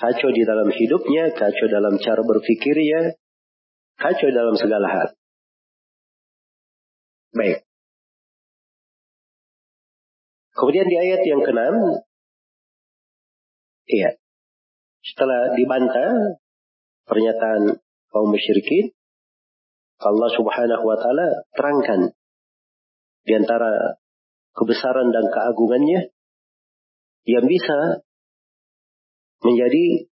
Kacau 0.00 0.30
di 0.34 0.42
dalam 0.42 0.68
hidupnya, 0.72 1.30
kacau 1.36 1.66
dalam 1.70 2.00
cara 2.00 2.22
berpikirnya, 2.24 3.14
kacau 4.00 4.28
dalam 4.32 4.56
segala 4.58 4.86
hal. 4.88 5.08
Baik. 7.32 7.64
Kemudian 10.52 10.84
di 10.84 10.96
ayat 11.00 11.22
yang 11.24 11.40
keenam, 11.40 11.76
iya, 13.88 14.20
setelah 15.00 15.56
dibantah 15.56 16.36
pernyataan 17.08 17.80
kaum 18.12 18.28
musyrikin, 18.28 18.92
Allah 20.02 20.30
Subhanahu 20.34 20.84
wa 20.84 20.98
taala 20.98 21.46
terangkan 21.54 22.00
di 23.22 23.32
antara 23.38 23.96
kebesaran 24.52 25.14
dan 25.14 25.30
keagungannya 25.30 26.10
yang 27.24 27.46
bisa 27.46 28.02
menjadi 29.42 30.08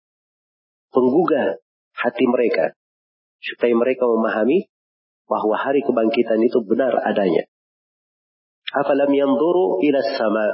penggugah 0.92 1.58
hati 1.96 2.24
mereka 2.28 2.76
supaya 3.40 3.74
mereka 3.76 4.04
memahami 4.08 4.68
bahwa 5.28 5.56
hari 5.56 5.80
kebangkitan 5.80 6.40
itu 6.40 6.60
benar 6.64 6.92
adanya. 7.04 7.48
Afalam 8.72 9.10
yanzuru 9.12 9.80
ila 9.84 10.00
sama. 10.16 10.46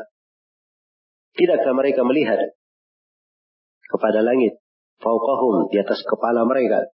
Tidakkah 1.35 1.75
mereka 1.75 2.03
melihat 2.03 2.39
kepada 3.91 4.23
langit 4.23 4.59
fauqahum 4.99 5.71
di 5.71 5.79
atas 5.79 6.03
kepala 6.03 6.43
mereka? 6.47 6.91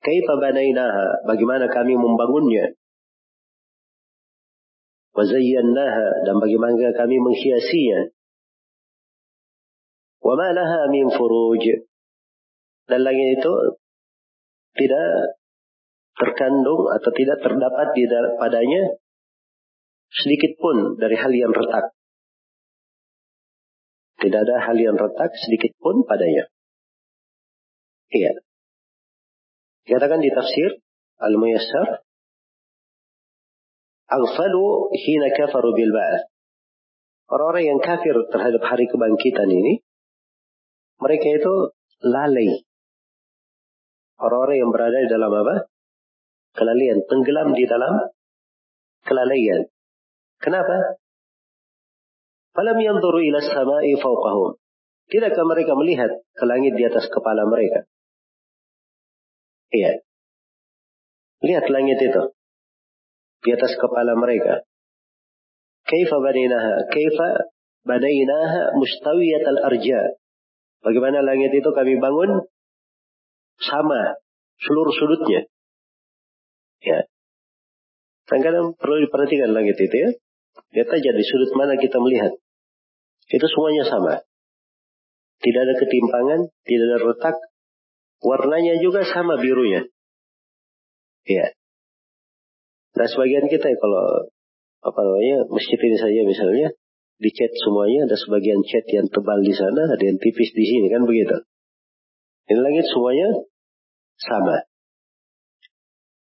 Kaifa 0.00 0.40
banainaha? 0.40 1.28
Bagaimana 1.28 1.68
kami 1.68 1.92
membangunnya? 1.98 2.72
Wazayyannaha 5.12 6.24
dan 6.24 6.38
bagaimana 6.40 6.94
kami 6.96 7.18
menghiasinya? 7.20 8.08
Wa 10.20 10.34
ma 10.36 10.48
laha 10.52 10.88
min 10.92 11.08
furuj. 11.08 11.64
Dan 12.88 13.00
langit 13.06 13.40
itu 13.40 13.52
tidak 14.76 15.36
terkandung 16.20 16.84
atau 16.92 17.10
tidak 17.16 17.38
terdapat 17.40 17.88
di 17.96 18.04
padanya 18.36 18.82
sedikit 20.10 20.58
pun 20.58 21.00
dari 21.00 21.16
hal 21.16 21.32
yang 21.32 21.54
retak. 21.54 21.96
Tidak 24.20 24.40
ada 24.44 24.56
hal 24.68 24.76
yang 24.76 25.00
retak 25.00 25.32
sedikit 25.32 25.72
pun 25.80 26.04
padanya. 26.04 26.50
Iya. 28.10 28.32
Dikatakan 29.88 30.20
di 30.20 30.28
tafsir 30.34 30.82
Al-Muyassar, 31.20 32.04
Aghfalu 34.10 34.90
hina 34.90 35.30
kafaru 35.38 35.70
bil 35.70 35.94
ba'ath. 35.94 36.26
Orang-orang 37.30 37.64
yang 37.70 37.78
kafir 37.78 38.18
terhadap 38.34 38.58
hari 38.66 38.90
kebangkitan 38.90 39.46
ini, 39.46 39.86
mereka 41.00 41.26
itu 41.32 41.54
lalai. 42.04 42.64
Orang-orang 44.20 44.56
yang 44.60 44.70
berada 44.70 44.98
di 45.00 45.08
dalam 45.08 45.32
apa? 45.32 45.64
Kelalaian, 46.52 46.98
tenggelam 47.08 47.56
di 47.56 47.64
dalam 47.64 48.12
kelalaian. 49.08 49.64
Kenapa? 50.40 51.00
Falam 52.52 52.76
yanzuru 52.76 53.24
ila 53.24 53.40
samai 53.40 53.96
fawqahum. 53.96 54.60
Tidakkah 55.10 55.46
mereka 55.48 55.72
melihat 55.74 56.12
ke 56.36 56.44
langit 56.46 56.76
di 56.76 56.84
atas 56.86 57.08
kepala 57.08 57.48
mereka? 57.48 57.88
Iya. 59.72 60.04
Lihat 61.40 61.66
langit 61.72 61.98
itu. 61.98 62.22
Di 63.40 63.50
atas 63.56 63.72
kepala 63.80 64.14
mereka. 64.14 64.62
Kaifa 65.88 66.16
baninaha? 66.20 66.86
Kaifa 66.92 67.28
banainaha 67.88 68.76
mustawiyat 68.76 69.44
al-arja. 69.48 70.19
Bagaimana 70.80 71.20
langit 71.20 71.52
itu 71.52 71.70
kami 71.76 72.00
bangun 72.00 72.48
sama 73.60 74.16
seluruh 74.56 74.94
sudutnya. 74.96 75.44
Ya. 76.80 77.04
Kadang-kadang 78.24 78.72
perlu 78.80 79.04
diperhatikan 79.04 79.52
langit 79.52 79.76
itu 79.76 79.92
ya. 79.92 80.10
Lihat 80.72 80.88
aja 80.88 81.10
di 81.12 81.24
sudut 81.24 81.52
mana 81.56 81.76
kita 81.76 82.00
melihat. 82.00 82.32
Itu 83.28 83.46
semuanya 83.46 83.84
sama. 83.84 84.14
Tidak 85.40 85.60
ada 85.60 85.74
ketimpangan, 85.76 86.40
tidak 86.64 86.84
ada 86.88 86.98
retak. 87.04 87.36
Warnanya 88.20 88.80
juga 88.80 89.04
sama 89.04 89.40
birunya. 89.40 89.88
Ya. 91.24 91.52
Nah 92.96 93.06
sebagian 93.08 93.48
kita 93.48 93.66
ya 93.68 93.76
kalau 93.80 94.28
apa 94.80 95.00
namanya 95.04 95.44
masjid 95.52 95.76
ini 95.76 95.96
saja 95.96 96.20
misalnya 96.24 96.68
dicat 97.20 97.52
semuanya 97.52 98.08
ada 98.08 98.16
sebagian 98.16 98.64
cat 98.64 98.86
yang 98.88 99.06
tebal 99.12 99.38
di 99.44 99.52
sana 99.52 99.92
ada 99.92 100.00
yang 100.00 100.16
tipis 100.16 100.50
di 100.56 100.64
sini 100.64 100.88
kan 100.88 101.04
begitu. 101.04 101.44
Ini 102.48 102.58
langit 102.58 102.88
semuanya 102.88 103.28
sama. 104.16 104.64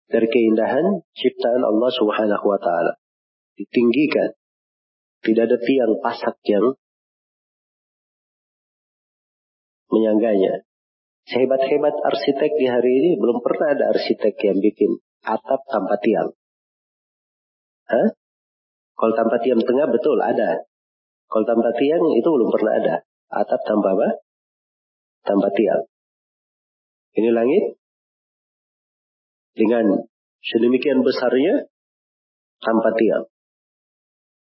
Dari 0.09 0.31
keindahan 0.31 1.03
ciptaan 1.19 1.63
Allah 1.67 1.91
Subhanahu 1.91 2.47
wa 2.47 2.59
taala 2.63 2.95
ditinggikan. 3.59 4.39
Tidak 5.25 5.43
ada 5.49 5.57
tiang 5.57 5.93
pasak 6.05 6.37
yang 6.45 6.77
menyangganya. 9.89 10.69
Sehebat-hebat 11.25 11.97
arsitek 12.05 12.53
di 12.61 12.69
hari 12.69 12.93
ini, 13.01 13.11
belum 13.17 13.41
pernah 13.41 13.73
ada 13.73 13.85
arsitek 13.97 14.37
yang 14.45 14.61
bikin 14.61 15.01
atap 15.25 15.65
tanpa 15.65 15.97
tiang. 16.05 16.37
Hah? 17.89 18.09
Kalau 18.95 19.15
tanpa 19.17 19.41
tiang 19.41 19.65
tengah 19.65 19.89
betul 19.89 20.21
ada. 20.21 20.69
Kalau 21.35 21.47
tanpa 21.51 21.75
tiang 21.75 22.15
itu 22.15 22.29
belum 22.31 22.47
pernah 22.47 22.79
ada. 22.79 22.95
Atap 23.35 23.59
tanpa 23.67 23.99
apa? 23.99 24.23
Tanpa 25.27 25.51
tiang. 25.51 25.83
Ini 27.19 27.35
langit 27.35 27.75
dengan 29.59 30.07
sedemikian 30.47 31.03
besarnya 31.03 31.67
tanpa 32.63 32.95
tiang. 32.95 33.27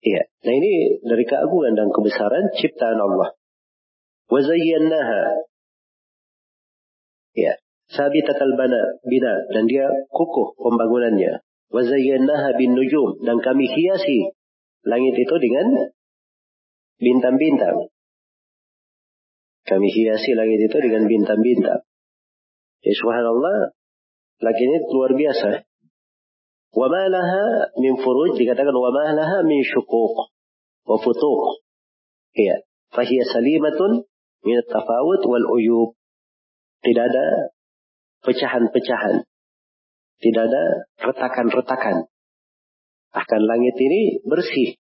Iya. 0.04 0.28
Nah 0.28 0.54
ini 0.60 1.00
dari 1.00 1.24
keagungan 1.24 1.80
dan 1.80 1.88
kebesaran 1.96 2.52
ciptaan 2.60 3.00
Allah. 3.00 3.40
Wazayyannaha. 4.28 5.48
Ya. 7.40 7.56
Sabitat 7.88 8.36
al-bana 8.36 9.00
bina 9.08 9.48
dan 9.56 9.64
dia 9.64 9.88
kukuh 10.12 10.60
pembangunannya. 10.60 11.40
Wazayyannaha 11.72 12.60
bin 12.60 12.76
nujum 12.76 13.24
dan 13.24 13.40
kami 13.40 13.64
hiasi 13.64 14.36
langit 14.84 15.16
itu 15.16 15.36
dengan 15.40 15.96
bintang-bintang. 17.00 17.92
Kami 19.66 19.88
hiasi 19.90 20.32
langit 20.38 20.62
itu 20.62 20.78
dengan 20.78 21.10
bintang-bintang. 21.10 21.82
Ya 22.86 22.94
subhanallah, 22.94 23.74
langit 24.46 24.62
ini 24.62 24.78
luar 24.94 25.12
biasa. 25.18 25.66
Wa 26.76 26.88
ma 26.92 27.04
laha 27.08 27.72
min 27.80 27.98
furuj 27.98 28.38
dikatakan 28.38 28.76
wa 28.76 28.92
ma 28.92 29.10
laha 29.16 29.42
min 29.48 29.64
syuquq 29.66 30.16
wa 30.86 30.96
futuq. 31.02 31.66
Iya. 32.36 32.62
Fahiya 32.94 33.24
salimatun 33.26 34.06
min 34.46 34.58
tafawut 34.70 35.22
wal 35.26 35.48
uyub. 35.58 35.98
Tidak 36.86 37.04
ada 37.10 37.50
pecahan-pecahan. 38.22 39.26
Tidak 40.22 40.44
ada 40.46 40.64
retakan-retakan. 41.02 42.06
Akan 43.16 43.42
langit 43.48 43.76
ini 43.80 44.20
bersih 44.28 44.78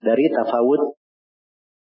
dari 0.00 0.26
tafawut 0.32 0.96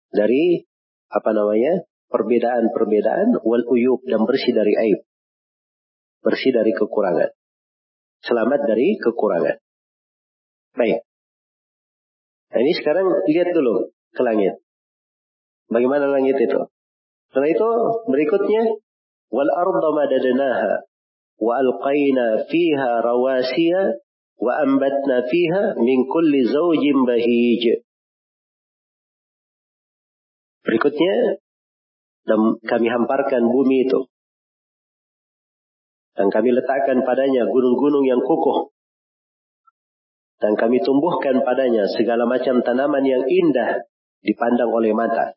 dari 0.09 0.65
apa 1.09 1.29
namanya 1.33 1.85
perbedaan-perbedaan 2.09 3.41
wal 3.45 3.65
uyub 3.69 4.01
dan 4.05 4.25
bersih 4.25 4.53
dari 4.53 4.73
aib. 4.73 4.99
Bersih 6.25 6.51
dari 6.51 6.73
kekurangan. 6.75 7.31
Selamat 8.25 8.61
dari 8.67 8.99
kekurangan. 8.99 9.57
Baik. 10.75 10.99
Nah 12.49 12.59
ini 12.59 12.73
sekarang 12.75 13.07
lihat 13.29 13.53
dulu 13.53 13.93
ke 14.11 14.21
langit. 14.25 14.57
Bagaimana 15.69 16.09
langit 16.09 16.35
itu? 16.41 16.59
Setelah 17.29 17.49
itu 17.53 17.69
berikutnya 18.09 18.63
wal 19.29 19.51
arda 19.53 19.89
madadnaha 19.93 20.89
wa 21.39 21.53
alqaina 21.61 22.41
fiha 22.49 22.91
rawasiya 23.05 24.01
wa 24.41 24.53
ambatna 24.65 25.29
fiha 25.29 25.77
min 25.77 26.09
kulli 26.09 26.41
zawjin 26.49 27.05
bahij. 27.05 27.85
Berikutnya 30.69 31.41
dan 32.29 32.61
kami 32.61 32.87
hamparkan 32.93 33.41
bumi 33.49 33.89
itu. 33.89 34.05
Dan 36.13 36.29
kami 36.29 36.53
letakkan 36.53 37.01
padanya 37.01 37.49
gunung-gunung 37.49 38.05
yang 38.05 38.21
kukuh. 38.21 38.69
Dan 40.37 40.53
kami 40.53 40.77
tumbuhkan 40.85 41.41
padanya 41.41 41.89
segala 41.89 42.29
macam 42.29 42.61
tanaman 42.61 43.01
yang 43.01 43.25
indah 43.25 43.81
dipandang 44.21 44.69
oleh 44.69 44.93
mata. 44.93 45.33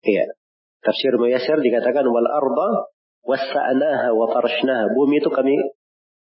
Iya. 0.00 0.32
Tafsir 0.80 1.12
Muyassir 1.20 1.60
dikatakan 1.60 2.08
wal 2.08 2.30
arda 2.30 2.88
wassa'naha 3.20 4.16
wa 4.16 4.26
farashnaha. 4.32 4.96
Bumi 4.96 5.20
itu 5.20 5.28
kami 5.28 5.60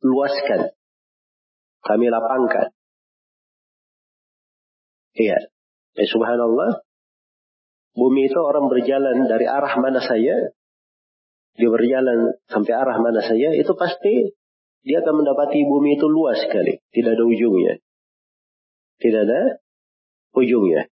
luaskan. 0.01 0.73
Kami 1.83 2.05
lapangkan. 2.09 2.73
Iya. 5.13 5.37
Ya 5.93 6.05
subhanallah. 6.09 6.82
Bumi 7.93 8.25
itu 8.25 8.39
orang 8.41 8.69
berjalan 8.73 9.29
dari 9.29 9.45
arah 9.45 9.77
mana 9.77 10.01
saja. 10.01 10.49
Dia 11.53 11.69
berjalan 11.69 12.33
sampai 12.49 12.73
arah 12.73 12.97
mana 12.97 13.21
saja. 13.21 13.53
Itu 13.53 13.77
pasti 13.77 14.33
dia 14.83 14.99
akan 14.99 15.23
mendapati 15.23 15.61
bumi 15.63 15.95
itu 15.95 16.09
luas 16.09 16.41
sekali. 16.41 16.81
Tidak 16.89 17.11
ada 17.13 17.23
ujungnya. 17.23 17.79
Tidak 18.97 19.21
ada 19.29 19.41
ujungnya. 20.33 20.89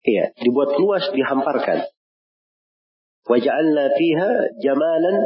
Iya, 0.00 0.32
dibuat 0.36 0.74
luas, 0.80 1.12
dihamparkan. 1.12 1.86
Waja'alna 3.28 3.84
fiha 3.94 4.30
jamalan 4.58 5.16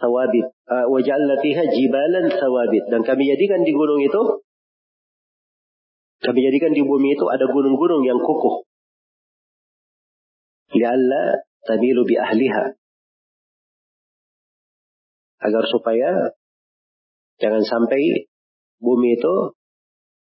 sawabit. 0.00 0.46
Uh, 0.66 0.86
Waja'alna 0.90 1.38
fiha 1.44 1.62
jibalan 1.70 2.26
sawabit. 2.32 2.84
Dan 2.88 3.04
kami 3.04 3.22
jadikan 3.28 3.62
di 3.62 3.72
gunung 3.76 4.00
itu, 4.00 4.22
kami 6.24 6.40
jadikan 6.40 6.72
di 6.72 6.82
bumi 6.82 7.14
itu 7.14 7.24
ada 7.28 7.44
gunung-gunung 7.46 8.02
yang 8.02 8.18
kukuh. 8.18 8.64
Lialla 10.76 11.40
tamilu 11.64 12.04
bi 12.04 12.20
ahliha. 12.20 12.76
Agar 15.40 15.64
supaya 15.68 16.36
jangan 17.40 17.64
sampai 17.64 18.28
bumi 18.80 19.16
itu 19.16 19.34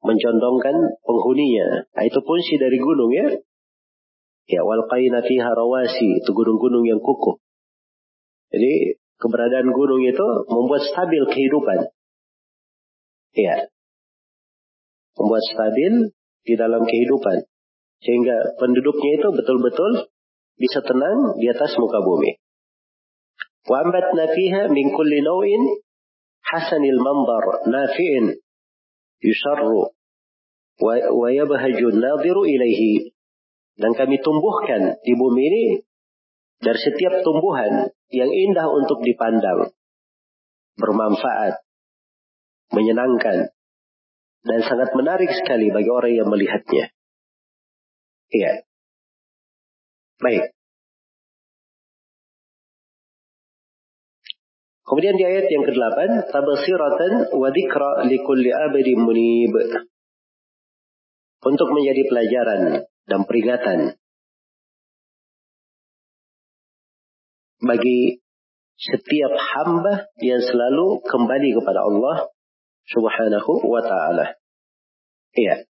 mencondongkan 0.03 0.75
penghuninya. 1.03 1.89
Nah, 1.91 2.03
itu 2.05 2.19
fungsi 2.21 2.55
dari 2.59 2.77
gunung 2.79 3.11
ya. 3.11 3.27
Ya, 4.47 4.63
wal 4.63 4.87
fiha 4.87 5.51
rawasi, 5.51 6.23
itu 6.23 6.31
gunung-gunung 6.31 6.87
yang 6.87 7.03
kukuh. 7.03 7.35
Jadi 8.47 8.95
keberadaan 9.19 9.75
gunung 9.75 9.99
itu 10.07 10.27
membuat 10.47 10.87
stabil 10.87 11.23
kehidupan. 11.27 11.91
Ya. 13.35 13.67
Membuat 15.19 15.43
stabil 15.51 16.15
di 16.47 16.53
dalam 16.55 16.87
kehidupan. 16.87 17.43
Sehingga 17.99 18.55
penduduknya 18.55 19.19
itu 19.19 19.27
betul-betul 19.35 20.07
bisa 20.57 20.81
tenang 20.81 21.37
di 21.37 21.45
atas 21.47 21.77
muka 21.77 22.01
bumi. 22.01 22.41
Wa 23.69 23.85
fiha 24.33 24.73
min 24.73 24.89
kulli 24.91 25.21
naw'in 25.21 25.63
hasanil 26.41 26.99
mandar 26.99 27.45
nafi'in 27.69 28.41
yusarru 29.21 29.93
wa 30.81 31.27
yabhajun 31.29 31.95
nadiru 32.01 32.43
ilaihi. 32.43 33.13
Dan 33.77 33.93
kami 33.93 34.17
tumbuhkan 34.25 34.97
di 35.05 35.13
bumi 35.13 35.43
ini 35.53 35.65
dari 36.57 36.79
setiap 36.81 37.21
tumbuhan 37.21 37.93
yang 38.09 38.31
indah 38.33 38.65
untuk 38.73 39.05
dipandang, 39.05 39.69
bermanfaat, 40.81 41.61
menyenangkan, 42.73 43.53
dan 44.41 44.59
sangat 44.65 44.89
menarik 44.97 45.29
sekali 45.29 45.69
bagi 45.69 45.91
orang 45.93 46.13
yang 46.15 46.25
melihatnya. 46.25 46.89
Iya. 48.33 48.65
Baik. 50.17 50.49
Kemudian 54.87 55.19
di 55.19 55.23
ayat 55.27 55.51
yang 55.51 55.67
ke-8, 55.67 56.31
tabasiratan 56.31 57.13
wa 57.35 57.51
dzikra 57.51 58.07
likulli 58.07 58.49
abdin 58.55 58.99
munib. 59.03 59.53
Untuk 61.43 61.69
menjadi 61.69 62.01
pelajaran 62.07 62.61
dan 63.07 63.21
peringatan 63.27 63.79
bagi 67.61 68.21
setiap 68.77 69.33
hamba 69.33 70.07
yang 70.21 70.41
selalu 70.41 71.01
kembali 71.01 71.49
kepada 71.57 71.81
Allah 71.81 72.29
Subhanahu 72.87 73.51
wa 73.67 73.81
taala. 73.83 74.37
Iya. 75.33 75.65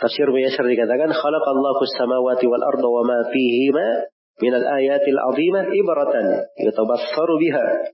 Tafsir 0.00 0.32
Muyasyar 0.32 0.64
dikatakan 0.64 1.12
khalaqallahu 1.12 1.84
samawati 1.92 2.48
wal 2.48 2.64
arda 2.64 2.88
wa 2.88 3.04
ma 3.04 3.18
fihima 3.28 4.08
min 4.40 4.52
al 4.56 4.64
ayatil 4.80 5.20
azimah 5.20 5.68
ibaratan 5.68 6.48
yutabassaru 6.56 7.36
biha 7.36 7.92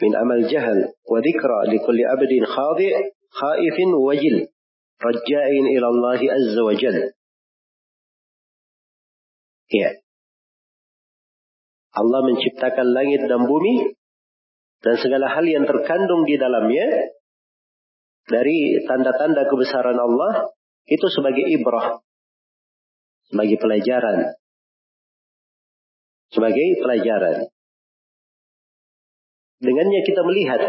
min 0.00 0.12
amal 0.16 0.40
jahal 0.48 0.96
wa 1.04 1.20
dzikra 1.20 1.68
likulli 1.68 2.08
abdin 2.08 2.40
khadi' 2.40 3.12
khaifin 3.36 3.90
wajil 4.00 4.48
raja'in 4.96 5.64
ila 5.76 5.86
Allah 5.92 6.20
azza 6.24 6.62
wa. 6.64 6.72
Ya. 9.66 9.90
Allah 11.96 12.20
menciptakan 12.32 12.86
langit 12.96 13.28
dan 13.28 13.44
bumi 13.44 13.92
dan 14.80 14.94
segala 15.00 15.28
hal 15.32 15.44
yang 15.44 15.68
terkandung 15.68 16.24
di 16.24 16.40
dalamnya 16.40 17.12
dari 18.24 18.80
tanda-tanda 18.88 19.44
kebesaran 19.48 19.96
Allah 20.00 20.55
itu 20.86 21.06
sebagai 21.10 21.44
ibrah, 21.50 21.98
sebagai 23.30 23.58
pelajaran 23.58 24.38
sebagai 26.30 26.66
pelajaran. 26.82 27.48
Dengannya 29.62 30.00
kita 30.04 30.20
melihat 30.26 30.62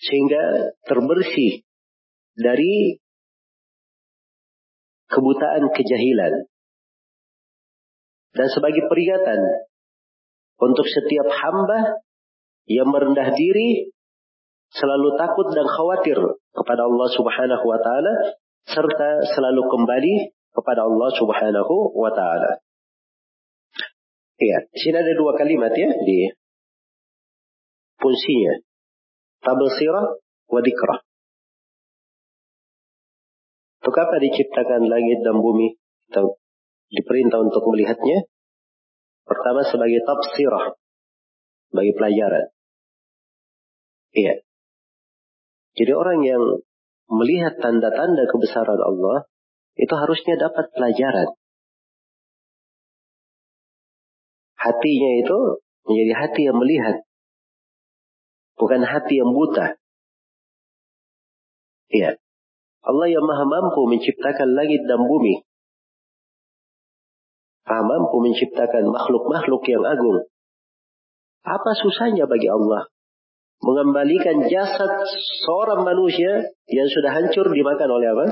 sehingga 0.00 0.42
terbersih 0.88 1.62
dari 2.34 2.98
kebutaan 5.12 5.70
kejahilan. 5.70 6.48
Dan 8.34 8.46
sebagai 8.50 8.90
peringatan 8.90 9.38
untuk 10.58 10.86
setiap 10.90 11.30
hamba 11.30 12.02
yang 12.66 12.90
merendah 12.90 13.30
diri 13.36 13.94
selalu 14.74 15.14
takut 15.14 15.54
dan 15.54 15.68
khawatir 15.70 16.18
kepada 16.50 16.82
Allah 16.82 17.08
Subhanahu 17.14 17.64
wa 17.68 17.78
taala 17.78 18.14
serta 18.64 19.08
selalu 19.36 19.62
kembali 19.68 20.14
kepada 20.54 20.88
Allah 20.88 21.10
Subhanahu 21.12 21.94
wa 21.94 22.10
taala. 22.14 22.64
Di 24.34 24.50
sini 24.74 24.96
ada 24.98 25.14
dua 25.14 25.38
kalimat 25.38 25.70
ya 25.72 25.88
di 26.02 26.26
fungsinya. 28.00 28.54
Tabsirah 29.44 30.06
wa 30.50 30.60
dikrah. 30.60 31.00
Untuk 33.84 33.96
apa 34.00 34.16
diciptakan 34.16 34.88
langit 34.88 35.20
dan 35.20 35.38
bumi? 35.38 35.76
Kita 36.08 36.24
diperintah 36.88 37.44
untuk 37.44 37.68
melihatnya. 37.68 38.24
Pertama 39.28 39.60
sebagai 39.68 40.00
tafsirah. 40.08 40.72
Sebagai 41.68 41.92
pelajaran. 42.00 42.48
Iya. 44.16 44.40
Jadi 45.74 45.92
orang 45.92 46.18
yang 46.24 46.42
melihat 47.08 47.60
tanda-tanda 47.60 48.24
kebesaran 48.28 48.80
Allah, 48.80 49.28
itu 49.76 49.94
harusnya 49.94 50.38
dapat 50.38 50.70
pelajaran. 50.72 51.34
hatinya 54.64 55.10
itu 55.20 55.38
menjadi 55.84 56.12
hati 56.16 56.40
yang 56.48 56.56
melihat. 56.56 56.96
Bukan 58.56 58.80
hati 58.80 59.14
yang 59.20 59.30
buta. 59.34 59.76
Iya. 61.92 62.16
Allah 62.84 63.08
yang 63.08 63.24
maha 63.24 63.44
mampu 63.44 63.80
menciptakan 63.88 64.56
langit 64.56 64.84
dan 64.88 65.04
bumi. 65.04 65.44
Maha 67.64 67.82
mampu 67.84 68.16
menciptakan 68.24 68.88
makhluk-makhluk 68.88 69.62
yang 69.68 69.84
agung. 69.84 70.28
Apa 71.44 71.70
susahnya 71.76 72.24
bagi 72.24 72.48
Allah 72.48 72.88
mengembalikan 73.62 74.48
jasad 74.50 74.92
seorang 75.44 75.86
manusia 75.86 76.50
yang 76.70 76.88
sudah 76.88 77.10
hancur 77.14 77.46
dimakan 77.52 77.90
oleh 77.90 78.08
apa? 78.10 78.26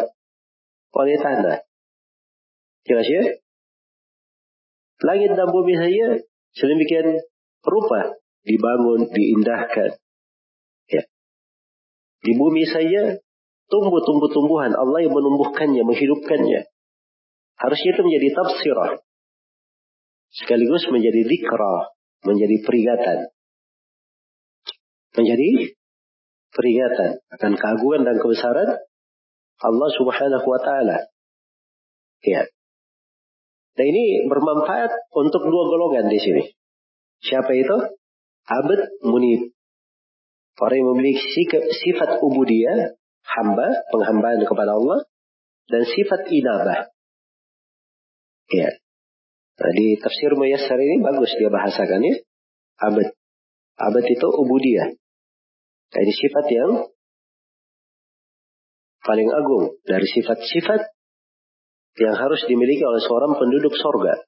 Oleh 0.98 1.16
tanah. 1.20 1.58
Jelas 2.82 3.06
ya? 3.06 3.22
Langit 5.02 5.34
dan 5.34 5.48
bumi 5.50 5.74
saja 5.74 6.22
sedemikian 6.54 7.18
rupa 7.62 8.22
dibangun, 8.46 9.10
diindahkan. 9.10 9.98
Ya. 10.90 11.02
Di 12.22 12.32
bumi 12.38 12.66
saja 12.66 13.18
tumbuh 13.70 14.02
tumbuh-tumbuhan 14.04 14.74
Allah 14.76 15.06
yang 15.06 15.14
menumbuhkannya, 15.14 15.82
menghidupkannya. 15.82 16.60
Harusnya 17.56 17.90
itu 17.94 18.02
menjadi 18.02 18.28
tafsirah. 18.36 18.90
Sekaligus 20.32 20.88
menjadi 20.88 21.22
dikra, 21.28 21.92
menjadi 22.24 22.56
peringatan. 22.64 23.18
Menjadi 25.12 25.76
peringatan 26.52 27.20
akan 27.36 27.52
keagungan 27.56 28.02
dan 28.04 28.16
kebesaran 28.20 28.80
Allah 29.62 29.88
Subhanahu 29.94 30.46
wa 30.46 30.60
taala. 30.60 30.98
Ya. 32.22 32.48
Nah 33.72 33.86
ini 33.88 34.28
bermanfaat 34.28 34.90
untuk 35.16 35.42
dua 35.48 35.64
golongan 35.68 36.12
di 36.12 36.20
sini. 36.20 36.44
Siapa 37.22 37.50
itu? 37.56 37.76
Abad 38.42 38.80
munib. 39.06 39.54
Orang 40.60 40.76
yang 40.76 40.88
memiliki 40.92 41.22
sifat 41.72 42.20
ubudiyah, 42.20 42.92
hamba, 43.24 43.68
penghambaan 43.88 44.44
kepada 44.44 44.76
Allah, 44.76 45.08
dan 45.70 45.82
sifat 45.88 46.28
inabah. 46.28 46.92
Ya. 48.52 48.68
Nah, 49.52 49.72
di 49.72 49.96
tafsir 49.96 50.36
Muyassar 50.36 50.76
ini 50.76 51.00
bagus 51.00 51.32
dia 51.38 51.48
bahasakan 51.48 52.04
ya. 52.04 52.14
Abad. 52.82 53.08
Abad 53.80 54.04
itu 54.04 54.28
ubudiyah. 54.28 54.92
Ini 55.92 56.12
sifat 56.16 56.46
yang 56.48 56.72
paling 59.02 59.28
agung 59.28 59.76
dari 59.84 60.06
sifat-sifat 60.08 60.80
yang 62.00 62.16
harus 62.16 62.40
dimiliki 62.48 62.80
oleh 62.80 63.02
seorang 63.04 63.36
penduduk 63.36 63.74
sorga. 63.76 64.24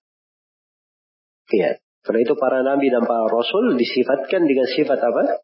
Iya. 1.48 1.80
Karena 2.04 2.20
itu 2.20 2.36
para 2.36 2.60
nabi 2.60 2.92
dan 2.92 3.08
para 3.08 3.24
rasul 3.32 3.80
disifatkan 3.80 4.44
dengan 4.44 4.68
sifat 4.68 5.00
apa? 5.00 5.40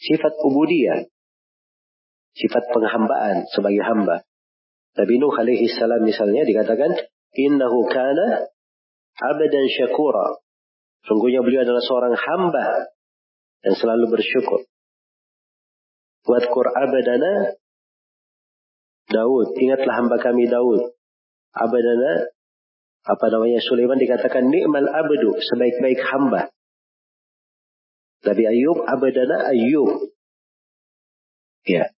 Sifat 0.00 0.32
ubudiyah. 0.40 1.04
Sifat 2.32 2.64
penghambaan 2.72 3.44
sebagai 3.52 3.84
hamba. 3.84 4.24
Nabi 4.96 5.20
Nuh 5.20 5.36
alaihi 5.36 5.68
salam 5.68 6.00
misalnya 6.00 6.48
dikatakan, 6.48 6.96
Innahu 7.36 7.84
kana 7.92 8.48
abadan 9.20 9.66
syakura. 9.68 10.40
Sungguhnya 11.04 11.44
beliau 11.44 11.68
adalah 11.68 11.84
seorang 11.84 12.16
hamba 12.16 12.88
yang 13.68 13.76
selalu 13.76 14.08
bersyukur. 14.08 14.71
Wadkur 16.22 16.66
abadana 16.70 17.58
Daud. 19.10 19.48
Ingatlah 19.58 19.94
hamba 19.98 20.16
kami 20.22 20.46
Daud 20.46 20.94
abadana 21.52 22.30
apa 23.02 23.26
namanya 23.34 23.58
Sulaiman 23.58 23.98
dikatakan 23.98 24.46
nikmal 24.46 24.86
abdu 24.86 25.34
sebaik-baik 25.42 26.00
hamba. 26.06 26.54
Nabi 28.22 28.42
Ayub 28.46 28.78
abadana 28.86 29.50
Ayub. 29.50 30.06
Ya. 31.66 31.90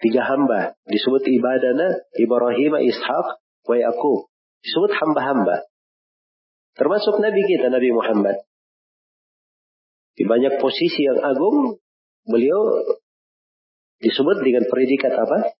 Tiga 0.00 0.24
hamba 0.24 0.80
disebut 0.88 1.28
ibadana 1.28 2.00
Ibrahim, 2.16 2.72
Ishaq, 2.88 3.26
wa 3.68 3.76
Yaqub. 3.76 4.32
Disebut 4.64 4.92
hamba-hamba. 4.96 5.68
Termasuk 6.78 7.20
Nabi 7.20 7.42
kita 7.44 7.68
Nabi 7.68 7.90
Muhammad. 7.92 8.40
Di 10.16 10.24
banyak 10.24 10.56
posisi 10.60 11.04
yang 11.04 11.20
agung 11.20 11.80
beliau 12.24 12.60
disebut 14.00 14.36
dengan 14.40 14.64
predikat 14.66 15.12
apa? 15.12 15.54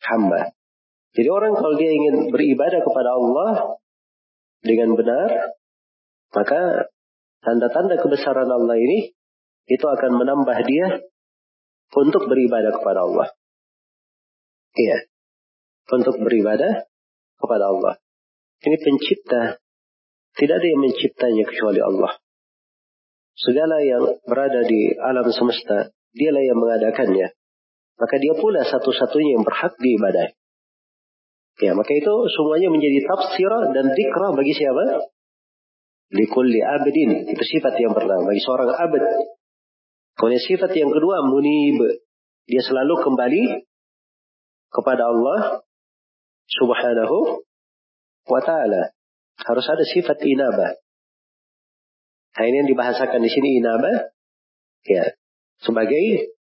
Hamba. 0.00 0.52
Jadi 1.12 1.28
orang 1.28 1.52
kalau 1.58 1.74
dia 1.76 1.90
ingin 1.92 2.32
beribadah 2.32 2.80
kepada 2.80 3.10
Allah 3.12 3.52
dengan 4.64 4.96
benar, 4.96 5.56
maka 6.32 6.90
tanda-tanda 7.42 7.98
kebesaran 7.98 8.48
Allah 8.48 8.76
ini 8.78 9.12
itu 9.68 9.86
akan 9.86 10.12
menambah 10.16 10.58
dia 10.66 10.86
untuk 11.94 12.30
beribadah 12.30 12.72
kepada 12.74 13.00
Allah. 13.04 13.28
Iya. 14.74 14.98
Untuk 15.90 16.22
beribadah 16.22 16.86
kepada 17.42 17.64
Allah. 17.66 17.94
Ini 18.62 18.76
pencipta. 18.78 19.58
Tidak 20.30 20.54
ada 20.54 20.66
yang 20.66 20.80
menciptanya 20.86 21.42
kecuali 21.42 21.82
Allah. 21.82 22.12
Segala 23.34 23.82
yang 23.82 24.20
berada 24.22 24.62
di 24.62 24.94
alam 24.94 25.26
semesta, 25.32 25.90
dialah 26.14 26.44
yang 26.44 26.58
mengadakannya. 26.60 27.39
Maka 28.00 28.16
dia 28.16 28.32
pula 28.32 28.64
satu-satunya 28.64 29.36
yang 29.36 29.44
berhak 29.44 29.76
diibadahi. 29.76 30.32
Ya, 31.60 31.76
maka 31.76 31.92
itu 31.92 32.14
semuanya 32.32 32.72
menjadi 32.72 33.04
tafsir 33.04 33.52
dan 33.76 33.92
dikra 33.92 34.32
bagi 34.32 34.56
siapa? 34.56 35.12
Likulli 36.16 36.56
abdin. 36.64 37.28
Itu 37.28 37.44
sifat 37.44 37.76
yang 37.76 37.92
pertama. 37.92 38.32
Bagi 38.32 38.40
seorang 38.40 38.72
abad. 38.72 39.04
Kemudian 40.16 40.40
sifat 40.40 40.72
yang 40.72 40.88
kedua, 40.88 41.20
munib. 41.28 42.00
Dia 42.48 42.64
selalu 42.64 43.04
kembali 43.04 43.42
kepada 44.72 45.04
Allah 45.12 45.60
subhanahu 46.48 47.44
wa 48.24 48.40
ta'ala. 48.40 48.96
Harus 49.44 49.66
ada 49.68 49.84
sifat 49.84 50.16
inabah. 50.24 50.80
Nah 52.40 52.44
ini 52.48 52.56
yang 52.64 52.70
dibahasakan 52.72 53.20
di 53.20 53.30
sini 53.30 53.60
inabah. 53.60 54.08
Ya. 54.88 55.12
Sebagai 55.60 56.32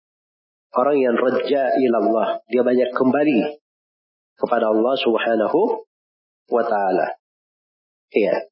orang 0.76 0.97
yang 1.01 1.15
raja 1.17 1.74
ilallah. 1.80 2.41
Dia 2.49 2.61
banyak 2.61 2.89
kembali 2.93 3.39
kepada 4.38 4.70
Allah 4.70 4.95
Subhanahu 4.99 5.59
wa 6.49 6.63
taala. 6.65 7.17
Iya. 8.13 8.49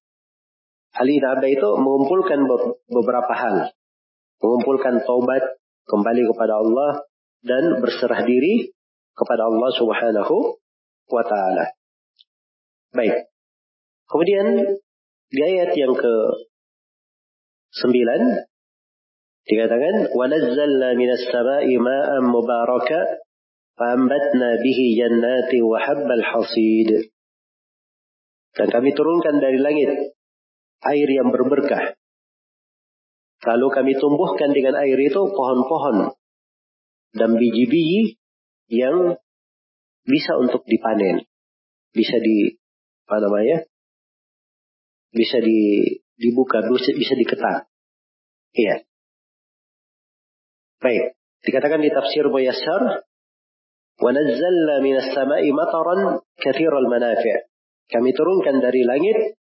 Hal 0.97 1.07
inabah 1.07 1.49
itu 1.49 1.69
mengumpulkan 1.77 2.39
beberapa 2.89 3.33
hal. 3.33 3.55
Mengumpulkan 4.41 5.01
taubat 5.05 5.61
kembali 5.89 6.23
kepada 6.33 6.61
Allah 6.61 7.05
dan 7.41 7.81
berserah 7.81 8.21
diri 8.25 8.73
kepada 9.17 9.49
Allah 9.49 9.69
Subhanahu 9.77 10.35
wa 11.09 11.23
taala. 11.25 11.73
Baik. 12.93 13.29
Kemudian 14.07 14.77
di 15.27 15.39
ayat 15.43 15.75
yang 15.75 15.93
ke 15.93 16.13
sembilan 17.75 18.46
Dikatakan 19.47 20.11
wanazzalna 20.11 20.99
minas 20.99 21.23
sama'i 21.31 21.79
ma'an 21.79 22.23
mubaraka 22.27 23.23
faambatna 23.79 24.59
bihi 24.59 24.99
jannati 24.99 25.63
wa 25.63 25.79
habbal 25.79 26.23
hasid. 26.23 27.15
Dan 28.57 28.67
kami 28.73 28.91
turunkan 28.91 29.39
dari 29.39 29.61
langit 29.61 30.17
air 30.83 31.09
yang 31.09 31.31
berberkah. 31.31 31.95
Lalu 33.45 33.67
kami 33.69 33.93
tumbuhkan 33.95 34.49
dengan 34.51 34.81
air 34.81 34.97
itu 34.97 35.21
pohon-pohon 35.29 36.11
dan 37.13 37.37
biji-biji 37.37 38.17
yang 38.67 39.15
bisa 40.03 40.33
untuk 40.41 40.65
dipanen, 40.65 41.23
bisa 41.93 42.17
di 42.19 42.57
apa 43.07 43.17
namanya, 43.23 43.57
bisa 45.13 45.39
di, 45.39 45.85
dibuka, 46.17 46.65
bisa, 46.65 46.91
bisa 46.97 47.13
diketak. 47.15 47.71
Iya. 48.57 48.86
Baik. 50.82 51.14
Dikatakan 51.42 51.82
di 51.82 51.90
tafsir 51.90 52.26
Boyasar, 52.30 53.06
وَنَزَّلْنَا 54.02 54.76
مِنَ 54.82 54.96
السَّمَاءِ 54.98 55.44
مَطَرًا 55.46 55.96
كَثِيرَ 56.42 56.72
الْمَنَافِعِ 56.72 57.34
Kami 57.92 58.10
turunkan 58.16 58.58
dari 58.58 58.82
langit 58.88 59.38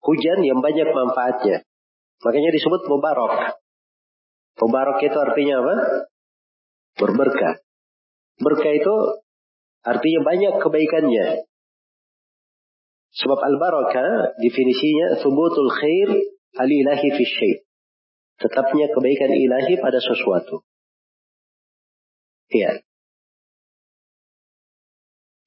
hujan 0.00 0.38
yang 0.46 0.62
banyak 0.62 0.88
manfaatnya. 0.88 1.66
Makanya 2.24 2.50
disebut 2.54 2.88
mubarak. 2.88 3.58
Mubarak 4.58 4.98
itu 5.02 5.18
artinya 5.18 5.54
apa? 5.62 5.76
Berberkah. 6.98 7.54
Berkah 8.38 8.72
itu 8.74 8.94
artinya 9.82 10.20
banyak 10.26 10.54
kebaikannya. 10.62 11.26
Sebab 13.18 13.38
al-barakah 13.38 14.38
definisinya 14.38 15.18
subutul 15.22 15.70
khair 15.74 16.08
al-ilahi 16.58 17.08
fi 17.18 17.22
syai. 17.24 17.54
Tetapnya 18.38 18.86
kebaikan 18.94 19.34
ilahi 19.34 19.74
pada 19.82 19.98
sesuatu. 19.98 20.62
Iya. 22.53 22.71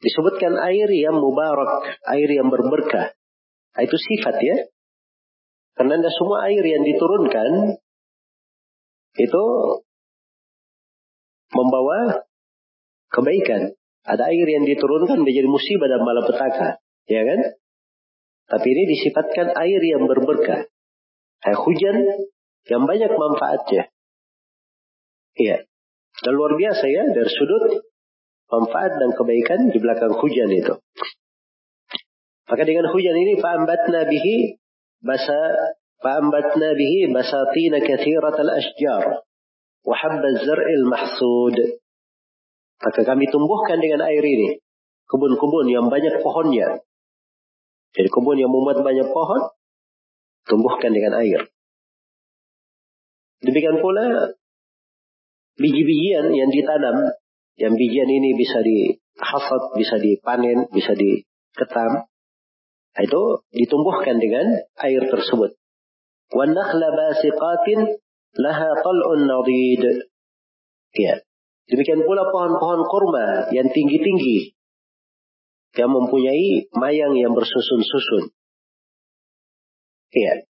Disebutkan 0.03 0.55
air 0.61 0.91
yang 0.91 1.17
mubarak, 1.23 1.99
air 2.11 2.29
yang 2.29 2.51
berberkah. 2.51 3.15
Nah, 3.75 3.83
itu 3.83 3.97
sifat 3.97 4.37
ya. 4.43 4.57
Karena 5.77 6.01
tidak 6.01 6.15
semua 6.19 6.49
air 6.51 6.65
yang 6.65 6.83
diturunkan 6.85 7.81
itu 9.17 9.45
membawa 11.53 12.27
kebaikan. 13.13 13.77
Ada 14.07 14.31
air 14.31 14.47
yang 14.47 14.65
diturunkan 14.69 15.19
menjadi 15.23 15.49
musibah 15.49 15.89
dan 15.91 16.01
malapetaka. 16.05 16.69
Ya 17.07 17.23
kan? 17.23 17.41
Tapi 18.47 18.67
ini 18.71 18.83
disifatkan 18.95 19.55
air 19.59 19.81
yang 19.83 20.07
berberkah. 20.07 20.71
Air 21.43 21.59
hujan 21.59 21.97
yang 22.67 22.83
banyak 22.87 23.11
manfaatnya. 23.11 23.91
Iya. 25.37 25.67
Dan 26.25 26.33
luar 26.33 26.57
biasa 26.57 26.85
ya 26.89 27.05
dari 27.12 27.29
sudut 27.29 27.64
manfaat 28.49 28.97
dan 28.97 29.11
kebaikan 29.12 29.69
di 29.69 29.79
belakang 29.83 30.14
hujan 30.17 30.49
itu. 30.55 30.75
Maka 32.47 32.62
dengan 32.62 32.87
hujan 32.95 33.17
ini 33.19 33.43
fa'ambatna 33.43 34.07
bihi 34.07 34.55
basa 35.03 35.41
fa'ambatna 35.99 36.79
bihi 36.79 37.11
basatina 37.11 37.83
kathirat 37.83 38.37
al-ashjar 38.39 39.27
wa 39.83 39.95
habba 39.99 40.29
zar'il 40.41 40.87
mahsud. 40.87 41.57
Maka 42.77 43.01
kami 43.03 43.27
tumbuhkan 43.29 43.83
dengan 43.83 44.07
air 44.07 44.23
ini 44.23 44.62
kebun-kebun 45.11 45.67
yang 45.71 45.87
banyak 45.91 46.23
pohonnya. 46.23 46.87
Jadi 47.97 48.09
kebun 48.12 48.37
yang 48.37 48.53
memuat 48.53 48.85
banyak 48.85 49.09
pohon, 49.09 49.49
tumbuhkan 50.45 50.93
dengan 50.93 51.17
air. 51.17 51.49
Demikian 53.41 53.81
pula 53.81 54.37
biji-bijian 55.60 56.34
yang 56.34 56.50
ditanam, 56.50 57.14
yang 57.60 57.74
bijian 57.76 58.10
ini 58.10 58.34
bisa 58.36 58.60
dihasat, 58.64 59.64
bisa 59.78 59.96
dipanen, 60.02 60.68
bisa 60.72 60.94
diketam, 60.98 62.08
itu 63.00 63.22
ditumbuhkan 63.56 64.20
dengan 64.20 64.66
air 64.84 65.04
tersebut. 65.08 65.56
وَالنَّخْلَ 66.32 66.82
بَاسِقَاتٍ 66.82 67.68
لَهَا 68.39 68.70
طَلْءٌ 68.84 69.08
نَضِيدٌ 69.28 69.84
Ya. 70.96 71.24
Demikian 71.72 72.04
pula 72.04 72.28
pohon-pohon 72.28 72.84
kurma 72.92 73.48
yang 73.56 73.72
tinggi-tinggi 73.72 74.60
yang 75.80 75.88
mempunyai 75.88 76.68
mayang 76.76 77.16
yang 77.16 77.32
bersusun-susun. 77.32 78.36
Iya. 80.12 80.52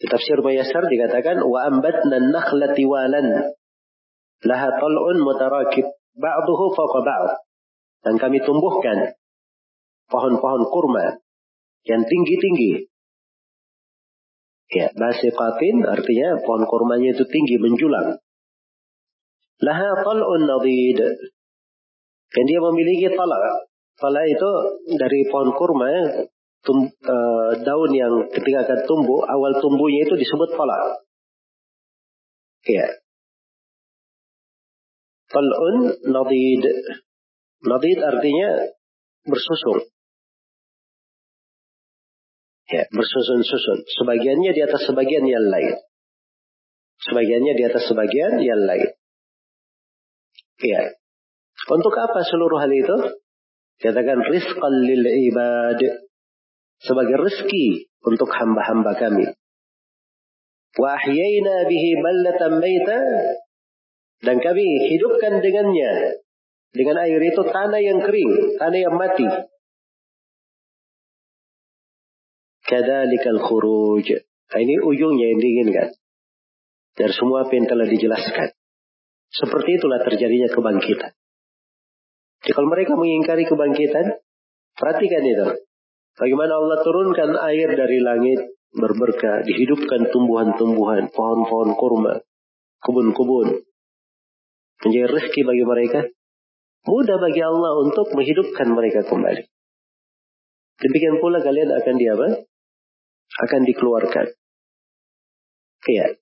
Di 0.00 0.06
tafsir 0.08 0.40
Bayasar 0.40 0.88
dikatakan 0.88 1.44
wa 1.44 1.68
ambatna 1.68 2.24
an-nakhla 2.24 2.72
tiwalan 2.72 3.52
laha 4.47 4.69
tal'un 4.79 5.17
mutarakib 5.19 5.87
ba'dahu 6.15 6.65
fawqa 6.75 6.99
ba'd. 7.03 7.31
Dan 7.99 8.15
kami 8.15 8.39
tumbuhkan 8.39 9.11
pohon-pohon 10.07 10.63
kurma 10.71 11.19
yang 11.83 12.01
tinggi-tinggi. 12.07 12.87
Ya, 14.69 14.87
basiqatin 14.93 15.83
artinya 15.83 16.39
pohon 16.45 16.63
kurmanya 16.63 17.11
itu 17.11 17.25
tinggi 17.27 17.57
menjulang. 17.59 18.21
Laha 19.59 19.89
tal'un 20.05 20.47
nadid. 20.47 20.99
Dan 22.29 22.43
dia 22.45 22.59
memiliki 22.61 23.11
talak. 23.11 23.67
Pala 23.99 24.23
itu 24.23 24.51
dari 24.95 25.27
pohon 25.27 25.51
kurma 25.51 25.91
tum, 26.63 26.87
uh, 26.87 27.51
daun 27.59 27.91
yang 27.91 28.13
ketika 28.31 28.63
akan 28.63 28.79
tumbuh, 28.87 29.27
awal 29.27 29.59
tumbuhnya 29.59 30.07
itu 30.07 30.15
disebut 30.15 30.55
pala. 30.55 31.03
Ya. 32.69 32.85
Tal'un 35.29 35.77
nadid. 36.09 36.63
Nadid 37.61 37.99
artinya 38.01 38.49
bersusun. 39.29 39.85
Ya, 42.69 42.85
bersusun-susun. 42.93 43.81
Sebagiannya 43.97 44.51
di 44.53 44.61
atas 44.61 44.85
sebagian 44.85 45.25
yang 45.25 45.45
lain. 45.49 45.73
Sebagiannya 47.01 47.53
di 47.57 47.63
atas 47.65 47.89
sebagian 47.89 48.41
yang 48.45 48.61
lain. 48.61 48.89
Ya. 50.61 50.81
Untuk 51.69 51.93
apa 51.97 52.21
seluruh 52.25 52.61
hal 52.61 52.69
itu? 52.69 52.97
Katakan 53.81 54.21
rizqan 54.21 54.73
lil 54.85 55.05
ibad. 55.31 55.81
Sebagai 56.79 57.17
rezeki 57.19 57.89
untuk 58.05 58.29
hamba-hamba 58.31 58.95
kami. 59.01 59.25
Wa 60.77 60.89
ahyayna 60.95 61.65
bihi 61.65 61.89
ballatan 61.97 62.53
maita. 62.61 62.99
Dan 64.19 64.43
kami 64.43 64.65
hidupkan 64.91 65.39
dengannya. 65.39 66.19
Dengan 66.69 67.01
air 67.01 67.21
itu 67.23 67.41
tanah 67.41 67.81
yang 67.81 67.99
kering. 68.03 68.59
Tanah 68.59 68.79
yang 68.79 68.95
mati. 68.99 69.25
Kadalikal 72.67 73.41
khuruj. 73.41 74.05
Nah, 74.49 74.59
ini 74.59 74.75
ujungnya 74.77 75.33
yang 75.33 75.39
diinginkan. 75.41 75.89
Dari 76.93 77.13
semua 77.15 77.47
apa 77.47 77.53
yang 77.55 77.65
telah 77.65 77.87
dijelaskan. 77.87 78.53
Seperti 79.29 79.77
itulah 79.77 80.01
terjadinya 80.03 80.49
kebangkitan. 80.49 81.13
Jadi 82.39 82.53
kalau 82.55 82.69
mereka 82.71 82.97
mengingkari 82.97 83.45
kebangkitan, 83.45 84.19
perhatikan 84.73 85.23
itu. 85.23 85.47
Bagaimana 86.17 86.59
Allah 86.59 86.79
turunkan 86.83 87.29
air 87.47 87.69
dari 87.77 87.99
langit 88.03 88.39
berberkah, 88.73 89.45
dihidupkan 89.45 90.09
tumbuhan-tumbuhan, 90.11 91.09
pohon-pohon 91.13 91.69
kurma, 91.77 92.13
kebun-kebun. 92.83 93.68
Menjadi 94.85 95.07
rezeki 95.11 95.41
bagi 95.43 95.63
mereka. 95.67 95.99
Mudah 96.87 97.17
bagi 97.19 97.41
Allah 97.43 97.71
untuk 97.83 98.15
menghidupkan 98.15 98.67
mereka 98.71 99.03
kembali. 99.03 99.43
Demikian 100.79 101.19
pula 101.19 101.43
kalian 101.43 101.69
akan 101.75 101.95
di 101.99 102.05
apa? 102.07 102.27
Akan 103.43 103.61
dikeluarkan. 103.67 104.27
Iya. 105.91 106.19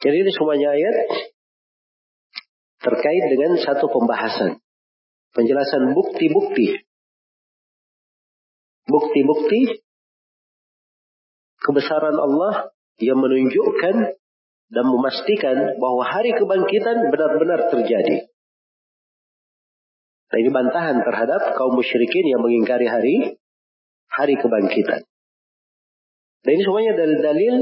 Jadi 0.00 0.16
ini 0.16 0.30
semuanya 0.32 0.72
ayat 0.72 0.96
terkait 2.80 3.24
dengan 3.28 3.60
satu 3.60 3.92
pembahasan 3.92 4.64
penjelasan 5.34 5.94
bukti-bukti. 5.94 6.82
Bukti-bukti 8.90 9.84
kebesaran 11.60 12.16
Allah 12.16 12.74
yang 12.98 13.20
menunjukkan 13.20 14.19
dan 14.70 14.86
memastikan 14.86 15.56
bahwa 15.76 16.02
hari 16.06 16.30
kebangkitan 16.34 17.10
benar-benar 17.10 17.70
terjadi. 17.74 18.30
Nah 20.30 20.38
ini 20.38 20.50
bantahan 20.54 21.02
terhadap 21.02 21.58
kaum 21.58 21.74
musyrikin 21.74 22.22
yang 22.30 22.38
mengingkari 22.38 22.86
hari 22.86 23.34
hari 24.06 24.34
kebangkitan. 24.38 25.02
Dan 26.46 26.50
ini 26.56 26.62
semuanya 26.62 26.92
dalil-dalil 26.96 27.54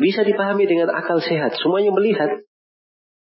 bisa 0.00 0.24
dipahami 0.24 0.64
dengan 0.64 0.88
akal 0.94 1.20
sehat. 1.20 1.54
Semuanya 1.60 1.92
melihat. 1.92 2.42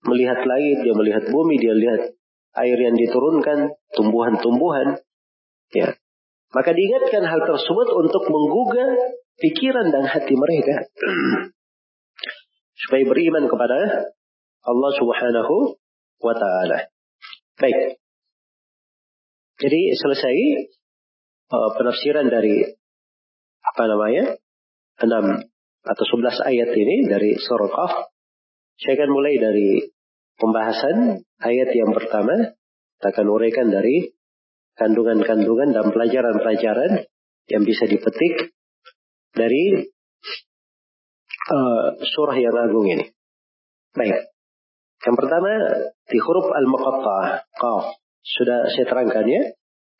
Melihat 0.04 0.44
langit, 0.44 0.84
dia 0.84 0.94
melihat 0.94 1.24
bumi, 1.32 1.56
dia 1.56 1.72
lihat 1.72 2.12
air 2.60 2.76
yang 2.76 2.92
diturunkan, 2.92 3.72
tumbuhan-tumbuhan. 3.96 5.00
Ya. 5.72 5.96
Maka 6.52 6.70
diingatkan 6.76 7.24
hal 7.24 7.40
tersebut 7.40 7.88
untuk 7.88 8.28
menggugah 8.28 9.16
pikiran 9.40 9.90
dan 9.90 10.04
hati 10.06 10.34
mereka. 10.36 10.86
Supaya 12.74 13.02
beriman 13.06 13.46
kepada 13.46 14.10
Allah 14.64 14.90
subhanahu 14.98 15.78
wa 16.20 16.34
ta'ala. 16.34 16.90
Baik. 17.60 18.00
Jadi 19.62 19.80
selesai 19.94 20.36
uh, 21.54 21.70
penafsiran 21.78 22.26
dari 22.26 22.66
apa 23.62 23.82
namanya? 23.86 24.24
6 24.98 25.10
atau 25.84 26.04
11 26.06 26.50
ayat 26.50 26.70
ini 26.74 26.96
dari 27.06 27.36
surah 27.38 27.70
Qaf. 27.70 27.92
Saya 28.80 28.92
akan 28.98 29.10
mulai 29.14 29.34
dari 29.38 29.84
pembahasan 30.38 31.22
ayat 31.42 31.70
yang 31.76 31.94
pertama 31.94 32.54
kita 33.04 33.20
akan 33.20 33.26
uraikan 33.36 33.68
dari 33.68 34.16
kandungan-kandungan 34.80 35.76
dan 35.76 35.92
pelajaran-pelajaran 35.92 37.04
yang 37.52 37.62
bisa 37.68 37.84
dipetik 37.84 38.56
dari 39.36 39.92
uh, 41.50 41.86
surah 42.00 42.36
yang 42.38 42.56
agung 42.56 42.86
ini. 42.88 43.12
Baik. 43.94 44.32
Yang 45.04 45.16
pertama 45.20 45.50
di 46.08 46.18
huruf 46.18 46.48
al-muqatta'ah, 46.48 47.44
qaf. 47.52 47.84
Sudah 48.24 48.72
saya 48.72 48.88
terangkan 48.88 49.28
ya 49.28 49.42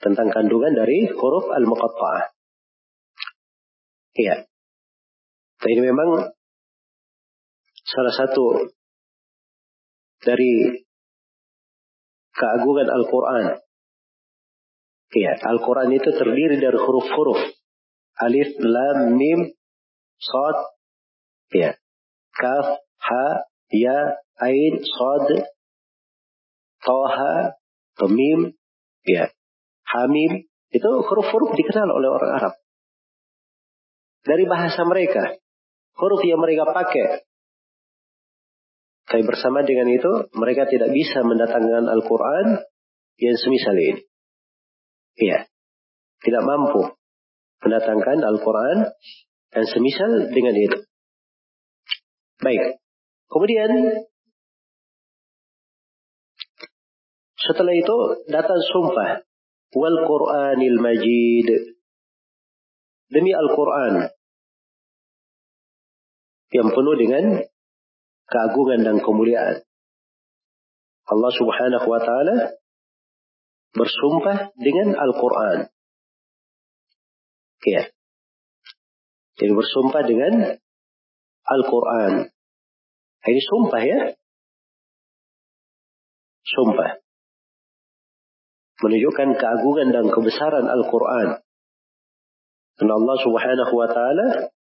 tentang 0.01 0.33
kandungan 0.33 0.73
dari 0.73 1.05
huruf 1.13 1.53
al-muqatta'ah. 1.53 2.33
Iya. 4.15 4.49
Nah, 5.61 5.69
ini 5.69 5.83
memang 5.85 6.09
salah 7.85 8.15
satu 8.15 8.73
dari 10.25 10.85
keagungan 12.33 12.89
Al-Quran. 12.89 13.45
Ya, 15.15 15.33
Al-Quran 15.39 15.95
itu 15.95 16.11
terdiri 16.11 16.59
dari 16.59 16.75
huruf-huruf. 16.75 17.39
Alif, 18.19 18.51
Lam, 18.59 19.15
Mim, 19.15 19.41
Sod, 20.19 20.74
ya. 21.51 21.77
Kaf, 22.35 22.81
Ha, 23.05 23.27
Ya, 23.75 24.23
Ain, 24.41 24.75
Sod, 24.81 25.29
Toha, 26.81 27.59
Mim, 28.09 28.55
ya. 29.05 29.29
Hamim, 29.85 30.49
itu 30.73 30.89
huruf-huruf 30.89 31.53
dikenal 31.53 31.89
oleh 31.93 32.09
orang 32.09 32.33
Arab. 32.41 32.55
Dari 34.25 34.45
bahasa 34.49 34.89
mereka, 34.89 35.37
huruf 36.01 36.25
yang 36.25 36.41
mereka 36.41 36.65
pakai 36.73 37.29
tapi 39.05 39.23
bersama 39.29 39.61
dengan 39.63 39.85
itu, 39.93 40.33
mereka 40.33 40.65
tidak 40.65 40.89
bisa 40.91 41.21
mendatangkan 41.21 41.85
Al-Quran 41.93 42.65
yang 43.21 43.37
semisal 43.37 43.77
ini. 43.77 44.01
Iya. 45.21 45.45
Tidak 46.25 46.43
mampu 46.43 46.89
mendatangkan 47.61 48.19
Al-Quran 48.25 48.91
dan 49.53 49.65
semisal 49.69 50.33
dengan 50.33 50.57
itu. 50.57 50.79
Baik. 52.45 52.77
Kemudian, 53.33 53.71
setelah 57.41 57.73
itu 57.73 57.97
datang 58.29 58.61
sumpah. 58.69 59.25
Wal 59.75 59.99
Quranil 60.07 60.79
Majid. 60.79 61.49
demi 63.15 63.31
Al-Quran 63.31 64.11
yang 66.51 66.69
penuh 66.71 66.97
dengan 66.99 67.25
keagungan 68.27 68.81
dan 68.83 68.97
kemuliaan. 69.03 69.63
Allah 71.05 71.33
Subhanahu 71.35 71.87
wa 71.87 72.01
taala 72.01 72.59
bersumpah 73.75 74.51
dengan 74.59 74.99
Al-Quran. 74.99 75.71
Ya. 77.71 77.83
Jadi 79.39 79.53
bersumpah 79.53 80.03
dengan 80.07 80.59
Al-Quran. 81.45 82.34
Ini 83.25 83.41
sumpah 83.41 83.83
ya. 83.83 84.01
Sumpah. 86.45 87.01
Menunjukkan 88.85 89.29
keagungan 89.41 89.89
dan 89.97 90.07
kebesaran 90.13 90.67
Al-Quran. 90.69 91.41
Dan 92.75 92.89
Allah 92.91 93.17
subhanahu 93.23 93.73
wa 93.73 93.89
ta'ala 93.89 94.51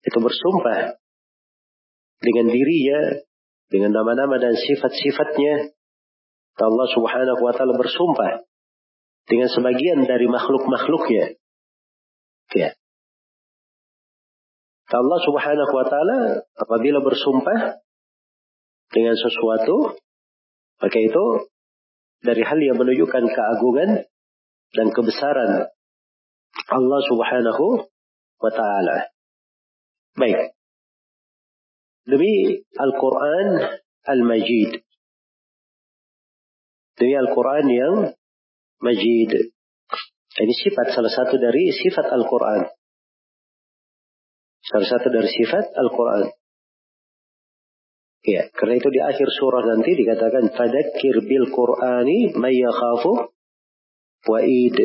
itu 0.00 0.18
bersumpah 0.22 0.96
dengan 2.24 2.46
dirinya, 2.48 3.20
dengan 3.68 3.90
nama-nama 3.92 4.40
dan 4.40 4.56
sifat-sifatnya. 4.56 5.76
Allah 6.60 6.88
subhanahu 6.92 7.40
wa 7.40 7.52
ta'ala 7.52 7.74
bersumpah 7.76 8.48
dengan 9.28 9.48
sebagian 9.52 10.08
dari 10.08 10.24
makhluk-makhluknya. 10.24 11.36
Ya. 12.56 12.74
Allah 14.90 15.18
subhanahu 15.22 15.72
wa 15.72 15.86
ta'ala 15.86 16.18
apabila 16.58 16.98
bersumpah 17.04 17.78
dengan 18.90 19.14
sesuatu, 19.14 19.96
maka 20.82 20.98
itu 20.98 21.24
dari 22.20 22.42
hal 22.44 22.58
yang 22.60 22.76
menunjukkan 22.76 23.24
keagungan 23.30 23.90
dan 24.76 24.86
kebesaran 24.92 25.70
Allah 26.70 27.00
subhanahu 27.06 27.86
wa 28.40 28.50
ta'ala. 28.50 29.10
Baik. 30.18 30.54
Demi 32.06 32.58
Al-Quran 32.74 33.48
Al-Majid. 34.10 34.82
Demi 36.98 37.14
Al-Quran 37.14 37.66
yang 37.70 37.94
Majid. 38.82 39.30
Ini 40.40 40.54
sifat 40.56 40.96
salah 40.96 41.12
satu 41.12 41.36
dari 41.36 41.70
sifat 41.70 42.10
Al-Quran. 42.10 42.70
Salah 44.60 44.88
satu 44.88 45.08
dari 45.12 45.28
sifat 45.28 45.72
Al-Quran. 45.76 46.39
Ya, 48.20 48.52
karena 48.52 48.76
itu 48.76 48.88
di 48.92 49.00
akhir 49.00 49.28
surah 49.32 49.64
nanti 49.64 49.96
dikatakan 49.96 50.52
fadzakir 50.52 51.24
bil 51.24 51.48
Qur'ani 51.48 52.36
may 52.36 52.52
yakhafu 52.52 53.32
wa'id. 54.28 54.76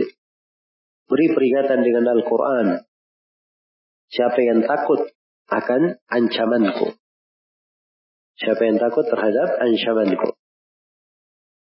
Beri 1.06 1.28
peringatan 1.36 1.84
dengan 1.84 2.16
Al-Quran. 2.16 2.88
Siapa 4.08 4.40
yang 4.40 4.64
takut 4.64 5.12
akan 5.52 6.00
ancamanku. 6.08 6.96
Siapa 8.40 8.62
yang 8.64 8.80
takut 8.80 9.04
terhadap 9.04 9.60
ancamanku. 9.60 10.32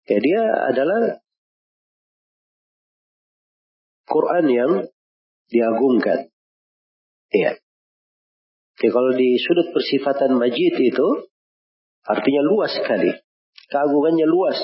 Ya 0.05 0.19
dia 0.21 0.43
adalah 0.69 1.25
Quran 4.05 4.45
yang 4.53 4.73
diagungkan. 5.49 6.29
Ya. 7.33 7.57
Jadi 8.77 8.91
kalau 8.93 9.17
di 9.17 9.41
sudut 9.41 9.73
persifatan 9.73 10.37
majid 10.37 10.77
itu 10.77 11.09
artinya 12.05 12.43
luas 12.45 12.73
sekali. 12.77 13.13
Keagungannya 13.69 14.27
luas. 14.29 14.59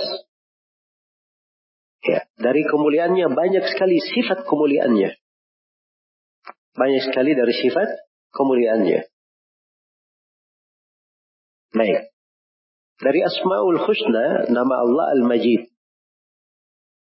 Ya, 2.01 2.24
dari 2.41 2.64
kemuliaannya 2.64 3.28
banyak 3.32 3.64
sekali 3.76 4.01
sifat 4.01 4.49
kemuliaannya. 4.49 5.20
Banyak 6.76 7.03
sekali 7.12 7.36
dari 7.36 7.53
sifat 7.53 7.88
kemuliaannya. 8.32 9.01
Baik. 11.76 12.11
Dari 13.01 13.20
Asmaul 13.24 13.80
Husna, 13.80 14.53
nama 14.53 14.74
Allah 14.84 15.07
Al-Majid. 15.16 15.72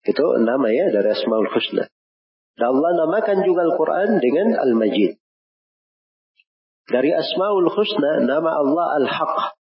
Itu 0.05 0.25
nama 0.45 0.69
ya 0.69 0.93
dari 0.93 1.09
Asmaul 1.13 1.49
Husna. 1.49 1.89
Dan 2.57 2.65
Allah 2.73 2.91
namakan 3.05 3.45
juga 3.45 3.65
Al-Quran 3.69 4.17
dengan 4.21 4.57
Al-Majid. 4.61 5.17
Dari 6.89 7.11
Asmaul 7.13 7.69
Husna, 7.69 8.25
nama 8.25 8.51
Allah 8.61 8.85
Al-Haq. 9.03 9.56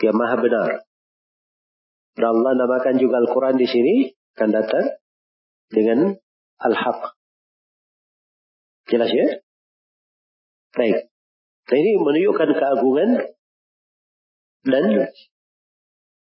Yang 0.00 0.16
maha 0.16 0.36
benar. 0.40 0.70
Dan 2.16 2.26
Allah 2.26 2.52
namakan 2.56 2.96
juga 2.96 3.20
Al-Quran 3.20 3.56
di 3.60 3.68
sini, 3.68 3.94
akan 4.36 4.50
datang 4.50 4.86
dengan 5.70 6.16
Al-Haq. 6.60 7.16
Jelas 8.90 9.12
ya? 9.12 9.28
Baik. 10.74 11.12
Nah 11.70 11.76
ini 11.78 11.90
menunjukkan 12.02 12.50
keagungan 12.50 13.10
dan 14.66 14.84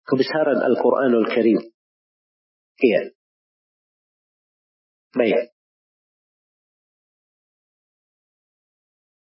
kebesaran 0.10 0.60
Al-Quranul 0.66 1.28
Karim. 1.30 1.60
Iya. 2.82 3.14
Baik. 5.14 5.54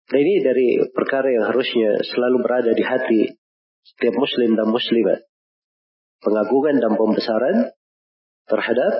Nah 0.09 0.19
ini 0.19 0.35
dari 0.41 0.69
perkara 0.91 1.29
yang 1.31 1.47
harusnya 1.53 2.01
selalu 2.01 2.37
berada 2.43 2.73
di 2.73 2.85
hati 2.85 3.38
setiap 3.95 4.15
muslim 4.17 4.55
dan 4.55 4.69
muslimah. 4.69 5.21
Pengagungan 6.19 6.77
dan 6.83 6.93
pembesaran 6.99 7.57
terhadap 8.51 8.93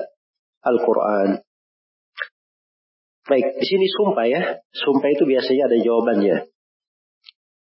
Al-Quran. 0.63 1.43
Baik, 3.29 3.45
di 3.61 3.65
sini 3.67 3.85
sumpah 3.85 4.25
ya. 4.25 4.41
Sumpah 4.73 5.09
itu 5.13 5.23
biasanya 5.27 5.69
ada 5.69 5.77
jawabannya. 5.77 6.37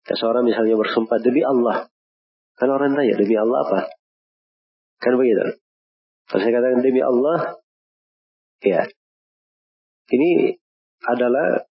Seorang 0.09 0.49
misalnya 0.49 0.81
bersumpah 0.81 1.21
demi 1.21 1.45
Allah. 1.45 1.93
Kan 2.57 2.73
orang 2.73 2.97
tanya 2.97 3.15
demi 3.21 3.37
Allah 3.37 3.59
apa? 3.69 3.81
Kan 5.05 5.21
begitu. 5.21 5.61
Kalau 6.29 6.41
saya 6.41 6.53
katakan 6.57 6.81
demi 6.81 7.01
Allah, 7.05 7.61
ya. 8.65 8.83
Ini 10.09 10.57
adalah 11.05 11.69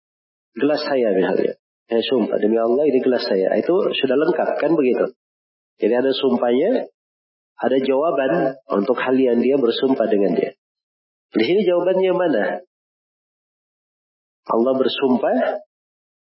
gelas 0.52 0.82
saya 0.84 1.16
misalnya. 1.16 1.56
Saya 1.88 2.04
sumpah 2.04 2.38
demi 2.42 2.60
Allah 2.60 2.84
ini 2.84 3.00
gelas 3.00 3.24
saya. 3.24 3.56
Itu 3.56 3.94
sudah 3.96 4.18
lengkap 4.20 4.60
kan 4.60 4.72
begitu. 4.76 5.16
Jadi 5.76 5.94
ada 5.94 6.12
sumpahnya, 6.16 6.88
ada 7.56 7.78
jawaban 7.84 8.56
untuk 8.72 8.96
hal 9.00 9.16
yang 9.16 9.40
dia 9.44 9.60
bersumpah 9.60 10.08
dengan 10.08 10.36
dia. 10.36 10.52
Di 11.36 11.44
sini 11.44 11.68
jawabannya 11.68 12.12
mana? 12.16 12.44
Allah 14.46 14.74
bersumpah 14.78 15.60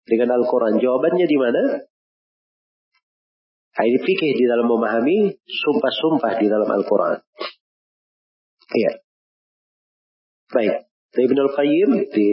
dengan 0.08 0.28
Al-Quran. 0.40 0.80
Jawabannya 0.80 1.26
di 1.26 1.38
mana? 1.38 1.62
Ini 3.72 3.98
fikih 4.04 4.32
di 4.36 4.44
dalam 4.44 4.68
memahami 4.68 5.32
sumpah-sumpah 5.48 6.36
di 6.36 6.46
dalam 6.48 6.68
Al-Quran. 6.68 7.18
Iya. 8.72 8.92
Baik. 10.52 10.74
Ibn 11.12 11.38
Al-Qayyim 11.48 11.90
di 12.12 12.28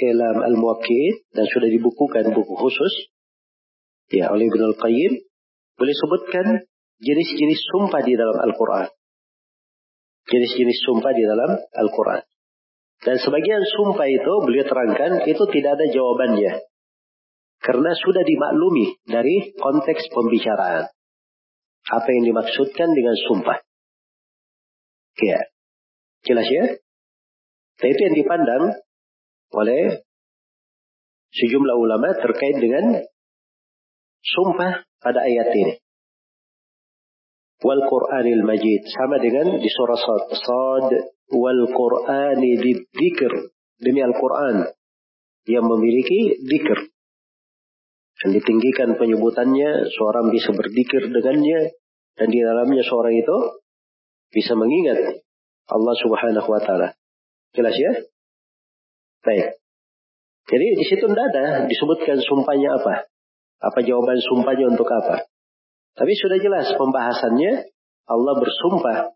Ilam 0.00 0.40
Al-Muwakkid 0.40 1.36
dan 1.36 1.44
sudah 1.48 1.68
dibukukan 1.68 2.32
buku 2.32 2.54
khusus 2.56 3.12
ya 4.08 4.32
oleh 4.32 4.48
Ibn 4.48 4.72
Al-Qayyim 4.72 5.12
boleh 5.80 5.96
sebutkan 5.96 6.46
jenis-jenis 7.00 7.60
sumpah 7.72 8.04
di 8.04 8.12
dalam 8.12 8.36
Al-Quran. 8.44 8.92
Jenis-jenis 10.28 10.78
sumpah 10.84 11.16
di 11.16 11.24
dalam 11.24 11.56
Al-Quran. 11.56 12.20
Dan 13.00 13.16
sebagian 13.16 13.64
sumpah 13.64 14.04
itu 14.04 14.32
beliau 14.44 14.68
terangkan 14.68 15.24
itu 15.24 15.40
tidak 15.48 15.80
ada 15.80 15.86
jawabannya. 15.88 16.52
Karena 17.64 17.96
sudah 17.96 18.20
dimaklumi 18.20 19.00
dari 19.08 19.56
konteks 19.56 20.12
pembicaraan. 20.12 20.92
Apa 21.88 22.08
yang 22.12 22.28
dimaksudkan 22.28 22.92
dengan 22.92 23.16
sumpah. 23.16 23.58
Ya. 25.24 25.48
Jelas 26.28 26.44
ya? 26.44 26.76
Dan 27.80 27.88
itu 27.88 28.00
yang 28.04 28.16
dipandang 28.20 28.64
oleh 29.56 30.04
sejumlah 31.32 31.76
ulama 31.80 32.12
terkait 32.20 32.60
dengan 32.60 33.00
sumpah 34.22 34.84
pada 35.00 35.20
ayat 35.24 35.48
ini. 35.56 35.74
Wal 37.60 37.82
Qur'anil 37.84 38.44
Majid 38.44 38.88
sama 38.88 39.20
dengan 39.20 39.60
di 39.60 39.68
surah 39.68 40.00
Sad. 40.32 40.90
Wal 41.30 41.62
Qur'ani 41.70 42.50
dzikr 42.88 43.32
demi 43.80 44.00
Al-Qur'an 44.00 44.64
yang 45.48 45.64
memiliki 45.68 46.40
dzikr. 46.40 46.78
Dan 48.20 48.36
ditinggikan 48.36 49.00
penyebutannya, 49.00 49.88
seorang 49.88 50.28
bisa 50.28 50.52
berzikir 50.52 51.08
dengannya 51.08 51.72
dan 52.20 52.28
di 52.28 52.40
dalamnya 52.44 52.84
seorang 52.84 53.16
itu 53.16 53.36
bisa 54.28 54.52
mengingat 54.52 55.24
Allah 55.70 55.94
Subhanahu 55.96 56.48
wa 56.48 56.60
taala. 56.60 56.88
Jelas 57.56 57.74
ya? 57.74 57.92
Baik. 59.24 59.56
Jadi 60.50 60.66
di 60.76 60.84
situ 60.84 61.04
tidak 61.06 61.26
ada 61.32 61.44
disebutkan 61.70 62.18
sumpahnya 62.20 62.76
apa. 62.80 63.09
Apa 63.60 63.84
jawaban 63.84 64.18
sumpahnya 64.18 64.72
untuk 64.72 64.88
apa. 64.88 65.28
Tapi 65.94 66.12
sudah 66.16 66.40
jelas 66.40 66.72
pembahasannya 66.74 67.52
Allah 68.08 68.34
bersumpah 68.40 69.12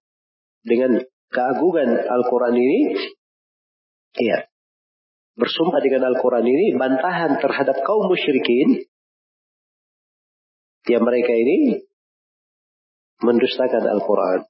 dengan 0.64 1.01
keagungan 1.32 1.90
Al-Quran 2.05 2.55
ini. 2.55 2.80
Iya. 4.14 4.47
bersumpah 5.34 5.82
dengan 5.82 6.14
Al-Quran 6.14 6.47
ini 6.47 6.78
bantahan 6.78 7.42
terhadap 7.42 7.82
kaum 7.82 8.07
musyrikin 8.07 8.86
yang 10.86 11.03
mereka 11.03 11.34
ini 11.34 11.82
mendustakan 13.18 13.82
Al-Quran. 13.82 14.47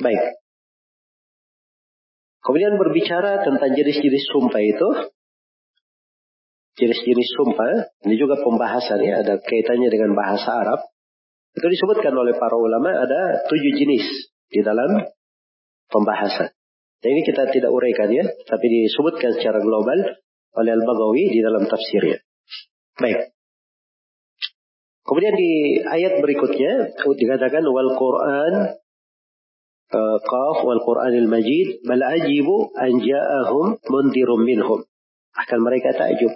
Baik. 0.00 0.22
Kemudian 2.40 2.80
berbicara 2.80 3.44
tentang 3.44 3.70
jenis-jenis 3.76 4.24
sumpah 4.32 4.62
itu. 4.64 4.88
Jenis-jenis 6.80 7.28
sumpah, 7.36 7.92
ini 8.08 8.16
juga 8.16 8.40
pembahasan 8.40 9.04
ya, 9.04 9.20
ada 9.20 9.36
kaitannya 9.36 9.92
dengan 9.92 10.16
bahasa 10.16 10.48
Arab. 10.64 10.80
Itu 11.52 11.66
disebutkan 11.68 12.16
oleh 12.16 12.32
para 12.40 12.56
ulama 12.56 12.88
ada 12.96 13.44
tujuh 13.44 13.72
jenis 13.76 14.06
di 14.48 14.64
dalam 14.64 15.04
pembahasan. 15.92 16.48
Dan 17.00 17.08
ini 17.12 17.22
kita 17.28 17.52
tidak 17.52 17.68
uraikan 17.68 18.08
ya, 18.08 18.24
tapi 18.48 18.66
disebutkan 18.68 19.36
secara 19.36 19.60
global 19.60 19.98
oleh 20.56 20.72
Al-Baghawi 20.72 21.24
di 21.36 21.40
dalam 21.44 21.68
tafsirnya. 21.68 22.16
Baik. 22.96 23.32
Kemudian 25.04 25.34
di 25.34 25.80
ayat 25.84 26.22
berikutnya 26.22 26.94
dikatakan 26.96 27.64
wal 27.66 27.92
Quran 27.98 28.52
uh, 29.90 30.18
qaf 30.22 30.56
wal 30.62 30.82
Quranil 30.86 31.26
Majid 31.26 31.82
bal 31.82 31.98
ajibu 31.98 32.70
an 32.78 32.94
mundirum 33.90 34.40
minhum. 34.46 34.86
Akan 35.34 35.58
mereka 35.62 35.94
takjub. 35.94 36.30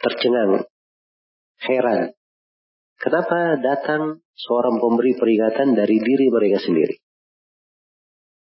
Tercengang. 0.00 0.64
Heran. 1.60 2.00
Kenapa 3.00 3.56
datang 3.60 4.24
seorang 4.36 4.80
pemberi 4.80 5.16
peringatan 5.16 5.76
dari 5.76 5.96
diri 6.00 6.26
mereka 6.32 6.58
sendiri? 6.60 6.96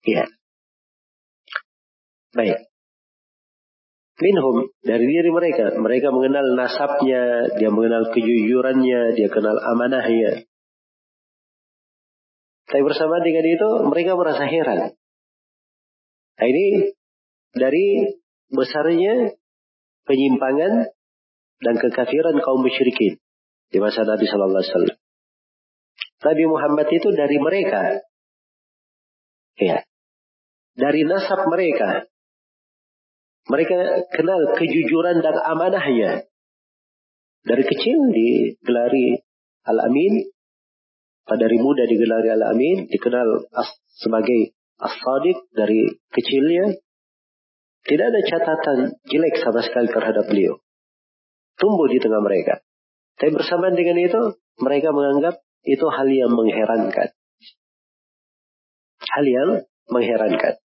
Ya. 0.05 0.29
Baik 2.33 2.75
minhum 4.23 4.71
dari 4.85 5.05
diri 5.05 5.31
mereka. 5.31 5.75
Mereka 5.75 6.15
mengenal 6.15 6.55
nasabnya, 6.55 7.51
dia 7.59 7.71
mengenal 7.73 8.09
kejujurannya, 8.15 9.19
dia 9.19 9.29
kenal 9.31 9.57
amanahnya. 9.59 10.47
Tapi 12.65 12.83
bersama 12.83 13.21
dengan 13.23 13.45
itu 13.45 13.69
mereka 13.87 14.17
merasa 14.17 14.47
heran. 14.47 14.95
Nah 16.35 16.47
ini 16.51 16.97
dari 17.55 17.87
besarnya 18.51 19.35
penyimpangan 20.09 20.94
dan 21.63 21.75
kekafiran 21.79 22.39
kaum 22.43 22.63
musyrikin 22.63 23.21
di 23.71 23.79
masa 23.83 24.03
Nabi 24.03 24.25
Shallallahu 24.27 24.63
Alaihi 24.63 24.73
Wasallam. 24.75 24.99
Nabi 26.25 26.45
Muhammad 26.49 26.89
itu 26.89 27.09
dari 27.13 27.37
mereka, 27.37 27.83
ya, 29.61 29.85
dari 30.75 31.05
nasab 31.05 31.47
mereka, 31.47 32.09
mereka 33.45 34.09
kenal 34.09 34.57
kejujuran 34.57 35.21
dan 35.21 35.37
amanahnya. 35.37 36.25
Dari 37.45 37.61
kecil 37.61 37.99
digelari 38.09 39.21
Al-Amin. 39.69 40.33
Dari 41.29 41.57
muda 41.61 41.85
digelari 41.85 42.33
Al-Amin. 42.33 42.89
Dikenal 42.89 43.53
as 43.53 43.69
sebagai 44.01 44.57
As-Sadiq 44.81 45.53
dari 45.53 45.93
kecilnya. 46.09 46.73
Tidak 47.85 48.07
ada 48.09 48.21
catatan 48.25 48.79
jelek 49.05 49.45
sama 49.45 49.61
sekali 49.61 49.93
terhadap 49.93 50.25
beliau. 50.25 50.64
Tumbuh 51.59 51.87
di 51.91 51.99
tengah 52.03 52.21
mereka. 52.21 52.63
Tapi 53.19 53.31
bersamaan 53.31 53.79
dengan 53.79 53.99
itu, 54.01 54.23
mereka 54.59 54.91
menganggap 54.91 55.39
itu 55.65 55.87
hal 55.87 56.09
yang 56.11 56.35
mengherankan. 56.35 57.09
Hal 59.05 59.25
yang 59.25 59.51
mengherankan. 59.91 60.59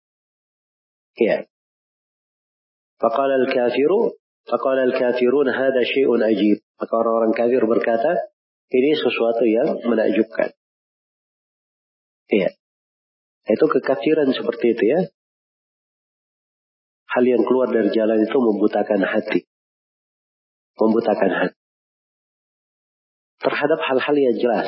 Ya. 1.19 1.45
Faqala 2.99 3.45
al-kafiru 3.45 4.19
Faqala 4.49 4.89
al-kafirun 4.89 5.45
hada 5.53 5.81
syai'un 5.85 6.21
ajib. 6.25 6.57
Maka 6.81 6.93
orang-orang 6.95 7.33
kafir 7.37 7.61
berkata, 7.69 8.33
ini 8.73 8.97
sesuatu 8.97 9.45
yang 9.45 9.77
menakjubkan. 9.85 10.57
Iya. 12.33 12.49
Itu 13.49 13.65
kekafiran 13.69 14.29
seperti 14.33 14.77
itu 14.77 14.83
ya. 14.89 14.99
Hal 17.09 17.23
yang 17.25 17.41
keluar 17.45 17.73
dari 17.73 17.89
jalan 17.89 18.21
itu 18.21 18.37
membutakan 18.37 19.01
hati. 19.01 19.48
Membutakan 20.80 21.32
hati. 21.32 21.57
Terhadap 23.39 23.80
hal-hal 23.84 24.15
yang 24.15 24.36
jelas. 24.36 24.67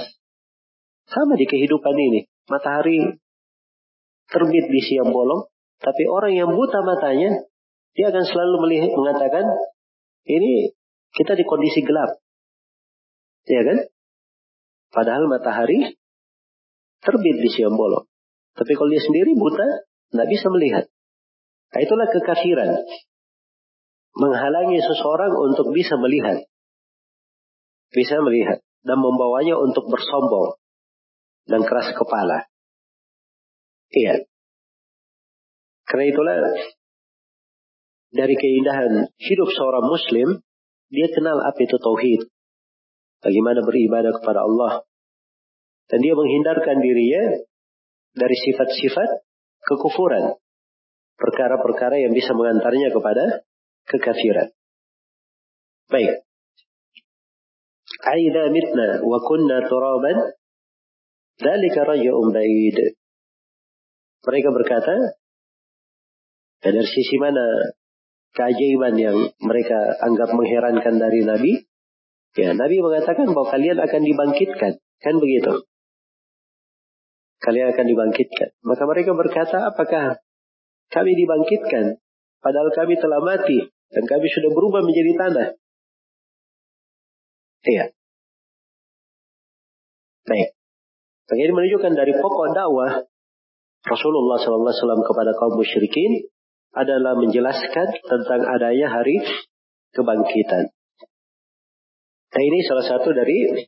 Sama 1.07 1.36
di 1.39 1.47
kehidupan 1.47 1.95
ini. 1.95 2.28
Matahari 2.47 3.20
terbit 4.32 4.66
di 4.68 4.82
siang 4.84 5.12
bolong. 5.12 5.47
Tapi 5.82 6.03
orang 6.07 6.34
yang 6.36 6.51
buta 6.51 6.80
matanya 6.84 7.47
dia 7.91 8.07
akan 8.07 8.24
selalu 8.24 8.55
melihat, 8.68 8.91
mengatakan, 8.95 9.43
ini 10.24 10.72
kita 11.12 11.36
di 11.36 11.43
kondisi 11.43 11.84
gelap. 11.84 12.22
Ya 13.49 13.62
kan? 13.68 13.78
Padahal 14.91 15.28
matahari 15.28 15.99
terbit 17.03 17.38
di 17.41 17.49
siang 17.51 17.76
bolong. 17.76 18.07
Tapi 18.55 18.72
kalau 18.76 18.91
dia 18.91 19.03
sendiri 19.03 19.36
buta, 19.36 19.88
tidak 20.12 20.28
bisa 20.28 20.47
melihat. 20.51 20.86
Nah, 21.72 21.80
itulah 21.80 22.07
kekafiran. 22.12 22.84
Menghalangi 24.12 24.80
seseorang 24.84 25.32
untuk 25.36 25.72
bisa 25.72 25.95
melihat. 25.95 26.43
Bisa 27.95 28.20
melihat. 28.20 28.59
Dan 28.84 28.97
membawanya 28.99 29.55
untuk 29.55 29.88
bersombong. 29.88 30.59
Dan 31.47 31.64
keras 31.64 31.95
kepala. 31.95 32.51
Iya. 33.91 34.28
Karena 35.88 36.05
itulah 36.07 36.36
dari 38.12 38.36
keindahan 38.36 39.07
hidup 39.16 39.49
seorang 39.55 39.88
muslim, 39.88 40.43
dia 40.91 41.07
kenal 41.12 41.39
apa 41.39 41.59
itu 41.64 41.76
tauhid. 41.80 42.28
Bagaimana 43.24 43.64
beribadah 43.64 44.12
kepada 44.20 44.43
Allah. 44.43 44.84
Dan 45.88 45.99
dia 46.03 46.16
menghindarkan 46.16 46.80
dirinya 46.80 47.43
dari 48.16 48.36
sifat-sifat 48.36 49.24
kekufuran. 49.68 50.36
Perkara-perkara 51.16 51.99
yang 52.03 52.12
bisa 52.16 52.36
mengantarnya 52.36 52.91
kepada 52.91 53.45
kekafiran. 53.88 54.49
Baik. 55.91 56.23
Aida 58.01 58.49
mitna 58.49 59.03
wa 59.03 59.19
kunna 59.21 59.67
turaban 59.67 60.17
dalika 61.38 61.86
raja'un 61.86 62.29
ba'id. 62.34 62.77
Mereka 64.21 64.49
berkata, 64.53 64.95
dari 66.61 66.82
sisi 66.86 67.17
mana 67.17 67.73
keajaiban 68.38 68.95
yang 68.95 69.17
mereka 69.41 69.97
anggap 70.05 70.29
mengherankan 70.32 70.95
dari 71.01 71.25
Nabi, 71.25 71.53
ya 72.38 72.53
Nabi 72.53 72.77
mengatakan 72.79 73.34
bahwa 73.34 73.49
kalian 73.49 73.82
akan 73.82 74.01
dibangkitkan. 74.05 74.73
Kan 75.01 75.15
begitu. 75.17 75.65
Kalian 77.41 77.73
akan 77.73 77.86
dibangkitkan. 77.89 78.53
Maka 78.61 78.84
mereka 78.86 79.17
berkata, 79.17 79.73
apakah 79.73 80.21
kami 80.93 81.17
dibangkitkan? 81.17 81.97
Padahal 82.42 82.74
kami 82.74 82.98
telah 82.98 83.22
mati. 83.22 83.70
Dan 83.92 84.04
kami 84.08 84.28
sudah 84.28 84.50
berubah 84.50 84.82
menjadi 84.82 85.12
tanah. 85.20 85.48
Iya. 87.62 87.86
Baik. 90.26 90.50
Maka 91.30 91.39
ini 91.39 91.54
menunjukkan 91.54 91.94
dari 91.94 92.14
pokok 92.18 92.48
dakwah 92.52 92.92
Rasulullah 93.82 94.38
SAW 94.38 95.06
kepada 95.06 95.32
kaum 95.38 95.58
musyrikin 95.58 96.28
adalah 96.72 97.20
menjelaskan 97.20 97.88
tentang 98.04 98.42
adanya 98.48 98.88
hari 98.89 99.22
kebangkitan. 99.92 100.72
Nah 102.32 102.42
ini 102.48 102.64
salah 102.64 102.86
satu 102.88 103.12
dari 103.12 103.68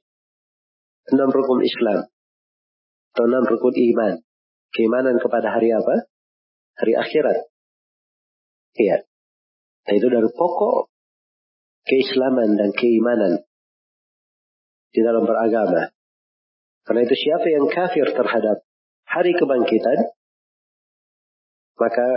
enam 1.11 1.29
rukun 1.29 1.61
Islam. 1.67 2.07
Atau 3.13 3.25
enam 3.27 3.43
rukun 3.43 3.75
iman. 3.75 4.13
Keimanan 4.73 5.19
kepada 5.19 5.53
hari 5.53 5.69
apa? 5.69 6.09
Hari 6.79 6.93
akhirat. 6.97 7.52
Iya. 8.73 9.05
Nah 9.83 9.93
itu 9.93 10.07
dari 10.09 10.29
pokok 10.33 10.89
keislaman 11.83 12.55
dan 12.55 12.69
keimanan 12.73 13.43
di 14.93 15.01
dalam 15.01 15.25
beragama. 15.27 15.91
Karena 16.83 17.01
itu 17.07 17.15
siapa 17.15 17.47
yang 17.47 17.65
kafir 17.71 18.07
terhadap 18.11 18.63
hari 19.07 19.31
kebangkitan, 19.35 20.13
maka 21.79 22.07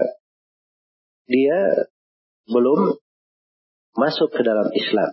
dia 1.27 1.59
belum 2.47 2.99
masuk 3.99 4.31
ke 4.31 4.43
dalam 4.43 4.71
Islam. 4.71 5.11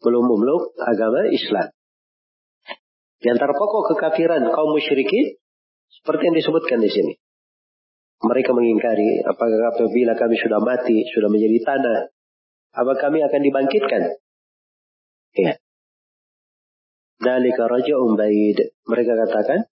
Belum 0.00 0.24
memeluk 0.24 0.72
agama 0.80 1.28
Islam. 1.28 1.70
Di 3.20 3.28
antara 3.28 3.52
pokok 3.52 3.94
kekafiran 3.94 4.48
kaum 4.48 4.72
musyrikin 4.72 5.36
seperti 5.92 6.32
yang 6.32 6.36
disebutkan 6.40 6.80
di 6.80 6.88
sini. 6.88 7.12
Mereka 8.20 8.52
mengingkari 8.52 9.24
apakah 9.24 9.72
apabila 9.72 10.12
kami 10.12 10.36
sudah 10.36 10.60
mati, 10.60 11.08
sudah 11.16 11.32
menjadi 11.32 11.58
tanah, 11.64 11.98
apa 12.76 12.92
kami 13.00 13.24
akan 13.24 13.40
dibangkitkan? 13.40 14.02
Ya. 15.40 15.52
Dalika 17.20 17.64
raja'un. 17.64 18.16
Mereka 18.84 19.12
katakan, 19.24 19.68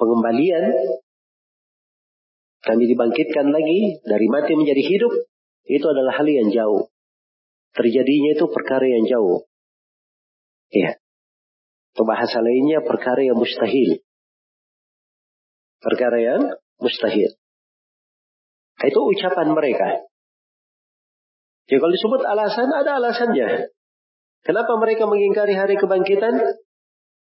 pengembalian 0.00 0.64
kami 2.64 2.84
dibangkitkan 2.88 3.52
lagi 3.52 4.00
dari 4.00 4.26
mati 4.32 4.56
menjadi 4.56 4.80
hidup, 4.80 5.12
itu 5.68 5.84
adalah 5.84 6.16
hal 6.16 6.24
yang 6.24 6.48
jauh. 6.48 6.88
Terjadinya 7.76 8.38
itu 8.38 8.46
perkara 8.48 8.86
yang 8.88 9.04
jauh. 9.04 9.44
Ya. 10.72 10.96
Atau 11.94 12.08
bahasa 12.08 12.40
lainnya 12.40 12.80
perkara 12.80 13.20
yang 13.22 13.36
mustahil. 13.36 14.00
Perkara 15.84 16.18
yang 16.18 16.42
mustahil. 16.80 17.36
Itu 18.84 19.00
ucapan 19.00 19.56
mereka. 19.56 20.04
Jadi 21.64 21.78
kalau 21.80 21.92
disebut 21.96 22.20
alasan, 22.28 22.68
ada 22.68 23.00
alasannya. 23.00 23.72
Kenapa 24.44 24.76
mereka 24.76 25.08
mengingkari 25.08 25.56
hari 25.56 25.80
kebangkitan? 25.80 26.36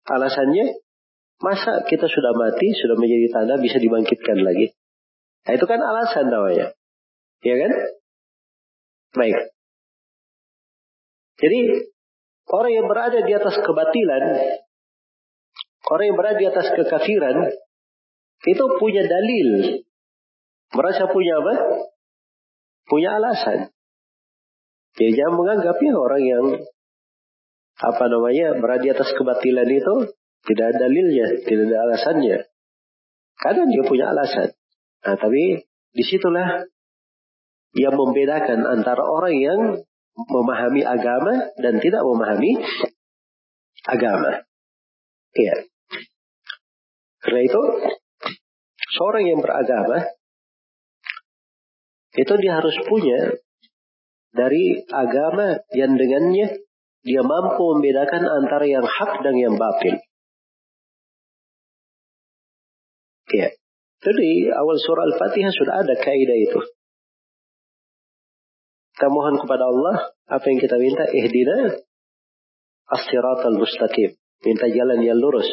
Alasannya, 0.07 0.79
masa 1.43 1.83
kita 1.83 2.07
sudah 2.07 2.31
mati, 2.39 2.71
sudah 2.71 2.95
menjadi 2.95 3.27
tanah, 3.35 3.59
bisa 3.59 3.77
dibangkitkan 3.83 4.39
lagi? 4.39 4.71
Nah, 5.45 5.53
itu 5.59 5.65
kan 5.67 5.79
alasan 5.83 6.31
namanya. 6.31 6.71
Ya 7.43 7.55
kan? 7.59 7.71
Baik. 9.19 9.37
Jadi, 11.41 11.59
orang 12.47 12.71
yang 12.71 12.87
berada 12.87 13.19
di 13.19 13.33
atas 13.35 13.59
kebatilan, 13.59 14.23
orang 15.91 16.05
yang 16.07 16.17
berada 16.17 16.37
di 16.39 16.47
atas 16.47 16.71
kekafiran, 16.71 17.51
itu 18.47 18.63
punya 18.79 19.03
dalil. 19.03 19.81
Merasa 20.71 21.03
punya 21.11 21.39
apa? 21.43 21.53
Punya 22.87 23.09
alasan. 23.19 23.71
Ya 24.99 25.09
jangan 25.15 25.35
menganggap 25.39 25.75
ya 25.79 25.93
orang 25.95 26.23
yang 26.23 26.45
apa 27.81 28.05
namanya 28.11 28.59
berada 28.59 28.83
di 28.83 28.89
atas 28.91 29.09
kebatilan 29.15 29.67
itu 29.67 29.95
tidak 30.45 30.65
ada 30.75 30.77
dalilnya, 30.87 31.27
tidak 31.47 31.65
ada 31.71 31.77
alasannya. 31.87 32.37
Kadang 33.39 33.67
dia 33.71 33.83
punya 33.87 34.05
alasan. 34.11 34.53
Nah, 35.01 35.15
tapi 35.17 35.65
di 35.91 36.03
situlah 36.05 36.65
yang 37.73 37.95
membedakan 37.95 38.67
antara 38.67 39.01
orang 39.01 39.35
yang 39.37 39.59
memahami 40.13 40.83
agama 40.83 41.49
dan 41.57 41.79
tidak 41.79 42.03
memahami 42.03 42.51
agama. 43.87 44.43
Iya. 45.31 45.55
Karena 47.21 47.41
itu, 47.47 47.61
seorang 48.97 49.23
yang 49.29 49.39
beragama, 49.39 50.03
itu 52.11 52.33
dia 52.43 52.59
harus 52.59 52.75
punya 52.87 53.39
dari 54.31 54.83
agama 54.91 55.59
yang 55.75 55.95
dengannya 55.95 56.59
dia 57.01 57.21
mampu 57.25 57.63
membedakan 57.77 58.23
antara 58.23 58.65
yang 58.67 58.85
hak 58.85 59.25
dan 59.25 59.35
yang 59.35 59.55
batil. 59.57 59.97
Ya. 63.31 63.49
Jadi 64.01 64.49
awal 64.51 64.77
surah 64.81 65.07
Al-Fatihah 65.13 65.53
sudah 65.53 65.73
ada 65.85 65.93
kaidah 65.97 66.37
itu. 66.37 66.61
Kita 68.97 69.07
mohon 69.09 69.39
kepada 69.41 69.65
Allah 69.65 70.13
apa 70.29 70.45
yang 70.45 70.59
kita 70.61 70.77
minta 70.77 71.05
ihdina 71.09 71.79
as-siratal 72.91 73.57
mustaqim. 73.57 74.13
Minta 74.41 74.67
jalan 74.73 74.99
yang 75.05 75.17
lurus. 75.21 75.47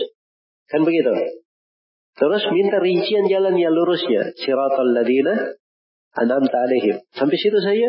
Kan 0.68 0.84
begitu? 0.84 1.12
Terus 2.18 2.44
minta 2.50 2.80
rincian 2.80 3.28
jalan 3.28 3.56
yang 3.56 3.72
lurusnya. 3.72 4.32
Siratal 4.36 4.90
ladina 4.96 5.56
anamta 6.16 6.58
alaihim. 6.64 7.02
Sampai 7.12 7.36
situ 7.36 7.58
saja? 7.60 7.88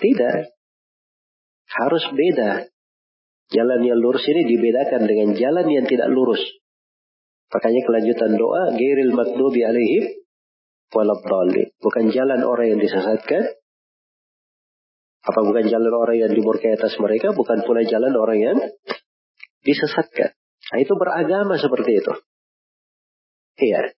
Tidak. 0.00 0.36
Harus 1.68 2.04
beda. 2.12 2.68
Jalan 3.52 3.80
yang 3.84 4.00
lurus 4.00 4.24
ini 4.24 4.48
dibedakan 4.48 5.04
dengan 5.04 5.36
jalan 5.36 5.66
yang 5.68 5.84
tidak 5.84 6.08
lurus. 6.08 6.40
Makanya 7.52 7.82
kelanjutan 7.86 8.32
doa, 8.34 8.74
Gairil 8.74 9.14
makdubi 9.14 9.62
alaihim 9.62 10.04
walabdalli. 10.90 11.76
Bukan 11.78 12.10
jalan 12.10 12.40
orang 12.42 12.74
yang 12.74 12.80
disesatkan. 12.80 13.42
Apa 15.24 15.40
bukan 15.40 15.64
jalan 15.72 15.92
orang 15.92 16.20
yang 16.20 16.32
dimurkai 16.36 16.76
atas 16.76 17.00
mereka? 17.00 17.32
Bukan 17.32 17.64
pula 17.64 17.80
jalan 17.86 18.12
orang 18.12 18.38
yang 18.40 18.58
disesatkan. 19.64 20.36
Nah, 20.72 20.78
itu 20.80 20.92
beragama 20.96 21.56
seperti 21.56 21.92
itu. 21.96 22.12
Iya. 23.60 23.96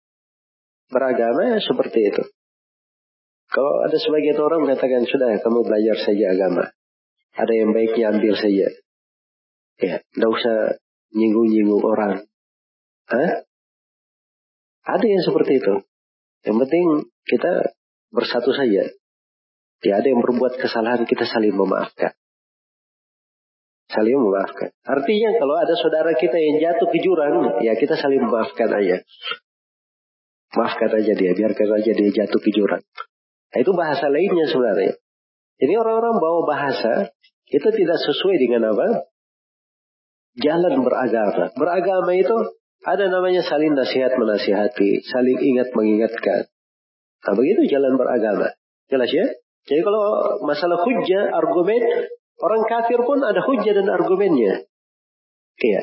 Beragama 0.92 1.58
seperti 1.64 2.00
itu. 2.14 2.24
Kalau 3.50 3.86
ada 3.86 3.98
sebagian 3.98 4.38
orang 4.42 4.66
mengatakan, 4.66 5.06
sudah 5.06 5.38
kamu 5.40 5.60
belajar 5.64 5.98
saja 6.02 6.34
agama. 6.34 6.74
Ada 7.36 7.54
yang 7.54 7.76
baiknya 7.76 8.16
ambil 8.16 8.34
saja. 8.40 8.68
Ya, 9.76 9.96
tidak 10.02 10.30
usah 10.32 10.58
nyinggung-nyinggung 11.12 11.84
orang. 11.84 12.26
Hah? 13.12 13.32
Ada 14.86 15.06
yang 15.06 15.24
seperti 15.24 15.60
itu. 15.60 15.74
Yang 16.46 16.58
penting 16.68 16.86
kita 17.28 17.76
bersatu 18.14 18.56
saja. 18.56 18.88
Ya, 19.84 19.94
ada 20.00 20.08
yang 20.08 20.24
berbuat 20.24 20.58
kesalahan, 20.58 21.04
kita 21.04 21.28
saling 21.28 21.54
memaafkan. 21.54 22.16
Saling 23.92 24.18
memaafkan. 24.18 24.74
Artinya 24.82 25.30
kalau 25.38 25.56
ada 25.62 25.74
saudara 25.78 26.16
kita 26.18 26.38
yang 26.40 26.58
jatuh 26.58 26.90
ke 26.90 27.00
jurang, 27.04 27.62
ya 27.62 27.78
kita 27.78 27.94
saling 28.00 28.24
memaafkan 28.24 28.72
aja. 28.72 29.06
Maafkan 30.56 30.90
aja 30.90 31.14
dia, 31.14 31.32
biarkan 31.36 31.70
aja 31.84 31.92
dia 31.92 32.10
jatuh 32.10 32.40
ke 32.40 32.50
jurang. 32.56 32.82
Nah, 33.54 33.58
itu 33.62 33.72
bahasa 33.76 34.06
lainnya 34.10 34.46
sebenarnya. 34.50 34.94
Jadi 35.56 35.74
orang-orang 35.76 36.16
bawa 36.20 36.42
bahasa 36.48 36.94
itu 37.48 37.68
tidak 37.70 38.00
sesuai 38.02 38.36
dengan 38.42 38.74
apa? 38.74 39.08
Jalan 40.36 40.84
beragama. 40.84 41.54
Beragama 41.56 42.12
itu 42.12 42.36
ada 42.84 43.08
namanya 43.08 43.42
saling 43.46 43.72
nasihat 43.72 44.14
menasihati, 44.20 45.00
saling 45.08 45.40
ingat 45.40 45.72
mengingatkan. 45.72 46.52
Nah 47.26 47.34
begitu 47.34 47.72
jalan 47.72 47.96
beragama. 47.96 48.52
Jelas 48.92 49.10
ya? 49.10 49.26
Jadi 49.66 49.82
kalau 49.82 50.38
masalah 50.46 50.78
hujah, 50.86 51.34
argumen, 51.34 51.82
orang 52.38 52.62
kafir 52.70 53.02
pun 53.02 53.18
ada 53.26 53.42
hujah 53.42 53.74
dan 53.74 53.88
argumennya. 53.90 54.70
Iya. 55.58 55.82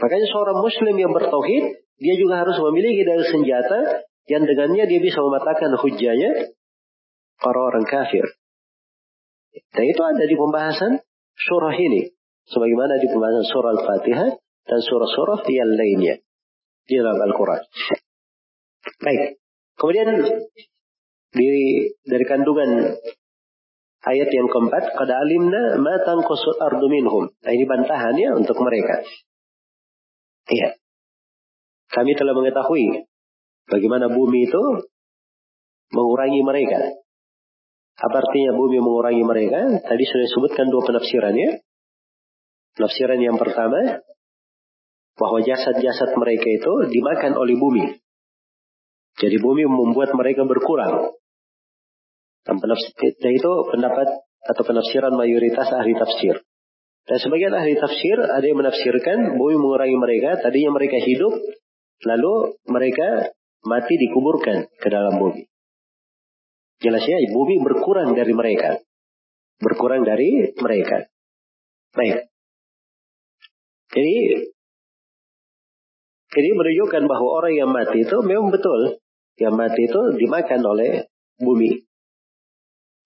Makanya 0.00 0.26
seorang 0.32 0.58
muslim 0.58 0.96
yang 0.98 1.12
bertauhid, 1.14 1.64
dia 2.00 2.14
juga 2.16 2.42
harus 2.42 2.56
memiliki 2.58 3.04
dari 3.06 3.22
senjata 3.28 4.02
yang 4.26 4.42
dengannya 4.48 4.88
dia 4.88 5.00
bisa 5.04 5.20
mematahkan 5.20 5.76
hujahnya 5.78 6.56
orang-orang 7.44 7.86
kafir. 7.88 8.24
Dan 9.74 9.84
itu 9.86 10.02
ada 10.02 10.24
di 10.24 10.36
pembahasan 10.36 10.92
surah 11.34 11.74
ini. 11.74 12.10
Sebagaimana 12.50 12.98
di 12.98 13.06
pembahasan 13.10 13.46
surah 13.46 13.70
Al-Fatihah 13.78 14.30
dan 14.66 14.80
surah-surah 14.82 15.40
yang 15.46 15.70
lainnya. 15.74 16.14
Di 16.86 16.94
dalam 16.98 17.18
Al-Quran. 17.18 17.62
Baik. 19.00 19.38
Kemudian 19.78 20.08
di, 21.30 21.48
dari 22.02 22.24
kandungan 22.26 22.98
ayat 24.04 24.28
yang 24.28 24.48
keempat, 24.50 24.96
kada 24.96 25.14
alimna 25.20 25.78
ma 25.78 25.94
tangqasul 26.02 26.58
ardu 26.58 26.86
minhum. 26.90 27.30
Nah, 27.30 27.52
ini 27.54 27.64
bantahan 27.64 28.14
ya 28.18 28.34
untuk 28.34 28.58
mereka. 28.60 29.04
Iya. 30.50 30.74
Kami 31.90 32.14
telah 32.14 32.34
mengetahui 32.34 33.06
bagaimana 33.66 34.10
bumi 34.10 34.46
itu 34.46 34.62
mengurangi 35.90 36.42
mereka. 36.42 36.99
Apa 38.00 38.16
artinya 38.24 38.56
bumi 38.56 38.80
mengurangi 38.80 39.24
mereka? 39.24 39.60
Tadi 39.84 40.02
sudah 40.08 40.24
disebutkan 40.24 40.72
dua 40.72 40.82
penafsirannya. 40.88 41.60
Penafsiran 42.80 43.20
yang 43.20 43.36
pertama, 43.36 44.00
bahwa 45.20 45.38
jasad-jasad 45.44 46.16
mereka 46.16 46.48
itu 46.48 46.72
dimakan 46.88 47.36
oleh 47.36 47.60
bumi. 47.60 47.84
Jadi 49.20 49.36
bumi 49.36 49.68
membuat 49.68 50.16
mereka 50.16 50.48
berkurang. 50.48 51.12
Dan, 52.40 52.56
dan 52.56 53.32
itu 53.36 53.52
pendapat 53.68 54.08
atau 54.48 54.62
penafsiran 54.64 55.12
mayoritas 55.12 55.68
ahli 55.68 55.92
tafsir. 55.92 56.40
Dan 57.04 57.20
sebagian 57.20 57.52
ahli 57.52 57.76
tafsir 57.76 58.16
ada 58.16 58.40
yang 58.40 58.64
menafsirkan 58.64 59.36
bumi 59.36 59.60
mengurangi 59.60 59.98
mereka, 60.00 60.40
tadinya 60.40 60.72
mereka 60.72 60.96
hidup, 61.04 61.36
lalu 62.08 62.56
mereka 62.64 63.36
mati 63.68 64.00
dikuburkan 64.00 64.72
ke 64.80 64.88
dalam 64.88 65.20
bumi. 65.20 65.44
Jelasnya 66.80 67.28
bumi 67.28 67.60
berkurang 67.60 68.16
dari 68.16 68.32
mereka. 68.32 68.80
Berkurang 69.60 70.00
dari 70.08 70.56
mereka. 70.56 71.12
Baik. 71.92 72.32
Jadi, 73.90 74.16
jadi 76.30 76.48
menunjukkan 76.56 77.02
bahwa 77.04 77.28
orang 77.42 77.54
yang 77.58 77.70
mati 77.70 78.00
itu 78.00 78.16
memang 78.24 78.48
betul. 78.48 78.96
Yang 79.36 79.54
mati 79.60 79.80
itu 79.84 80.00
dimakan 80.16 80.60
oleh 80.64 80.90
bumi. 81.36 81.84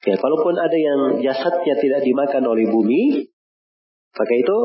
Ya, 0.05 0.21
kalaupun 0.21 0.55
ada 0.55 0.77
yang 0.77 1.01
jasadnya 1.25 1.75
tidak 1.81 2.05
dimakan 2.05 2.45
oleh 2.45 2.69
bumi, 2.69 3.33
maka 4.15 4.35
itu 4.37 4.59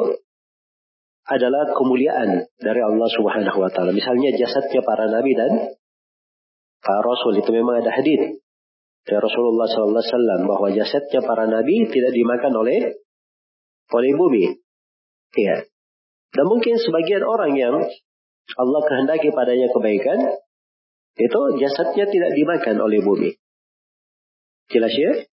adalah 1.30 1.72
kemuliaan 1.74 2.50
dari 2.60 2.82
Allah 2.84 3.10
Subhanahu 3.10 3.58
wa 3.58 3.70
taala. 3.72 3.96
Misalnya 3.96 4.36
jasadnya 4.36 4.82
para 4.84 5.08
nabi 5.08 5.32
dan 5.38 5.78
para 6.84 7.02
rasul 7.06 7.38
itu 7.40 7.50
memang 7.54 7.86
ada 7.86 7.94
hadis 7.94 8.42
dari 9.08 9.20
Rasulullah 9.20 9.68
SAW 9.68 10.44
bahwa 10.46 10.68
jasadnya 10.76 11.22
para 11.24 11.48
nabi 11.48 11.88
tidak 11.88 12.12
dimakan 12.14 12.54
oleh 12.60 12.80
oleh 13.90 14.12
bumi. 14.14 14.46
Ya. 15.38 15.66
Dan 16.30 16.46
mungkin 16.46 16.78
sebagian 16.78 17.26
orang 17.26 17.58
yang 17.58 17.76
Allah 18.58 18.82
kehendaki 18.86 19.34
padanya 19.34 19.70
kebaikan, 19.70 20.20
itu 21.18 21.40
jasadnya 21.58 22.06
tidak 22.06 22.32
dimakan 22.38 22.78
oleh 22.82 23.02
bumi. 23.02 23.30
Jelas 24.70 24.94
ya? 24.94 25.26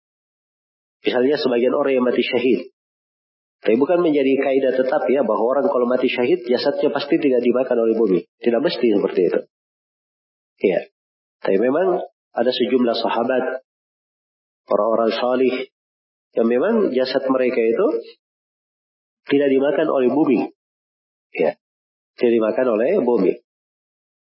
Misalnya 1.05 1.37
sebagian 1.37 1.73
orang 1.77 2.01
yang 2.01 2.05
mati 2.05 2.25
syahid. 2.25 2.73
Tapi 3.61 3.73
bukan 3.77 4.05
menjadi 4.05 4.37
kaidah 4.37 4.73
tetap 4.73 5.05
ya 5.09 5.25
bahwa 5.25 5.57
orang 5.57 5.65
kalau 5.69 5.89
mati 5.89 6.09
syahid 6.09 6.45
jasadnya 6.45 6.93
pasti 6.93 7.17
tidak 7.17 7.41
dimakan 7.41 7.77
oleh 7.85 7.95
bumi. 7.97 8.19
Tidak 8.41 8.61
mesti 8.61 8.87
seperti 8.97 9.21
itu. 9.29 9.39
Iya. 10.61 10.79
Tapi 11.41 11.57
memang 11.61 12.01
ada 12.37 12.51
sejumlah 12.53 12.95
sahabat 13.01 13.65
orang-orang 14.69 15.11
salih 15.17 15.55
yang 16.37 16.45
memang 16.45 16.93
jasad 16.93 17.25
mereka 17.33 17.57
itu 17.57 17.87
tidak 19.27 19.49
dimakan 19.49 19.87
oleh 19.89 20.09
bumi. 20.13 20.39
Ya. 21.33 21.57
Tidak 22.17 22.33
dimakan 22.33 22.77
oleh 22.77 23.01
bumi. 23.01 23.33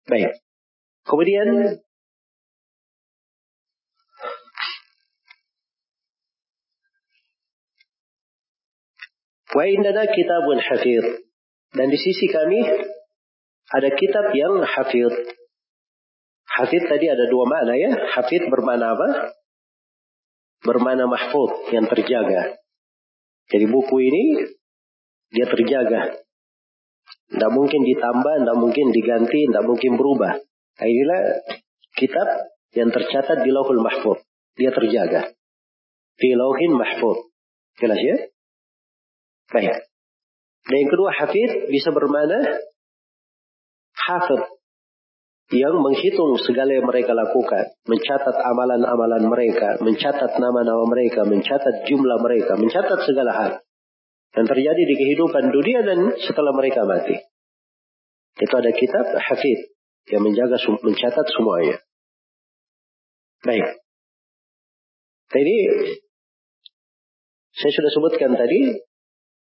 Baik. 0.08 0.40
Kemudian 1.06 1.78
Wa 9.56 9.64
indana 9.64 10.04
kitabun 10.10 10.60
hafir. 10.60 11.04
Dan 11.72 11.88
di 11.88 11.96
sisi 11.96 12.28
kami 12.28 12.60
ada 13.72 13.88
kitab 13.96 14.32
yang 14.36 14.60
hafir. 14.60 15.08
Hafid 16.56 16.88
tadi 16.88 17.06
ada 17.12 17.28
dua 17.28 17.44
makna 17.44 17.76
ya. 17.76 17.90
Hafid 18.16 18.48
bermakna 18.48 18.96
apa? 18.96 19.08
Bermakna 20.64 21.04
mahfud, 21.04 21.68
yang 21.68 21.84
terjaga. 21.84 22.56
Jadi 23.52 23.66
buku 23.68 23.96
ini 24.00 24.24
dia 25.30 25.46
terjaga. 25.46 26.16
Tidak 27.26 27.50
mungkin 27.52 27.84
ditambah, 27.84 28.34
tidak 28.40 28.56
mungkin 28.56 28.86
diganti, 28.90 29.46
tidak 29.52 29.64
mungkin 29.68 30.00
berubah. 30.00 30.32
Nah, 30.80 30.86
inilah 30.86 31.20
kitab 31.92 32.26
yang 32.72 32.88
tercatat 32.88 33.44
di 33.44 33.50
lauhul 33.52 33.84
mahfud. 33.84 34.24
Dia 34.56 34.72
terjaga. 34.72 35.36
Di 36.16 36.32
lauhin 36.32 36.72
mahfud. 36.72 37.28
Jelas 37.76 38.00
ya? 38.00 38.16
Baik. 39.52 39.76
Dan 40.66 40.76
yang 40.82 40.90
kedua 40.90 41.10
hafid 41.12 41.68
bisa 41.70 41.92
bermana 41.92 42.58
hafid 43.94 44.55
yang 45.54 45.78
menghitung 45.78 46.34
segala 46.42 46.74
yang 46.74 46.86
mereka 46.90 47.14
lakukan, 47.14 47.70
mencatat 47.86 48.34
amalan-amalan 48.34 49.30
mereka, 49.30 49.78
mencatat 49.78 50.42
nama-nama 50.42 50.82
mereka, 50.90 51.22
mencatat 51.22 51.86
jumlah 51.86 52.18
mereka, 52.18 52.58
mencatat 52.58 53.06
segala 53.06 53.30
hal 53.30 53.52
yang 54.34 54.46
terjadi 54.50 54.82
di 54.82 54.94
kehidupan 54.98 55.54
dunia 55.54 55.80
dan 55.86 55.98
setelah 56.18 56.50
mereka 56.50 56.82
mati. 56.82 57.14
Itu 58.36 58.54
ada 58.58 58.74
kitab 58.74 59.06
hafid 59.16 59.70
yang 60.10 60.26
menjaga 60.26 60.58
mencatat 60.82 61.26
semuanya. 61.30 61.78
Baik. 63.46 63.66
Jadi 65.30 65.56
saya 67.56 67.72
sudah 67.72 67.90
sebutkan 67.94 68.34
tadi 68.34 68.82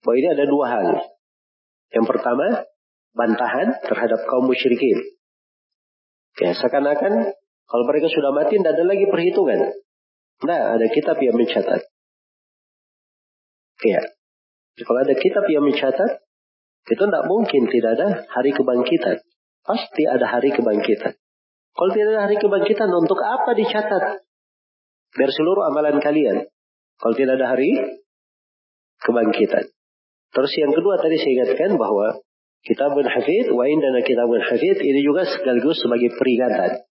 bahwa 0.03 0.15
ini 0.19 0.29
ada 0.35 0.45
dua 0.51 0.67
hal. 0.67 0.87
Yang 1.95 2.07
pertama, 2.11 2.67
bantahan 3.15 3.81
terhadap 3.87 4.21
kaum 4.27 4.51
musyrikin. 4.51 4.99
Ya, 6.41 6.57
seakan-akan 6.57 7.13
kalau 7.69 7.85
mereka 7.89 8.09
sudah 8.09 8.33
mati 8.33 8.57
tidak 8.57 8.77
ada 8.77 8.85
lagi 8.89 9.05
perhitungan. 9.09 9.61
Nah, 10.45 10.77
ada 10.77 10.87
kitab 10.89 11.21
yang 11.21 11.37
mencatat. 11.37 11.83
Ya. 13.85 14.01
Kalau 14.73 15.01
ada 15.05 15.15
kitab 15.17 15.45
yang 15.53 15.65
mencatat, 15.69 16.25
itu 16.89 17.03
tidak 17.03 17.25
mungkin 17.29 17.69
tidak 17.69 17.91
ada 18.01 18.09
hari 18.33 18.51
kebangkitan. 18.57 19.21
Pasti 19.63 20.03
ada 20.09 20.27
hari 20.27 20.51
kebangkitan. 20.51 21.15
Kalau 21.73 21.91
tidak 21.95 22.09
ada 22.17 22.23
hari 22.27 22.37
kebangkitan, 22.41 22.89
untuk 22.91 23.21
apa 23.23 23.55
dicatat? 23.55 24.25
Biar 25.13 25.31
seluruh 25.31 25.69
amalan 25.69 26.01
kalian. 26.01 26.49
Kalau 26.99 27.15
tidak 27.15 27.39
ada 27.39 27.53
hari 27.53 27.71
kebangkitan. 29.01 29.65
Terus 30.33 30.53
yang 30.57 30.73
kedua 30.73 30.97
tadi 30.97 31.21
saya 31.21 31.33
ingatkan 31.41 31.77
bahwa 31.77 32.25
kitabun 32.63 33.07
hafid, 33.07 33.51
wa 33.51 33.67
indana 33.67 34.03
kitabun 34.07 34.43
hafid, 34.43 34.79
ini 34.83 35.01
juga 35.03 35.27
sekaligus 35.27 35.83
sebagai 35.83 36.15
peringatan. 36.15 36.87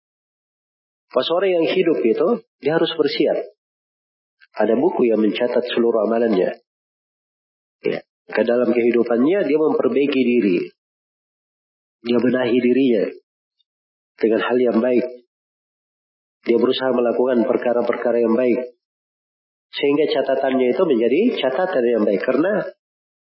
Pas 1.11 1.27
orang 1.27 1.51
yang 1.59 1.65
hidup 1.67 1.99
itu, 2.03 2.27
dia 2.63 2.79
harus 2.79 2.91
bersiap. 2.95 3.37
Ada 4.55 4.75
buku 4.79 5.11
yang 5.11 5.19
mencatat 5.19 5.63
seluruh 5.75 6.07
amalannya. 6.07 6.59
Ya. 7.83 7.99
Ke 8.31 8.41
dalam 8.47 8.71
kehidupannya, 8.71 9.43
dia 9.43 9.57
memperbaiki 9.59 10.21
diri. 10.23 10.57
Dia 12.03 12.17
benahi 12.19 12.55
dirinya. 12.55 13.03
Dengan 14.19 14.39
hal 14.43 14.57
yang 14.59 14.79
baik. 14.79 15.05
Dia 16.47 16.57
berusaha 16.57 16.91
melakukan 16.95 17.43
perkara-perkara 17.43 18.23
yang 18.23 18.35
baik. 18.35 18.75
Sehingga 19.71 20.05
catatannya 20.15 20.73
itu 20.75 20.83
menjadi 20.83 21.19
catatan 21.43 21.83
yang 21.85 22.03
baik. 22.03 22.21
Karena 22.23 22.65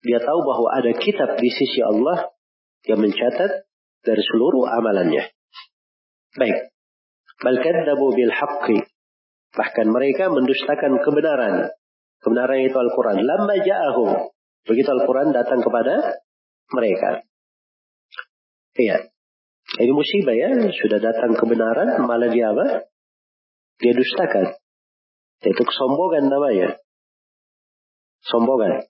dia 0.01 0.19
tahu 0.23 0.39
bahwa 0.45 0.67
ada 0.77 0.91
kitab 0.97 1.37
di 1.37 1.49
sisi 1.51 1.83
Allah 1.83 2.31
yang 2.87 2.99
mencatat 3.01 3.67
dari 4.03 4.21
seluruh 4.23 4.69
amalannya. 4.69 5.27
Baik. 6.37 6.71
Balkan 7.39 7.75
dabu 7.87 8.11
bil 8.15 8.31
haqqi. 8.31 8.79
Bahkan 9.55 9.87
mereka 9.89 10.29
mendustakan 10.29 11.01
kebenaran. 11.01 11.73
Kebenaran 12.19 12.59
itu 12.61 12.77
Al-Quran. 12.77 13.17
Lama 13.23 13.55
ja'ahum. 13.57 14.29
Begitu 14.67 14.89
Al-Quran 14.91 15.31
datang 15.31 15.63
kepada 15.63 16.19
mereka. 16.75 17.23
Iya. 18.77 19.09
Ini 19.79 19.91
musibah 19.95 20.35
ya. 20.35 20.51
Sudah 20.69 20.99
datang 21.01 21.33
kebenaran. 21.33 22.03
Malah 22.05 22.29
dia 22.29 22.51
apa? 22.51 22.91
Dia 23.79 23.93
dustakan. 23.95 24.59
Itu 25.39 25.63
kesombongan 25.63 26.27
namanya. 26.27 26.75
Sombongan. 28.27 28.83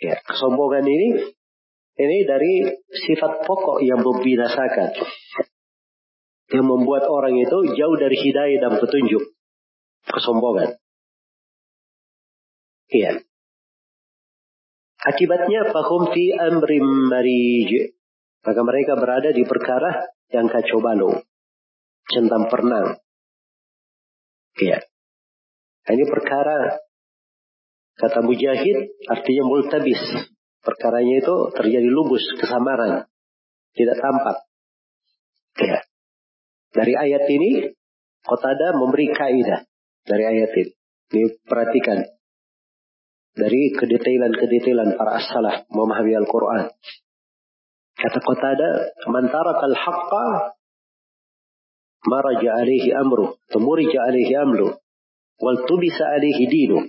Ya, 0.00 0.16
kesombongan 0.24 0.84
ini 0.84 1.35
ini 1.96 2.28
dari 2.28 2.52
sifat 2.92 3.48
pokok 3.48 3.80
yang 3.80 4.04
membinasakan. 4.04 4.92
Yang 6.52 6.66
membuat 6.68 7.08
orang 7.08 7.34
itu 7.40 7.74
jauh 7.74 7.96
dari 7.96 8.16
hidayah 8.20 8.58
dan 8.60 8.72
petunjuk. 8.76 9.34
Kesombongan. 10.06 10.76
Iya. 12.92 13.24
Akibatnya 15.02 15.72
fahum 15.72 16.12
fi 16.12 16.36
amrim 16.36 16.86
marij. 17.10 17.96
Maka 18.46 18.60
mereka 18.62 18.94
berada 18.94 19.34
di 19.34 19.42
perkara 19.42 20.06
yang 20.30 20.46
kacau 20.46 20.78
balau. 20.78 21.18
Centang 22.06 22.46
pernah. 22.46 22.94
Iya. 24.60 24.84
Ini 25.86 26.04
perkara 26.06 26.86
Kata 27.96 28.20
Mujahid 28.20 28.92
artinya 29.08 29.44
multabis. 29.48 30.35
Perkaranya 30.66 31.22
itu 31.22 31.36
terjadi 31.54 31.86
lubus, 31.86 32.26
kesamaran. 32.42 33.06
Tidak 33.78 33.96
tampak. 34.02 34.36
Ya. 35.62 35.78
Dari 36.74 36.92
ayat 36.98 37.22
ini, 37.30 37.70
Qatada 38.26 38.74
memberi 38.74 39.06
kaidah 39.14 39.62
dari 40.02 40.24
ayat 40.26 40.50
ini. 40.58 40.72
Ini 41.14 41.26
perhatikan. 41.46 42.02
Dari 43.36 43.70
kedetailan-kedetailan 43.78 44.98
para 44.98 45.22
as-salaf 45.22 45.70
memahami 45.70 46.18
Al-Quran. 46.18 46.66
Kata 47.94 48.18
Qatada, 48.18 48.68
Man 49.06 49.30
tarakal 49.30 49.76
haqqa 49.76 50.26
maraja 52.10 52.50
alaihi 52.58 52.90
amru. 52.90 53.38
Tumurija 53.54 54.02
alaihi 54.10 54.34
amru. 54.34 54.74
Wal 55.38 55.58
tubisa 55.68 56.10
alaihi 56.10 56.50
dinu. 56.50 56.82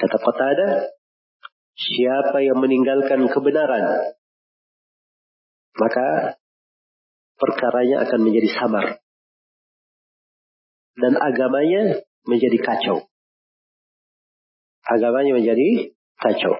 Kata 0.00 0.16
Qatada, 0.16 0.68
siapa 1.78 2.42
yang 2.42 2.58
meninggalkan 2.58 3.30
kebenaran, 3.30 4.14
maka 5.78 6.34
perkaranya 7.38 8.02
akan 8.02 8.20
menjadi 8.26 8.48
samar. 8.58 8.86
Dan 10.98 11.14
agamanya 11.14 12.02
menjadi 12.26 12.58
kacau. 12.58 13.06
Agamanya 14.82 15.38
menjadi 15.38 15.94
kacau. 16.18 16.58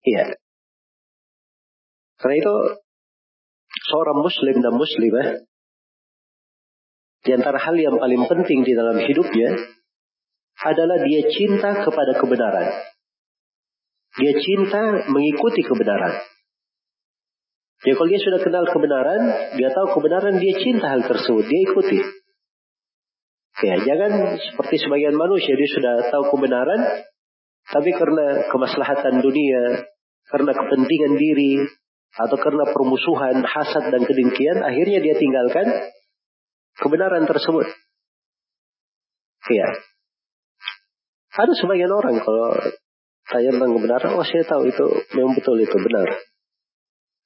Iya. 0.00 0.40
Karena 2.16 2.36
itu 2.40 2.54
seorang 3.92 4.24
muslim 4.24 4.64
dan 4.64 4.72
muslimah 4.72 5.44
di 7.20 7.30
antara 7.36 7.60
hal 7.60 7.76
yang 7.76 8.00
paling 8.00 8.24
penting 8.24 8.64
di 8.64 8.72
dalam 8.72 8.96
hidupnya 8.96 9.52
adalah 10.64 11.04
dia 11.04 11.28
cinta 11.28 11.84
kepada 11.84 12.16
kebenaran. 12.16 12.68
Dia 14.20 14.32
cinta 14.36 15.08
mengikuti 15.08 15.64
kebenaran. 15.64 16.20
Jadi 17.80 17.96
kalau 17.96 18.08
dia 18.12 18.20
sudah 18.20 18.40
kenal 18.44 18.64
kebenaran, 18.68 19.22
dia 19.56 19.72
tahu 19.72 19.96
kebenaran, 19.96 20.36
dia 20.36 20.52
cinta 20.60 20.92
hal 20.92 21.00
tersebut, 21.00 21.48
dia 21.48 21.60
ikuti. 21.64 21.98
Ya, 23.64 23.76
jangan 23.80 24.36
seperti 24.36 24.84
sebagian 24.84 25.16
manusia, 25.16 25.56
dia 25.56 25.70
sudah 25.72 25.94
tahu 26.12 26.36
kebenaran, 26.36 26.80
tapi 27.72 27.90
karena 27.96 28.52
kemaslahatan 28.52 29.24
dunia, 29.24 29.88
karena 30.28 30.52
kepentingan 30.52 31.16
diri, 31.16 31.64
atau 32.20 32.36
karena 32.36 32.68
permusuhan, 32.68 33.40
hasad 33.48 33.84
dan 33.88 34.02
kedengkian, 34.04 34.60
akhirnya 34.60 35.00
dia 35.00 35.16
tinggalkan 35.16 35.66
kebenaran 36.76 37.24
tersebut. 37.24 37.64
Iya. 39.48 39.68
Ada 41.32 41.52
sebagian 41.56 41.88
orang 41.88 42.20
kalau 42.20 42.60
tentang 43.30 43.70
kebenaran, 43.78 44.10
oh 44.18 44.26
saya 44.26 44.42
tahu 44.42 44.66
itu 44.66 44.86
memang 45.14 45.38
betul 45.38 45.54
itu 45.62 45.76
benar. 45.78 46.08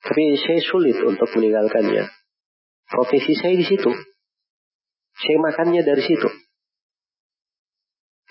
Tapi 0.04 0.36
saya 0.36 0.60
sulit 0.60 1.00
untuk 1.00 1.32
meninggalkannya. 1.32 2.04
Profesi 2.92 3.32
saya 3.32 3.56
di 3.56 3.64
situ. 3.64 3.88
Saya 5.16 5.36
makannya 5.40 5.80
dari 5.80 6.04
situ. 6.04 6.28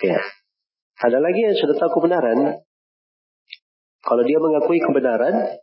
Ya. 0.05 0.21
Ada 1.01 1.17
lagi 1.17 1.41
yang 1.41 1.57
sudah 1.57 1.75
tahu 1.81 1.97
kebenaran. 1.97 2.61
Kalau 4.03 4.23
dia 4.27 4.37
mengakui 4.37 4.77
kebenaran, 4.77 5.57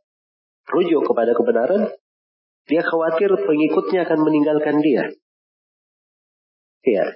rujuk 0.66 1.06
kepada 1.06 1.30
kebenaran, 1.38 1.94
dia 2.66 2.82
khawatir 2.82 3.30
pengikutnya 3.30 4.02
akan 4.10 4.18
meninggalkan 4.26 4.82
dia. 4.82 5.14
Ya. 6.82 7.06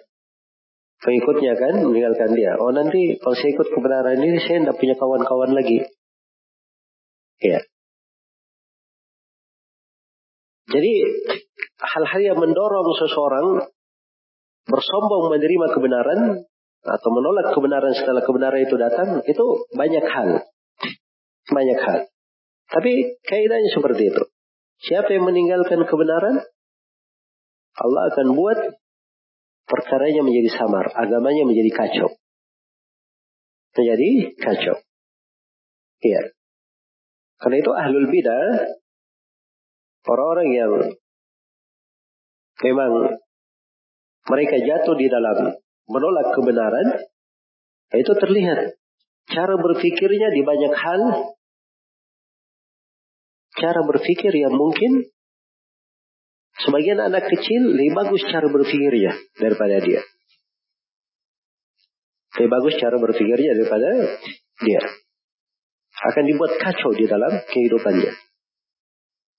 Pengikutnya 1.04 1.52
akan 1.52 1.92
meninggalkan 1.92 2.32
dia. 2.32 2.56
Oh 2.56 2.72
nanti 2.72 3.20
kalau 3.20 3.36
saya 3.36 3.52
ikut 3.52 3.68
kebenaran 3.76 4.16
ini, 4.24 4.40
saya 4.40 4.64
tidak 4.64 4.80
punya 4.80 4.96
kawan-kawan 4.96 5.52
lagi. 5.52 5.84
Ya. 7.44 7.60
Jadi 10.72 10.92
hal-hal 11.76 12.20
yang 12.24 12.38
mendorong 12.40 12.88
seseorang 12.96 13.68
bersombong 14.64 15.28
menerima 15.28 15.66
kebenaran 15.76 16.20
atau 16.84 17.08
menolak 17.12 17.52
kebenaran 17.52 17.92
setelah 17.92 18.24
kebenaran 18.24 18.64
itu 18.64 18.76
datang 18.80 19.20
itu 19.28 19.44
banyak 19.76 20.04
hal. 20.08 20.28
Banyak 21.52 21.78
hal. 21.84 21.98
Tapi 22.72 23.20
kaidahnya 23.28 23.70
seperti 23.76 24.08
itu. 24.08 24.22
Siapa 24.88 25.12
yang 25.12 25.28
meninggalkan 25.28 25.84
kebenaran, 25.84 26.40
Allah 27.76 28.02
akan 28.08 28.26
buat 28.32 28.58
perkaranya 29.64 30.22
menjadi 30.24 30.50
samar, 30.54 30.92
agamanya 30.92 31.44
menjadi 31.48 31.70
kacau. 31.72 32.08
Menjadi 33.74 34.10
kacau. 34.38 34.76
Iya. 36.04 36.22
Karena 37.40 37.56
itu 37.60 37.70
ahlul 37.72 38.08
bidah, 38.08 38.46
orang-orang 40.06 40.48
yang 40.52 40.72
memang 42.62 42.92
mereka 44.24 44.56
jatuh 44.62 44.96
di 44.96 45.06
dalam 45.10 45.58
menolak 45.90 46.32
kebenaran, 46.32 46.88
itu 47.92 48.12
terlihat 48.16 48.80
cara 49.28 49.54
berpikirnya 49.56 50.32
di 50.32 50.40
banyak 50.40 50.72
hal, 50.72 51.00
cara 53.60 53.80
berpikir 53.84 54.32
yang 54.32 54.54
mungkin 54.56 55.08
sebagian 56.62 57.02
anak 57.02 57.26
kecil 57.26 57.74
lebih 57.74 57.92
bagus 57.98 58.22
cara 58.30 58.46
berpikirnya 58.46 59.18
daripada 59.40 59.82
dia. 59.82 60.00
Lebih 62.38 62.50
bagus 62.50 62.74
cara 62.78 62.96
berpikirnya 62.98 63.52
daripada 63.58 63.90
dia. 64.62 64.82
Akan 65.94 66.24
dibuat 66.26 66.58
kacau 66.58 66.90
di 66.94 67.06
dalam 67.06 67.30
kehidupannya. 67.46 68.12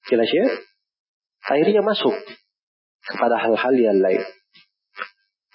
Jelas 0.08 0.30
ya? 0.32 0.46
Akhirnya 1.46 1.84
masuk 1.84 2.16
kepada 3.06 3.38
hal-hal 3.38 3.74
yang 3.76 4.00
lain. 4.00 4.24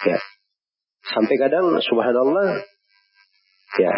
Ya. 0.06 0.18
Sampai 1.02 1.36
kadang 1.40 1.74
subhanallah 1.82 2.62
ya 3.78 3.92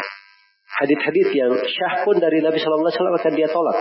hadis-hadis 0.82 1.28
yang 1.36 1.52
syah 1.52 2.04
pun 2.04 2.16
dari 2.20 2.40
Nabi 2.40 2.58
Shallallahu 2.60 2.88
Alaihi 2.88 2.96
Wasallam 2.98 3.18
akan 3.20 3.32
dia 3.36 3.48
tolak 3.48 3.78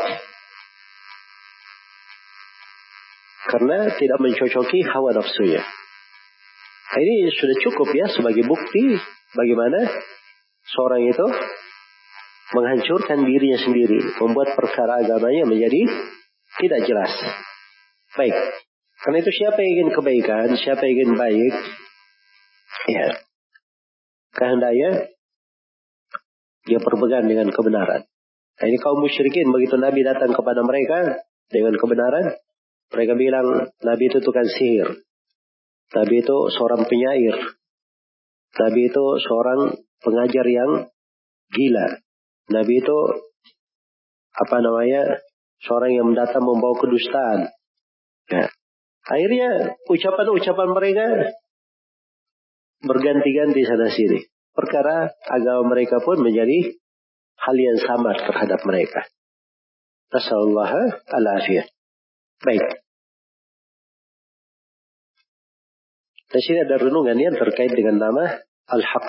karena 3.52 3.92
tidak 4.00 4.18
mencocoki 4.24 4.80
hawa 4.88 5.12
nafsunya. 5.12 5.62
Ini 6.92 7.32
sudah 7.36 7.56
cukup 7.68 7.88
ya 7.96 8.08
sebagai 8.12 8.44
bukti 8.48 8.96
bagaimana 9.36 9.92
seorang 10.72 11.08
itu 11.08 11.26
menghancurkan 12.52 13.24
dirinya 13.24 13.60
sendiri, 13.60 14.00
membuat 14.20 14.56
perkara 14.60 15.04
agamanya 15.04 15.48
menjadi 15.48 15.88
tidak 16.60 16.82
jelas. 16.84 17.12
Baik, 18.12 18.36
karena 19.08 19.18
itu 19.24 19.32
siapa 19.32 19.56
yang 19.64 19.72
ingin 19.72 19.90
kebaikan, 19.96 20.48
siapa 20.60 20.84
yang 20.84 20.94
ingin 21.00 21.12
baik, 21.16 21.54
ya 22.92 23.08
kehendaknya 24.36 25.16
dia 26.68 26.80
berpegang 26.84 27.26
dengan 27.26 27.48
kebenaran. 27.56 28.04
Nah, 28.62 28.66
ini 28.68 28.78
kaum 28.78 29.00
musyrikin 29.00 29.50
begitu 29.50 29.80
Nabi 29.80 30.04
datang 30.04 30.36
kepada 30.36 30.62
mereka 30.62 31.24
dengan 31.50 31.74
kebenaran, 31.80 32.36
mereka 32.92 33.14
bilang 33.16 33.48
Nabi 33.82 34.04
itu 34.12 34.20
tukang 34.20 34.48
sihir. 34.48 35.02
Nabi 35.92 36.16
itu 36.24 36.38
seorang 36.56 36.88
penyair. 36.88 37.36
Nabi 38.52 38.82
itu 38.88 39.04
seorang 39.24 39.80
pengajar 40.04 40.46
yang 40.48 40.72
gila. 41.52 41.88
Nabi 42.52 42.74
itu 42.80 42.98
apa 44.32 44.58
namanya? 44.60 45.24
Seorang 45.62 45.92
yang 45.94 46.10
datang 46.18 46.42
membawa 46.42 46.74
kedustaan. 46.74 47.54
Nah, 48.34 48.50
Akhirnya 49.02 49.74
ucapan-ucapan 49.90 50.70
mereka 50.78 51.06
berganti-ganti 52.86 53.62
sana 53.66 53.90
sini. 53.90 54.20
Perkara 54.54 55.10
agama 55.26 55.74
mereka 55.74 55.98
pun 56.04 56.22
menjadi 56.22 56.78
hal 57.40 57.56
yang 57.58 57.80
sama 57.82 58.14
terhadap 58.14 58.62
mereka. 58.68 59.02
Nasallallahu 60.12 61.02
al-afiyah. 61.08 61.66
Baik. 62.46 62.81
Di 66.32 66.40
sini 66.40 66.64
ada 66.64 66.80
renungan 66.80 67.20
yang 67.20 67.36
terkait 67.36 67.76
dengan 67.76 68.00
nama 68.00 68.40
Al-Haq. 68.72 69.08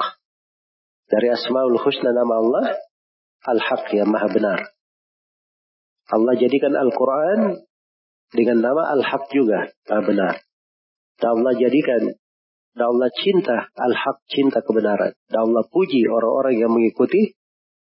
Dari 1.06 1.28
Asmaul 1.30 1.78
Husna 1.78 2.10
nama 2.10 2.34
Allah, 2.42 2.66
Al-Haq 3.46 3.94
yang 3.94 4.10
maha 4.10 4.26
benar. 4.26 4.58
Allah 6.10 6.34
jadikan 6.34 6.74
Al-Quran 6.74 7.62
dengan 8.34 8.58
nama 8.58 8.90
Al-Haq 8.98 9.30
juga, 9.30 9.70
nah 9.86 10.02
benar. 10.02 10.42
Dan 11.22 11.28
Allah 11.38 11.54
jadikan, 11.54 12.10
dan 12.74 12.86
Allah 12.90 13.10
cinta 13.14 13.70
Al-Haq, 13.70 14.26
cinta 14.26 14.58
kebenaran. 14.64 15.14
Dan 15.30 15.46
Allah 15.46 15.62
puji 15.70 16.02
orang-orang 16.10 16.58
yang 16.58 16.74
mengikuti 16.74 17.38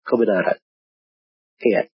kebenaran. 0.07 0.57
Iya. 1.61 1.91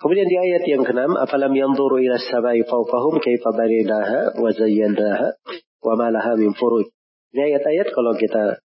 Kemudian 0.00 0.32
di 0.32 0.36
ayat 0.40 0.64
yang 0.64 0.80
keenam, 0.80 1.12
afalam 1.12 1.52
yanzuru 1.52 2.00
ila 2.00 2.16
samai 2.16 2.64
fawqahum 2.64 3.20
kaifa 3.20 3.52
baninaha 3.52 4.32
wa 4.40 4.48
zayyanaha 4.48 5.36
wa 5.84 5.92
ma 5.92 6.08
laha 6.08 6.40
min 6.40 6.56
furuj. 6.56 6.88
Ini 7.36 7.52
ayat-ayat 7.52 7.92
kalau 7.92 8.16
kita 8.16 8.64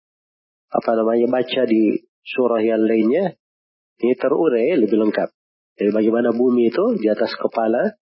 apa 0.73 0.91
namanya 0.97 1.29
baca 1.29 1.63
di 1.69 2.01
surah 2.25 2.65
yang 2.65 2.81
lainnya 2.81 3.37
ini 4.01 4.17
terurai 4.17 4.73
lebih 4.81 4.97
lengkap. 5.05 5.29
Jadi 5.77 5.91
bagaimana 5.93 6.33
bumi 6.33 6.73
itu 6.73 6.97
di 6.97 7.07
atas 7.13 7.37
kepala, 7.37 7.93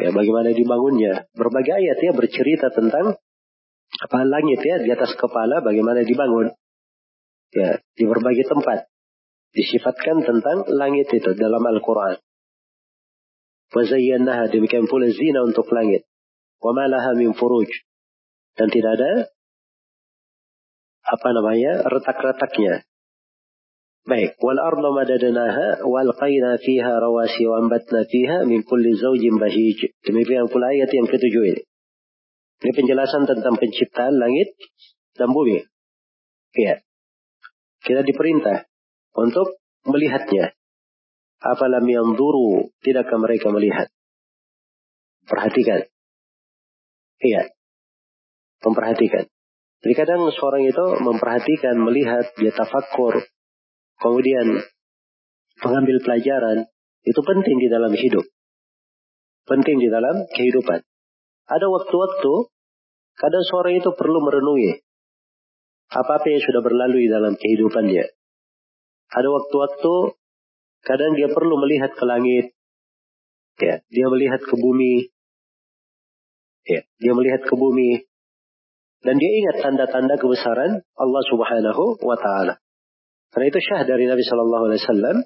ya 0.00 0.08
bagaimana 0.08 0.56
dibangunnya. 0.56 1.28
Berbagai 1.36 1.76
ayat 1.76 1.98
ya 2.00 2.12
bercerita 2.16 2.72
tentang 2.72 3.20
apa 4.00 4.18
langit 4.24 4.64
ya 4.64 4.80
di 4.80 4.88
atas 4.88 5.12
kepala 5.12 5.60
bagaimana 5.60 6.08
dibangun. 6.08 6.56
Ya, 7.50 7.82
di 7.98 8.04
berbagai 8.06 8.46
tempat 8.46 8.86
disifatkan 9.50 10.22
tentang 10.22 10.70
langit 10.70 11.10
itu 11.10 11.34
dalam 11.34 11.60
Al-Quran. 11.66 12.16
Wazayyanaha 13.70 14.50
demikian 14.50 14.90
pula 14.90 15.06
zina 15.10 15.46
untuk 15.46 15.70
langit. 15.70 16.06
Wa 16.58 16.74
malaha 16.74 17.14
min 17.14 17.32
furuj. 17.34 17.70
Dan 18.58 18.68
tidak 18.68 18.98
ada 18.98 19.12
apa 21.00 21.28
namanya 21.32 21.86
retak-retaknya 21.88 22.84
Baik, 24.00 24.40
wal 24.40 24.56
arda 24.56 24.88
madadnaha 24.96 25.84
wal 25.84 26.10
qaina 26.16 26.56
fiha 26.56 26.92
rawasi 27.04 27.44
wa 27.44 27.60
ambatna 27.60 28.08
fiha 28.08 28.48
min 28.48 28.64
kulli 28.64 28.96
zawjin 28.96 29.36
bahij. 29.36 29.92
Demikian 30.00 30.48
pula 30.48 30.72
ayat 30.72 30.88
yang 30.88 31.04
ketujuh 31.04 31.44
ini. 31.52 31.62
Ini 32.64 32.72
penjelasan 32.72 33.28
tentang 33.28 33.60
penciptaan 33.60 34.16
langit 34.16 34.56
dan 35.20 35.28
bumi. 35.36 35.62
Ya. 36.56 36.80
Kita 37.84 38.00
diperintah 38.00 38.68
untuk 39.16 39.60
melihatnya. 39.84 40.56
Afalam 41.40 41.88
yang 41.88 42.20
duru, 42.20 42.68
tidakkah 42.84 43.16
mereka 43.16 43.48
melihat? 43.48 43.88
Perhatikan. 45.24 45.88
Iya. 47.20 47.48
Memperhatikan. 48.60 49.24
Jadi 49.80 49.94
kadang 49.96 50.28
seorang 50.28 50.68
itu 50.68 50.84
memperhatikan, 51.00 51.80
melihat, 51.80 52.28
dia 52.36 52.52
tafakur, 52.52 53.24
kemudian 53.96 54.60
mengambil 55.64 55.96
pelajaran, 56.04 56.68
itu 57.00 57.20
penting 57.24 57.56
di 57.56 57.68
dalam 57.72 57.92
hidup. 57.96 58.24
Penting 59.48 59.80
di 59.80 59.88
dalam 59.88 60.28
kehidupan. 60.28 60.84
Ada 61.48 61.66
waktu-waktu, 61.72 62.32
kadang 63.16 63.44
seorang 63.48 63.80
itu 63.80 63.88
perlu 63.96 64.20
merenungi 64.20 64.84
apa-apa 65.90 66.26
yang 66.28 66.42
sudah 66.44 66.62
berlalu 66.62 67.08
di 67.08 67.10
dalam 67.10 67.34
kehidupannya. 67.34 68.04
Ada 69.10 69.28
waktu-waktu 69.32 69.92
Kadang 70.80 71.12
dia 71.16 71.28
perlu 71.28 71.60
melihat 71.60 71.92
ke 71.92 72.04
langit. 72.08 72.56
Ya, 73.60 73.84
dia 73.92 74.06
melihat 74.08 74.40
ke 74.40 74.54
bumi. 74.56 75.12
Ya, 76.64 76.80
dia 76.96 77.12
melihat 77.12 77.44
ke 77.44 77.54
bumi. 77.56 78.08
Dan 79.00 79.16
dia 79.16 79.32
ingat 79.32 79.64
tanda-tanda 79.64 80.16
kebesaran 80.20 80.84
Allah 80.96 81.22
Subhanahu 81.28 82.00
wa 82.04 82.16
taala. 82.20 82.60
Karena 83.32 83.46
itu 83.48 83.60
syah 83.64 83.82
dari 83.88 84.04
Nabi 84.04 84.20
Shallallahu 84.24 84.64
alaihi 84.68 84.80
wasallam. 84.84 85.16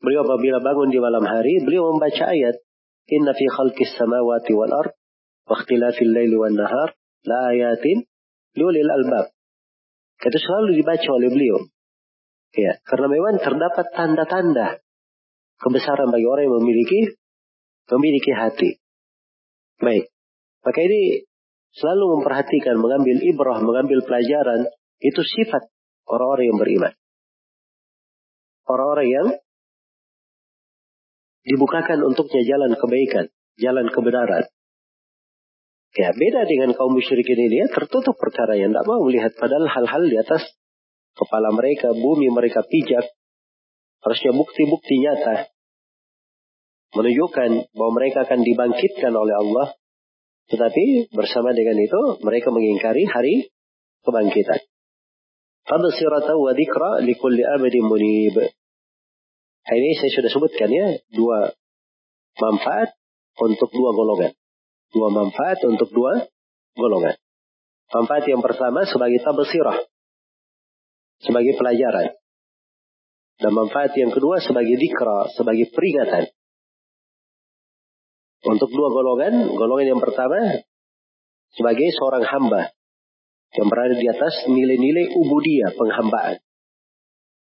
Beliau 0.00 0.28
apabila 0.28 0.60
bangun 0.60 0.92
di 0.92 1.00
malam 1.00 1.24
hari, 1.24 1.64
beliau 1.64 1.88
membaca 1.96 2.28
ayat, 2.28 2.60
"Inna 3.08 3.32
fi 3.32 3.48
khalqis 3.48 3.96
samawati 3.96 4.52
wal 4.52 4.72
ard 4.72 4.92
wa 5.48 5.56
ikhtilafil 5.56 6.12
laili 6.12 6.36
wan 6.36 6.52
nahar 6.52 6.92
la 7.24 7.52
ayatin 7.52 8.04
liulil 8.56 8.92
albab." 8.92 9.32
Itu 10.20 10.36
selalu 10.36 10.76
dibaca 10.76 11.08
oleh 11.16 11.28
beliau. 11.32 11.58
Ya, 12.56 12.80
karena 12.88 13.06
memang 13.12 13.36
terdapat 13.36 13.92
tanda-tanda 13.92 14.80
kebesaran 15.60 16.08
bagi 16.08 16.24
orang 16.24 16.48
yang 16.48 16.56
memiliki 16.64 17.00
memiliki 17.92 18.32
hati. 18.32 18.80
Baik. 19.76 20.08
Maka 20.64 20.80
ini 20.80 21.28
selalu 21.76 22.18
memperhatikan, 22.18 22.80
mengambil 22.80 23.20
ibrah, 23.20 23.60
mengambil 23.60 24.00
pelajaran, 24.02 24.72
itu 24.98 25.20
sifat 25.20 25.68
orang-orang 26.08 26.44
yang 26.48 26.58
beriman. 26.58 26.92
Orang-orang 28.66 29.06
yang 29.06 29.26
dibukakan 31.46 32.02
untuknya 32.02 32.42
jalan 32.42 32.74
kebaikan, 32.74 33.30
jalan 33.60 33.86
kebenaran. 33.92 34.50
Ya, 35.94 36.12
beda 36.12 36.44
dengan 36.48 36.74
kaum 36.74 36.92
musyrikin 36.92 37.36
ini, 37.36 37.62
dia 37.62 37.66
tertutup 37.70 38.18
perkara 38.18 38.58
yang 38.58 38.74
tidak 38.74 38.84
mau 38.84 39.00
melihat 39.06 39.32
padahal 39.38 39.64
hal-hal 39.70 40.02
di 40.08 40.16
atas 40.18 40.42
kepala 41.16 41.50
mereka, 41.56 41.96
bumi 41.96 42.28
mereka 42.28 42.62
pijak. 42.62 43.08
Harusnya 44.04 44.36
bukti-bukti 44.36 45.02
nyata 45.02 45.50
menunjukkan 46.96 47.50
bahwa 47.76 47.92
mereka 47.98 48.24
akan 48.24 48.40
dibangkitkan 48.40 49.12
oleh 49.12 49.36
Allah. 49.36 49.76
Tetapi 50.46 51.10
bersama 51.10 51.50
dengan 51.52 51.76
itu 51.82 52.22
mereka 52.22 52.54
mengingkari 52.54 53.02
hari 53.04 53.50
kebangkitan. 54.06 54.62
Tabsirata 55.66 56.38
wa 56.38 56.54
dzikra 56.54 57.02
likulli 57.02 57.42
munib. 57.82 58.36
Ini 59.66 59.90
saya 59.98 60.10
sudah 60.14 60.30
sebutkan 60.30 60.70
ya, 60.70 60.94
dua 61.10 61.50
manfaat 62.38 62.94
untuk 63.42 63.74
dua 63.74 63.90
golongan. 63.90 64.30
Dua 64.94 65.10
manfaat 65.10 65.58
untuk 65.66 65.90
dua 65.90 66.30
golongan. 66.78 67.18
Manfaat 67.90 68.30
yang 68.30 68.38
pertama 68.46 68.86
sebagai 68.86 69.18
tabsirah. 69.26 69.82
Sebagai 71.22 71.56
pelajaran. 71.56 72.16
Dan 73.36 73.52
manfaat 73.52 73.92
yang 73.96 74.12
kedua 74.12 74.40
sebagai 74.40 74.76
dikra, 74.80 75.28
sebagai 75.36 75.68
peringatan. 75.72 76.32
Untuk 78.46 78.70
dua 78.72 78.88
golongan, 78.92 79.52
golongan 79.52 79.96
yang 79.96 80.00
pertama 80.00 80.64
sebagai 81.56 81.88
seorang 81.96 82.24
hamba 82.24 82.72
yang 83.56 83.68
berada 83.72 83.96
di 83.96 84.06
atas 84.06 84.44
nilai-nilai 84.48 85.12
ubudiyah 85.16 85.72
penghambaan 85.76 86.36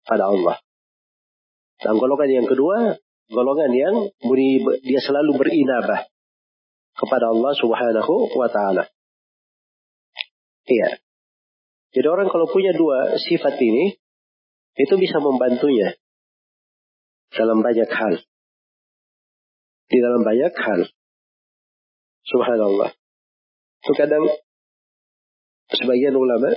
pada 0.06 0.24
Allah. 0.30 0.56
Dan 1.82 1.98
golongan 2.00 2.30
yang 2.30 2.46
kedua, 2.48 2.96
golongan 3.28 3.70
yang 3.74 3.94
dia 4.82 5.00
selalu 5.02 5.36
berinabah 5.36 6.06
kepada 6.96 7.26
Allah 7.28 7.52
Subhanahu 7.58 8.14
wa 8.32 8.48
taala. 8.48 8.88
Iya. 10.66 10.98
Jadi 11.94 12.06
orang 12.06 12.28
kalau 12.30 12.46
punya 12.50 12.74
dua 12.74 13.14
sifat 13.18 13.56
ini, 13.60 13.94
itu 14.76 14.94
bisa 15.00 15.22
membantunya 15.22 15.96
dalam 17.32 17.64
banyak 17.64 17.88
hal 17.88 18.14
di 19.86 19.98
dalam 20.02 20.22
banyak 20.26 20.52
hal. 20.52 20.80
Subhanallah. 22.26 22.90
Itu 23.86 23.92
kadang 23.94 24.26
sebagian 25.70 26.14
ulama 26.14 26.50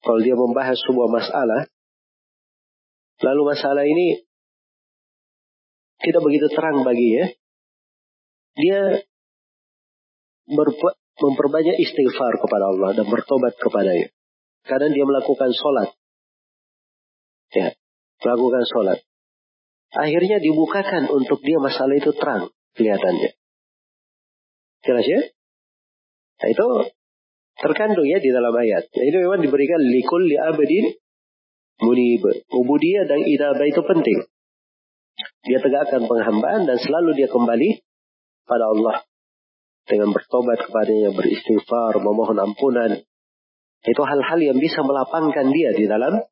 kalau 0.00 0.20
dia 0.24 0.34
membahas 0.34 0.80
sebuah 0.80 1.08
masalah, 1.12 1.70
lalu 3.20 3.42
masalah 3.46 3.84
ini 3.84 4.24
tidak 6.00 6.24
begitu 6.24 6.48
terang 6.50 6.80
baginya, 6.82 7.30
dia 8.56 9.04
memperbanyak 11.20 11.76
istighfar 11.76 12.40
kepada 12.40 12.64
Allah 12.72 12.96
dan 12.96 13.06
bertobat 13.06 13.54
kepadanya. 13.60 14.08
Kadang 14.64 14.92
dia 14.96 15.04
melakukan 15.04 15.52
sholat. 15.52 15.88
Ya, 17.52 17.76
melakukan 18.24 18.64
sholat. 18.68 18.98
Akhirnya 19.90 20.38
dibukakan 20.38 21.10
untuk 21.10 21.42
dia 21.42 21.58
masalah 21.58 21.98
itu 21.98 22.14
terang 22.14 22.48
kelihatannya. 22.78 23.30
Jelas 24.86 25.06
ya? 25.06 25.20
Nah, 26.40 26.48
itu 26.48 26.66
terkandung 27.60 28.06
ya 28.08 28.22
di 28.22 28.30
dalam 28.32 28.54
ayat. 28.54 28.88
Nah, 28.88 29.04
itu 29.04 29.16
memang 29.20 29.44
diberikan 29.44 29.80
likul 29.82 30.24
li 30.24 30.38
abadin 30.38 30.94
munib. 31.84 32.24
Ubudiyah 32.48 33.04
dan 33.04 33.26
idabah 33.26 33.66
itu 33.66 33.82
penting. 33.84 34.18
Dia 35.44 35.58
tegakkan 35.60 36.06
penghambaan 36.08 36.64
dan 36.64 36.78
selalu 36.80 37.18
dia 37.18 37.28
kembali 37.28 37.82
pada 38.48 38.72
Allah. 38.72 39.09
Dengan 39.90 40.14
bertobat 40.14 40.62
kepadanya, 40.70 41.10
beristighfar, 41.10 41.98
memohon 41.98 42.38
ampunan. 42.38 43.02
Itu 43.82 44.02
hal-hal 44.06 44.38
yang 44.38 44.58
bisa 44.62 44.86
melapangkan 44.86 45.50
dia 45.50 45.74
di 45.74 45.90
dalam 45.90 46.22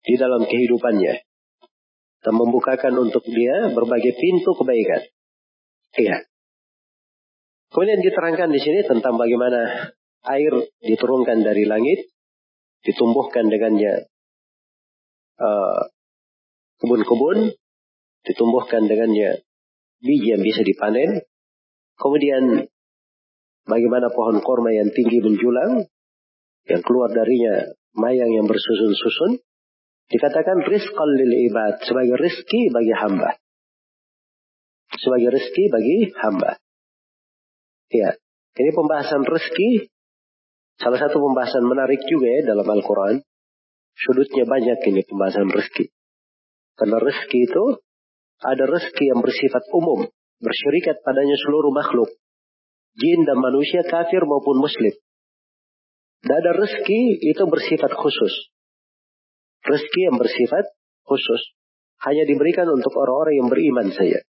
di 0.00 0.14
dalam 0.16 0.48
kehidupannya 0.48 1.14
dan 2.20 2.34
membukakan 2.36 2.94
untuk 3.00 3.24
dia 3.24 3.72
berbagai 3.72 4.16
pintu 4.16 4.52
kebaikan. 4.56 5.02
Iya. 5.96 6.16
Kemudian 7.70 8.02
diterangkan 8.02 8.50
di 8.50 8.60
sini 8.60 8.80
tentang 8.82 9.14
bagaimana 9.14 9.92
air 10.26 10.52
diturunkan 10.82 11.40
dari 11.46 11.64
langit, 11.64 12.10
ditumbuhkan 12.82 13.46
dengannya 13.48 14.10
uh, 15.38 15.80
kebun-kebun, 16.82 17.54
ditumbuhkan 18.26 18.84
dengannya 18.90 19.44
biji 20.02 20.36
yang 20.36 20.42
bisa 20.42 20.60
dipanen. 20.66 21.24
Kemudian 22.00 22.64
bagaimana 23.68 24.08
pohon 24.08 24.40
korma 24.40 24.72
yang 24.72 24.88
tinggi 24.88 25.20
menjulang, 25.20 25.84
yang 26.64 26.80
keluar 26.80 27.12
darinya 27.12 27.76
mayang 27.92 28.32
yang 28.32 28.48
bersusun-susun, 28.48 29.44
Dikatakan 30.10 30.66
rizqan 30.66 31.10
lil 31.14 31.32
ibad. 31.46 31.86
Sebagai 31.86 32.18
rizki 32.18 32.66
bagi 32.74 32.90
hamba. 32.98 33.38
Sebagai 34.98 35.30
rizki 35.30 35.70
bagi 35.70 36.10
hamba. 36.18 36.58
Ya. 37.94 38.18
Ini 38.58 38.70
pembahasan 38.74 39.22
rizki. 39.22 39.86
Salah 40.82 40.98
satu 40.98 41.22
pembahasan 41.22 41.62
menarik 41.62 42.02
juga 42.10 42.26
ya 42.26 42.42
dalam 42.50 42.66
Al-Quran. 42.66 43.22
Sudutnya 43.94 44.50
banyak 44.50 44.82
ini 44.90 45.06
pembahasan 45.06 45.46
rizki. 45.46 45.94
Karena 46.74 46.98
rizki 46.98 47.46
itu 47.46 47.78
ada 48.42 48.66
rizki 48.66 49.14
yang 49.14 49.22
bersifat 49.22 49.62
umum. 49.70 50.10
Bersyirikat 50.40 51.04
padanya 51.04 51.36
seluruh 51.36 51.72
makhluk. 51.72 52.08
Jin 52.96 53.28
dan 53.28 53.38
manusia 53.38 53.84
kafir 53.86 54.24
maupun 54.24 54.58
muslim. 54.58 54.92
Dan 56.20 56.36
ada 56.40 56.52
rezeki 56.56 57.20
itu 57.20 57.42
bersifat 57.48 57.92
khusus. 57.96 58.52
Rezeki 59.64 60.00
yang 60.12 60.16
bersifat 60.16 60.64
khusus 61.04 61.56
hanya 62.04 62.24
diberikan 62.24 62.68
untuk 62.68 62.92
orang-orang 62.96 63.44
yang 63.44 63.48
beriman 63.52 63.88
saja. 63.92 64.24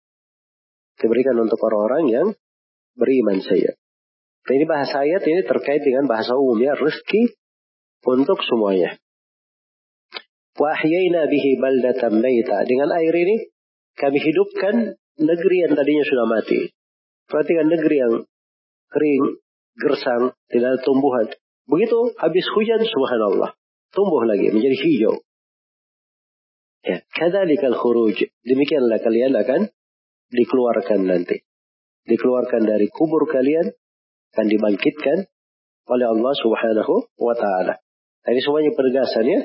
Diberikan 0.99 1.39
untuk 1.39 1.59
orang-orang 1.63 2.03
yang 2.11 2.27
beriman 2.95 3.39
saja. 3.39 3.75
Ini 4.51 4.65
bahasa 4.67 5.07
ayat 5.07 5.23
ini 5.23 5.47
terkait 5.47 5.79
dengan 5.79 6.09
bahasa 6.11 6.35
umumnya 6.35 6.75
rezeki 6.75 7.31
untuk 8.03 8.41
semuanya. 8.43 8.99
Wahyayna 10.59 11.31
bihi 11.31 11.51
baldatan. 11.61 12.19
Dengan 12.67 12.89
air 12.91 13.13
ini 13.15 13.47
kami 13.95 14.19
hidupkan 14.19 14.99
negeri 15.21 15.57
yang 15.69 15.73
tadinya 15.77 16.05
sudah 16.05 16.25
mati. 16.27 16.73
Perhatikan 17.29 17.69
negeri 17.69 17.95
yang 17.95 18.13
kering, 18.91 19.25
gersang, 19.77 20.35
tidak 20.51 20.67
ada 20.75 20.79
tumbuhan. 20.83 21.31
Begitu 21.69 22.17
habis 22.19 22.45
hujan, 22.57 22.81
subhanallah 22.83 23.55
tumbuh 23.95 24.23
lagi 24.27 24.51
menjadi 24.51 24.77
hijau. 24.81 25.15
Ya, 26.81 27.05
kadzalikal 27.13 27.77
khuruj. 27.77 28.17
Demikianlah 28.41 28.99
kalian 28.99 29.37
akan 29.37 29.69
dikeluarkan 30.33 31.05
nanti. 31.05 31.45
Dikeluarkan 32.09 32.65
dari 32.65 32.89
kubur 32.89 33.29
kalian 33.29 33.69
akan 34.33 34.47
dibangkitkan 34.49 35.29
oleh 35.85 36.07
Allah 36.09 36.33
Subhanahu 36.41 36.93
wa 37.21 37.35
taala. 37.37 37.77
Ini 38.25 38.41
semuanya 38.41 38.73
penegasannya 38.73 39.39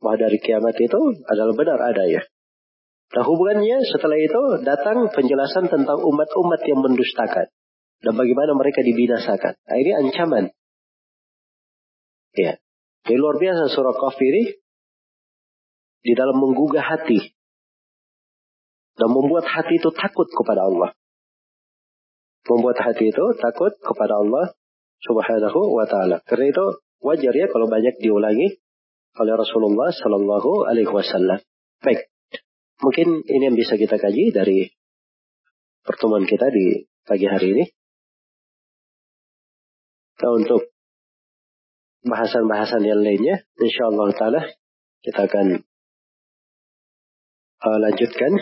bahwa 0.00 0.16
dari 0.16 0.38
kiamat 0.40 0.76
itu 0.80 1.00
adalah 1.28 1.52
benar 1.52 1.78
adanya. 1.84 2.24
Nah 3.12 3.22
hubungannya 3.26 3.84
setelah 3.84 4.16
itu 4.16 4.42
datang 4.64 5.12
penjelasan 5.12 5.68
tentang 5.68 6.00
umat-umat 6.00 6.60
yang 6.64 6.80
mendustakan 6.80 7.52
dan 8.04 8.12
bagaimana 8.16 8.52
mereka 8.56 8.84
dibinasakan. 8.84 9.56
Nah, 9.56 9.76
ini 9.80 9.90
ancaman. 9.96 10.44
Ya, 12.34 12.58
ini 13.06 13.16
luar 13.16 13.38
biasa 13.38 13.70
surah 13.70 13.94
Qaf 13.94 14.18
ini 14.18 14.58
di 16.04 16.12
dalam 16.12 16.36
menggugah 16.36 16.84
hati 16.84 17.32
dan 18.94 19.08
membuat 19.10 19.48
hati 19.48 19.80
itu 19.80 19.90
takut 19.94 20.28
kepada 20.28 20.68
Allah. 20.68 20.92
Membuat 22.44 22.76
hati 22.76 23.08
itu 23.08 23.24
takut 23.40 23.72
kepada 23.80 24.20
Allah 24.20 24.52
Subhanahu 25.00 25.60
wa 25.72 25.88
taala. 25.88 26.20
Karena 26.28 26.52
itu 26.52 26.64
wajar 27.00 27.32
ya 27.32 27.46
kalau 27.48 27.66
banyak 27.72 27.96
diulangi 28.04 28.60
oleh 29.14 29.34
Rasulullah 29.38 29.94
Sallallahu 29.94 30.68
Alaihi 30.68 30.90
Wasallam. 30.90 31.40
Baik, 31.80 32.10
mungkin 32.82 33.22
ini 33.26 33.42
yang 33.52 33.58
bisa 33.58 33.78
kita 33.78 33.98
kaji 33.98 34.34
dari 34.34 34.70
pertemuan 35.84 36.24
kita 36.24 36.48
di 36.50 36.88
pagi 37.04 37.26
hari 37.28 37.48
ini. 37.54 37.64
Nah, 40.24 40.32
untuk 40.40 40.72
bahasan-bahasan 42.06 42.82
yang 42.86 43.04
lainnya, 43.04 43.44
insya 43.60 43.92
Allah 43.92 44.08
Taala 44.16 44.42
kita 45.04 45.28
akan 45.28 45.60
uh, 47.60 47.78
lanjutkan 47.80 48.32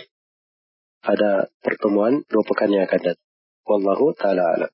pada 1.03 1.51
pertemuan 1.59 2.23
dua 2.31 2.43
pekan 2.47 2.71
yang 2.71 2.87
akan 2.87 3.01
datang. 3.03 3.29
Wallahu 3.67 4.15
taala 4.15 4.43
alam. 4.43 4.73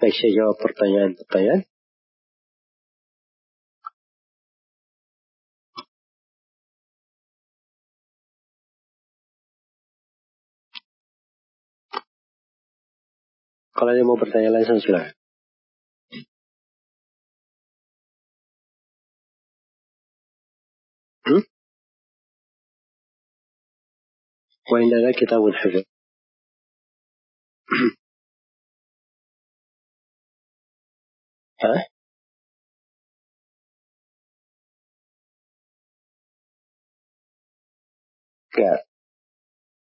Baik, 0.00 0.16
saya 0.18 0.32
jawab 0.34 0.56
pertanyaan-pertanyaan. 0.58 1.62
Kalau 13.81 13.89
ada 13.93 14.01
mau 14.01 14.17
bertanya 14.17 14.49
langsung 14.53 14.81
silakan. 14.81 15.13
Hmm? 21.27 21.43
وإننا 24.71 25.11
كتاب 25.11 25.43
حفظ 25.53 25.83
Hah? 31.57 31.81
Ya. 38.57 38.73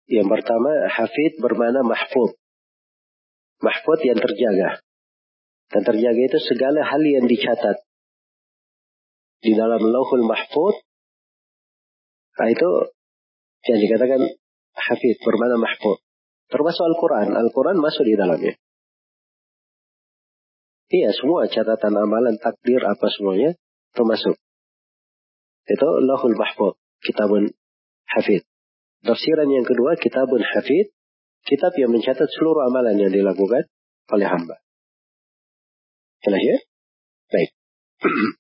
Yang 0.06 0.27
pertama, 0.30 0.72
hafid 0.94 1.34
bermana 1.41 1.82
mahfud. 1.82 2.38
Mahfud 3.61 4.01
yang 4.05 4.19
terjaga. 4.19 4.81
Dan 5.70 5.82
terjaga 5.87 6.20
itu 6.20 6.39
segala 6.41 6.81
hal 6.82 7.03
yang 7.05 7.28
dicatat. 7.28 7.77
Di 9.41 9.53
dalam 9.57 9.81
lauhul 9.81 10.27
mahfud. 10.27 10.77
Nah 12.41 12.49
itu 12.49 12.70
yang 13.69 13.78
dikatakan 13.81 14.20
hafid 14.74 15.16
bermana 15.20 15.61
mahfud. 15.61 16.01
Termasuk 16.51 16.85
Al-Quran. 16.85 17.37
Al-Quran 17.37 17.77
masuk 17.78 18.05
di 18.05 18.16
dalamnya. 18.19 18.55
Iya, 20.91 21.15
semua 21.15 21.47
catatan 21.47 21.95
amalan, 21.95 22.35
takdir, 22.43 22.82
apa 22.82 23.07
semuanya 23.15 23.55
termasuk. 23.95 24.35
Itu 25.70 25.89
lahul 26.03 26.35
mahfud, 26.35 26.74
kitabun 27.07 27.55
hafid. 28.11 28.43
Tafsiran 29.07 29.47
yang 29.47 29.62
kedua, 29.62 29.95
kitabun 29.95 30.43
hafid, 30.43 30.91
kitab 31.47 31.73
yang 31.77 31.91
mencatat 31.93 32.29
seluruh 32.29 32.69
amalan 32.69 32.97
yang 33.01 33.12
dilakukan 33.12 33.69
oleh 34.12 34.27
hamba. 34.29 34.57
Jelas 36.21 36.43
ya? 36.43 36.57
Baik. 37.33 37.51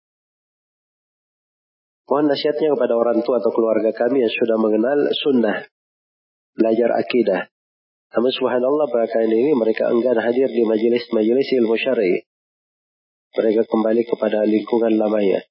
Mohon 2.10 2.26
nasihatnya 2.34 2.74
kepada 2.74 2.94
orang 2.98 3.22
tua 3.22 3.38
atau 3.38 3.54
keluarga 3.54 3.94
kami 3.94 4.26
yang 4.26 4.34
sudah 4.34 4.58
mengenal 4.58 4.98
sunnah, 5.14 5.62
belajar 6.58 6.90
akidah. 6.98 7.46
Namun 8.10 8.34
subhanallah 8.34 8.90
belakangan 8.90 9.30
ini 9.30 9.54
mereka 9.54 9.86
enggan 9.94 10.18
hadir 10.18 10.50
di 10.50 10.66
majelis-majelis 10.66 11.48
ilmu 11.62 11.78
syar'i 11.78 12.26
mereka 13.30 13.62
kembali 13.62 14.02
kepada 14.10 14.42
lingkungan 14.42 14.98
lamanya. 14.98 15.46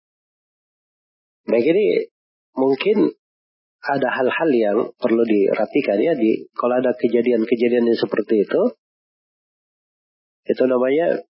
Baik 1.48 1.66
ini 1.72 2.12
mungkin 2.60 3.16
ada 3.80 4.08
hal-hal 4.12 4.50
yang 4.52 4.78
perlu 5.00 5.24
dirapikan 5.24 5.98
ya 6.04 6.14
di 6.20 6.52
kalau 6.52 6.80
ada 6.84 6.92
kejadian-kejadian 7.00 7.88
yang 7.88 8.00
seperti 8.00 8.44
itu 8.44 8.62
itu 10.50 10.64
namanya 10.68 11.24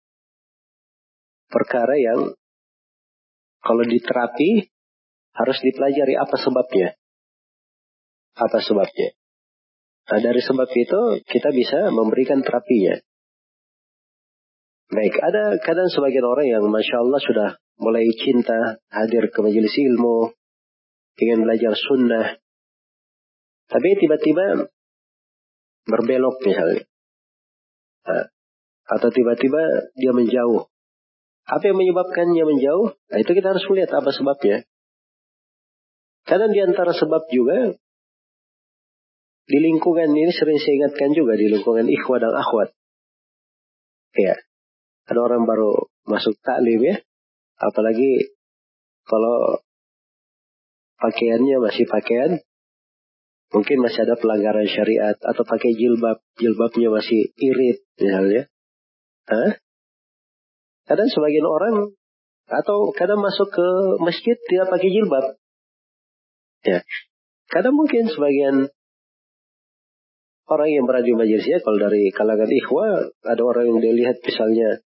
perkara 1.49 1.93
yang 1.97 2.33
kalau 3.59 3.83
diterapi 3.83 4.71
harus 5.35 5.57
dipelajari 5.59 6.15
apa 6.15 6.35
sebabnya. 6.39 6.95
Apa 8.39 8.63
sebabnya? 8.63 9.15
Nah, 10.09 10.19
dari 10.23 10.41
sebab 10.41 10.69
itu 10.73 11.01
kita 11.27 11.53
bisa 11.53 11.91
memberikan 11.93 12.41
terapinya. 12.41 12.97
Baik, 14.89 15.15
ada 15.21 15.61
kadang 15.61 15.85
sebagian 15.91 16.25
orang 16.25 16.47
yang 16.49 16.63
Masya 16.65 16.97
Allah 16.97 17.21
sudah 17.21 17.49
mulai 17.77 18.09
cinta 18.17 18.81
hadir 18.89 19.29
ke 19.29 19.39
majelis 19.45 19.69
ilmu, 19.69 20.33
ingin 21.19 21.43
belajar 21.43 21.73
sunnah. 21.75 22.39
Tapi 23.69 23.87
tiba-tiba 23.99 24.71
berbelok 25.85 26.41
misalnya. 26.41 26.83
Nah, 28.07 28.25
atau 28.89 29.09
tiba-tiba 29.13 29.91
dia 29.93 30.11
menjauh. 30.15 30.65
Apa 31.49 31.63
yang 31.69 31.77
menyebabkannya 31.77 32.43
menjauh? 32.45 32.93
Nah, 32.93 33.17
itu 33.21 33.31
kita 33.33 33.53
harus 33.53 33.65
melihat 33.69 34.01
apa 34.01 34.09
sebabnya. 34.13 34.65
Kadang 36.25 36.53
di 36.53 36.61
antara 36.61 36.93
sebab 36.93 37.25
juga 37.33 37.73
di 39.49 39.57
lingkungan 39.57 40.13
ini 40.13 40.29
sering 40.29 40.61
saya 40.61 40.77
ingatkan 40.77 41.09
juga 41.17 41.33
di 41.33 41.49
lingkungan 41.49 41.89
ikhwah 41.89 42.21
dan 42.21 42.37
akhwat. 42.37 42.69
Ya, 44.13 44.37
ada 45.09 45.19
orang 45.25 45.49
baru 45.49 45.89
masuk 46.05 46.37
taklim 46.45 46.81
ya. 46.85 46.95
Apalagi 47.57 48.29
kalau 49.09 49.57
pakaiannya 50.99 51.57
masih 51.63 51.87
pakaian, 51.87 52.43
mungkin 53.49 53.77
masih 53.81 54.05
ada 54.05 54.15
pelanggaran 54.19 54.67
syariat 54.69 55.17
atau 55.17 55.43
pakai 55.47 55.73
jilbab, 55.73 56.21
jilbabnya 56.37 56.93
masih 56.93 57.33
irit 57.39 57.81
misalnya. 57.97 58.51
Hah? 59.29 59.57
Kadang 60.85 61.09
sebagian 61.09 61.45
orang 61.45 61.93
atau 62.49 62.89
kadang 62.97 63.21
masuk 63.21 63.53
ke 63.53 63.67
masjid 64.01 64.37
tidak 64.49 64.73
pakai 64.73 64.89
jilbab. 64.89 65.25
Ya. 66.65 66.81
Kadang 67.49 67.77
mungkin 67.77 68.09
sebagian 68.09 68.69
orang 70.49 70.69
yang 70.73 70.85
berada 70.89 71.05
di 71.05 71.13
majelisnya 71.13 71.61
kalau 71.61 71.77
dari 71.77 72.09
kalangan 72.09 72.49
ikhwah 72.49 73.13
ada 73.21 73.41
orang 73.45 73.69
yang 73.69 73.79
dilihat 73.85 74.17
misalnya 74.25 74.81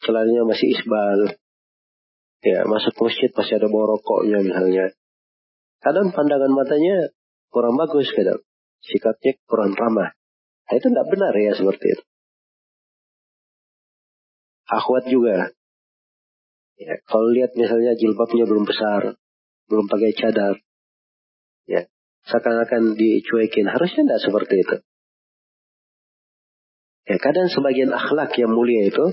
celananya 0.00 0.48
masih 0.48 0.68
isbal. 0.72 1.20
Ya, 2.44 2.68
masuk 2.68 2.92
masjid 3.00 3.32
masih 3.32 3.56
ada 3.56 3.68
bau 3.72 3.88
rokoknya 3.88 4.44
misalnya. 4.44 4.92
Kadang 5.84 6.16
pandangan 6.16 6.48
matanya 6.48 7.12
kurang 7.52 7.76
bagus 7.76 8.08
kadang. 8.16 8.40
Sikapnya 8.80 9.36
kurang 9.44 9.76
ramah. 9.76 10.16
Nah, 10.64 10.74
itu 10.80 10.88
tidak 10.88 11.06
benar 11.12 11.36
ya 11.36 11.52
seperti 11.52 11.92
itu. 11.92 12.04
Akhwat 14.64 15.04
juga. 15.12 15.52
Ya, 16.80 16.94
kalau 17.04 17.28
lihat 17.36 17.52
misalnya 17.52 17.94
jilbabnya 18.00 18.48
belum 18.48 18.64
besar, 18.64 19.14
belum 19.68 19.86
pakai 19.86 20.10
cadar, 20.16 20.58
ya, 21.68 21.86
seakan-akan 22.26 22.98
dicuekin. 22.98 23.68
Harusnya 23.68 24.08
tidak 24.08 24.20
seperti 24.24 24.54
itu. 24.64 24.76
Ya, 27.04 27.16
kadang 27.20 27.52
sebagian 27.52 27.92
akhlak 27.92 28.32
yang 28.40 28.56
mulia 28.56 28.88
itu 28.88 29.12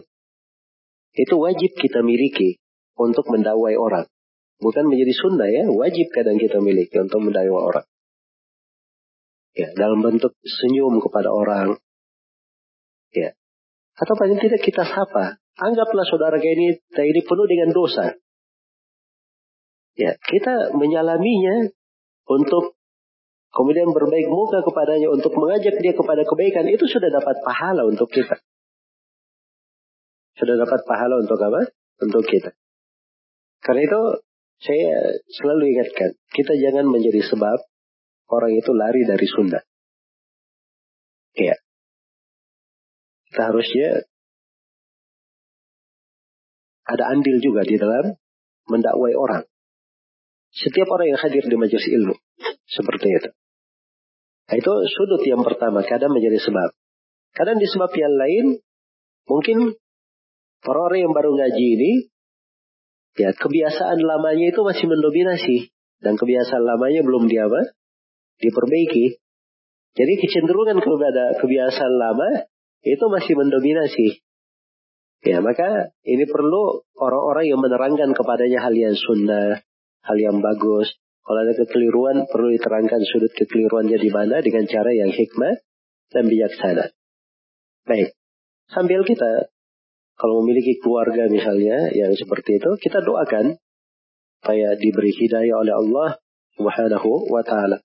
itu 1.12 1.36
wajib 1.36 1.76
kita 1.76 2.00
miliki 2.00 2.64
untuk 2.96 3.28
mendakwai 3.28 3.76
orang. 3.76 4.08
Bukan 4.62 4.86
menjadi 4.86 5.14
sunnah 5.18 5.50
ya, 5.50 5.66
wajib 5.74 6.14
kadang 6.14 6.38
kita 6.38 6.62
miliki 6.62 6.94
untuk 7.02 7.18
mendakwai 7.26 7.50
orang. 7.50 7.88
Ya, 9.58 9.74
dalam 9.74 10.06
bentuk 10.06 10.38
senyum 10.46 11.02
kepada 11.02 11.34
orang. 11.34 11.82
Ya. 13.12 13.34
Atau 13.98 14.14
paling 14.16 14.38
tidak 14.38 14.62
kita 14.64 14.86
sapa. 14.86 15.42
Anggaplah 15.58 16.08
saudara 16.08 16.40
ini 16.40 16.78
ini 16.78 17.22
penuh 17.26 17.48
dengan 17.50 17.74
dosa. 17.76 18.16
Ya, 19.98 20.16
kita 20.16 20.72
menyalaminya 20.78 21.68
untuk 22.30 22.80
kemudian 23.52 23.92
berbaik 23.92 24.32
muka 24.32 24.64
kepadanya 24.64 25.12
untuk 25.12 25.36
mengajak 25.36 25.76
dia 25.84 25.92
kepada 25.92 26.24
kebaikan 26.24 26.72
itu 26.72 26.88
sudah 26.88 27.12
dapat 27.12 27.44
pahala 27.44 27.84
untuk 27.84 28.08
kita 28.08 28.40
sudah 30.42 30.58
dapat 30.58 30.82
pahala 30.90 31.22
untuk 31.22 31.38
apa? 31.38 31.70
Untuk 32.02 32.26
kita. 32.26 32.58
Karena 33.62 33.86
itu 33.86 34.02
saya 34.62 35.18
selalu 35.26 35.74
ingatkan, 35.74 36.14
kita 36.30 36.54
jangan 36.54 36.86
menjadi 36.86 37.26
sebab 37.26 37.66
orang 38.30 38.54
itu 38.54 38.72
lari 38.78 39.02
dari 39.10 39.26
Sunda. 39.26 39.60
Iya. 41.34 41.58
Kita 43.32 43.42
harusnya 43.50 44.06
ada 46.86 47.04
andil 47.16 47.40
juga 47.40 47.64
di 47.64 47.80
dalam 47.80 48.14
mendakwai 48.68 49.16
orang. 49.16 49.48
Setiap 50.52 50.86
orang 50.92 51.16
yang 51.16 51.20
hadir 51.24 51.48
di 51.48 51.56
majelis 51.56 51.88
ilmu. 51.88 52.16
Seperti 52.68 53.08
itu. 53.08 53.30
Nah, 54.52 54.56
itu 54.60 54.72
sudut 54.92 55.24
yang 55.24 55.48
pertama. 55.48 55.80
Kadang 55.88 56.12
menjadi 56.12 56.38
sebab. 56.44 56.76
Kadang 57.32 57.56
di 57.56 57.68
sebab 57.72 57.88
yang 57.96 58.12
lain. 58.12 58.46
Mungkin 59.32 59.58
orang-orang 60.68 61.00
yang 61.08 61.14
baru 61.16 61.32
ngaji 61.40 61.66
ini. 61.80 62.11
Ya 63.20 63.36
kebiasaan 63.36 64.00
lamanya 64.00 64.56
itu 64.56 64.62
masih 64.64 64.86
mendominasi. 64.88 65.72
Dan 66.02 66.18
kebiasaan 66.18 66.64
lamanya 66.66 67.06
belum 67.06 67.30
dia 67.30 67.46
apa? 67.46 67.76
Diperbaiki. 68.42 69.22
Jadi 69.92 70.14
kecenderungan 70.24 70.80
kepada 70.80 71.38
kebiasaan 71.38 71.94
lama 72.00 72.48
itu 72.82 73.06
masih 73.12 73.34
mendominasi. 73.38 74.24
Ya, 75.22 75.38
maka 75.38 75.94
ini 76.02 76.26
perlu 76.26 76.82
orang-orang 76.98 77.46
yang 77.46 77.62
menerangkan 77.62 78.18
kepadanya 78.18 78.66
hal 78.66 78.74
yang 78.74 78.98
sunnah, 78.98 79.62
hal 80.02 80.18
yang 80.18 80.42
bagus. 80.42 80.90
Kalau 81.22 81.40
ada 81.46 81.54
kekeliruan, 81.54 82.26
perlu 82.26 82.50
diterangkan 82.58 83.06
sudut 83.06 83.30
kekeliruannya 83.38 84.02
di 84.02 84.10
mana 84.10 84.42
dengan 84.42 84.66
cara 84.66 84.90
yang 84.90 85.14
hikmah 85.14 85.62
dan 86.10 86.26
bijaksana. 86.26 86.90
Baik, 87.86 88.18
sambil 88.74 89.06
kita 89.06 89.54
kalau 90.22 90.46
memiliki 90.46 90.78
keluarga 90.78 91.26
misalnya 91.26 91.90
yang 91.98 92.14
seperti 92.14 92.62
itu, 92.62 92.78
kita 92.78 93.02
doakan 93.02 93.58
supaya 94.38 94.78
diberi 94.78 95.10
hidayah 95.18 95.58
oleh 95.58 95.74
Allah 95.74 96.10
Subhanahu 96.62 97.26
wa 97.34 97.42
taala. 97.42 97.82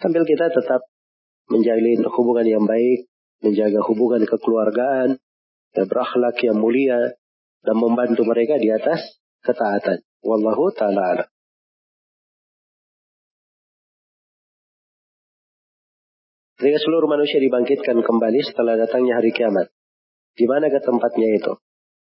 Sambil 0.00 0.24
kita 0.24 0.48
tetap 0.48 0.80
menjalin 1.52 2.00
hubungan 2.08 2.48
yang 2.48 2.64
baik, 2.64 3.04
menjaga 3.44 3.84
hubungan 3.84 4.24
kekeluargaan, 4.24 5.20
dan 5.76 5.84
berakhlak 5.84 6.40
yang 6.40 6.56
mulia 6.56 7.20
dan 7.60 7.76
membantu 7.76 8.24
mereka 8.24 8.56
di 8.56 8.72
atas 8.72 9.20
ketaatan. 9.44 10.00
Wallahu 10.24 10.72
taala 10.72 11.28
Ketika 16.56 16.80
seluruh 16.80 17.12
manusia 17.12 17.44
dibangkitkan 17.44 18.00
kembali 18.00 18.40
setelah 18.40 18.80
datangnya 18.80 19.20
hari 19.20 19.36
kiamat. 19.36 19.68
Di 20.32 20.48
mana 20.48 20.72
ke 20.72 20.80
tempatnya 20.80 21.36
itu? 21.36 21.52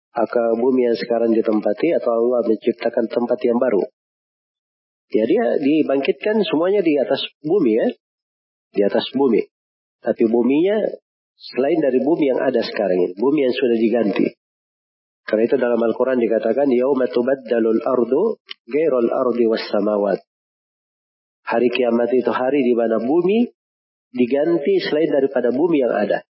Apakah 0.09 0.57
bumi 0.57 0.89
yang 0.89 0.97
sekarang 0.97 1.31
ditempati 1.31 1.87
atau 2.01 2.11
Allah 2.17 2.41
menciptakan 2.49 3.05
tempat 3.07 3.39
yang 3.45 3.61
baru? 3.61 3.83
Ya 5.09 5.23
dia 5.25 5.45
dibangkitkan 5.61 6.41
semuanya 6.45 6.81
di 6.81 6.97
atas 6.97 7.21
bumi 7.41 7.71
ya. 7.77 7.87
Di 8.73 8.81
atas 8.85 9.05
bumi. 9.13 9.45
Tapi 10.01 10.23
buminya 10.29 10.77
Selain 11.39 11.79
dari 11.79 12.03
bumi 12.03 12.35
yang 12.35 12.41
ada 12.43 12.59
sekarang 12.59 12.99
ini. 12.99 13.15
Bumi 13.15 13.47
yang 13.47 13.55
sudah 13.55 13.77
diganti. 13.79 14.27
Karena 15.23 15.43
itu 15.47 15.55
dalam 15.55 15.79
Al-Quran 15.79 16.19
dikatakan, 16.19 16.67
Yawma 16.67 17.07
tubaddalul 17.07 17.79
ardu 17.79 18.43
gairul 18.67 19.07
ardi 19.07 19.45
was 19.47 19.63
samawat. 19.71 20.19
Hari 21.47 21.69
kiamat 21.71 22.11
itu 22.11 22.27
hari 22.35 22.59
di 22.59 22.75
mana 22.75 22.99
bumi 22.99 23.47
diganti 24.11 24.83
selain 24.83 25.07
daripada 25.07 25.55
bumi 25.55 25.79
yang 25.79 25.95
ada. 25.95 26.27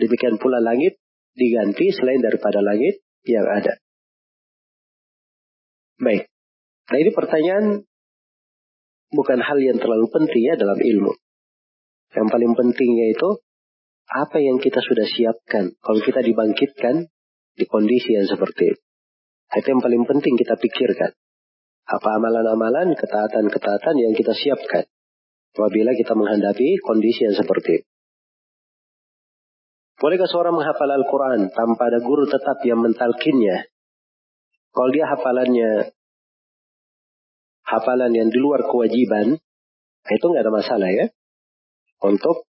Demikian 0.00 0.40
pula 0.40 0.64
langit 0.64 0.96
diganti 1.36 1.92
selain 1.92 2.24
daripada 2.24 2.64
langit 2.64 3.04
yang 3.26 3.46
ada. 3.46 3.78
Baik. 5.98 6.28
Nah 6.86 6.98
ini 7.02 7.10
pertanyaan 7.10 7.64
bukan 9.10 9.38
hal 9.42 9.58
yang 9.58 9.78
terlalu 9.82 10.06
penting 10.12 10.42
ya 10.44 10.54
dalam 10.54 10.78
ilmu. 10.78 11.12
Yang 12.14 12.28
paling 12.30 12.52
pentingnya 12.54 13.06
itu 13.12 13.30
apa 14.06 14.38
yang 14.38 14.62
kita 14.62 14.78
sudah 14.78 15.06
siapkan 15.10 15.74
kalau 15.82 15.98
kita 15.98 16.22
dibangkitkan 16.22 17.10
di 17.56 17.64
kondisi 17.66 18.14
yang 18.14 18.28
seperti 18.30 18.76
itu. 18.76 18.80
Itu 19.56 19.66
yang 19.72 19.82
paling 19.82 20.04
penting 20.04 20.34
kita 20.36 20.54
pikirkan. 20.58 21.16
Apa 21.86 22.18
amalan-amalan, 22.18 22.98
ketaatan-ketaatan 22.98 23.94
yang 23.94 24.12
kita 24.12 24.34
siapkan. 24.34 24.90
Apabila 25.54 25.94
kita 25.94 26.12
menghadapi 26.18 26.82
kondisi 26.82 27.30
yang 27.30 27.36
seperti 27.38 27.80
itu. 27.80 27.86
Bolehkah 29.96 30.28
seorang 30.28 30.52
menghafal 30.52 30.92
Al-Quran 30.92 31.48
tanpa 31.56 31.88
ada 31.88 32.04
guru 32.04 32.28
tetap 32.28 32.60
yang 32.68 32.84
mentalkinnya? 32.84 33.72
Kalau 34.76 34.92
dia 34.92 35.08
hafalannya 35.08 35.96
hafalan 37.64 38.12
yang 38.12 38.28
di 38.28 38.36
luar 38.36 38.68
kewajiban, 38.68 39.40
itu 40.06 40.24
nggak 40.28 40.44
ada 40.44 40.52
masalah 40.52 40.88
ya. 40.92 41.08
Untuk 42.04 42.44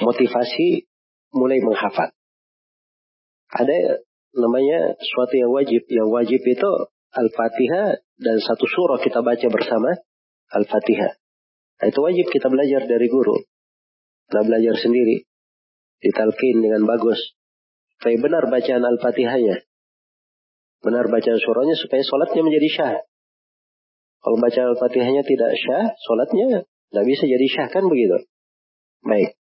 motivasi 0.00 0.88
mulai 1.36 1.60
menghafal. 1.60 2.08
Ada 3.52 4.00
namanya 4.32 4.96
suatu 4.96 5.34
yang 5.36 5.52
wajib. 5.52 5.84
Yang 5.92 6.08
wajib 6.08 6.40
itu 6.40 6.70
Al-Fatihah 7.12 8.00
dan 8.16 8.36
satu 8.40 8.64
surah 8.64 8.96
kita 9.04 9.20
baca 9.20 9.46
bersama 9.52 9.92
Al-Fatihah. 10.56 11.20
Itu 11.84 12.00
wajib 12.00 12.32
kita 12.32 12.48
belajar 12.48 12.88
dari 12.88 13.12
guru. 13.12 13.44
Kita 14.28 14.40
belajar 14.40 14.72
sendiri. 14.80 15.27
Ditalkin 15.98 16.62
dengan 16.62 16.86
bagus. 16.86 17.18
Supaya 17.98 18.16
benar 18.22 18.44
bacaan 18.46 18.82
Al-Fatihahnya. 18.86 19.66
Benar 20.78 21.10
bacaan 21.10 21.38
surahnya 21.42 21.74
supaya 21.74 22.02
sholatnya 22.06 22.42
menjadi 22.46 22.68
syah. 22.70 22.96
Kalau 24.22 24.38
baca 24.38 24.60
Al-Fatihahnya 24.74 25.26
tidak 25.26 25.50
syah, 25.58 25.84
sholatnya 26.06 26.62
tidak 26.62 27.04
bisa 27.06 27.24
jadi 27.26 27.46
syah 27.50 27.68
kan 27.70 27.84
begitu. 27.90 28.22
Baik. 29.02 29.34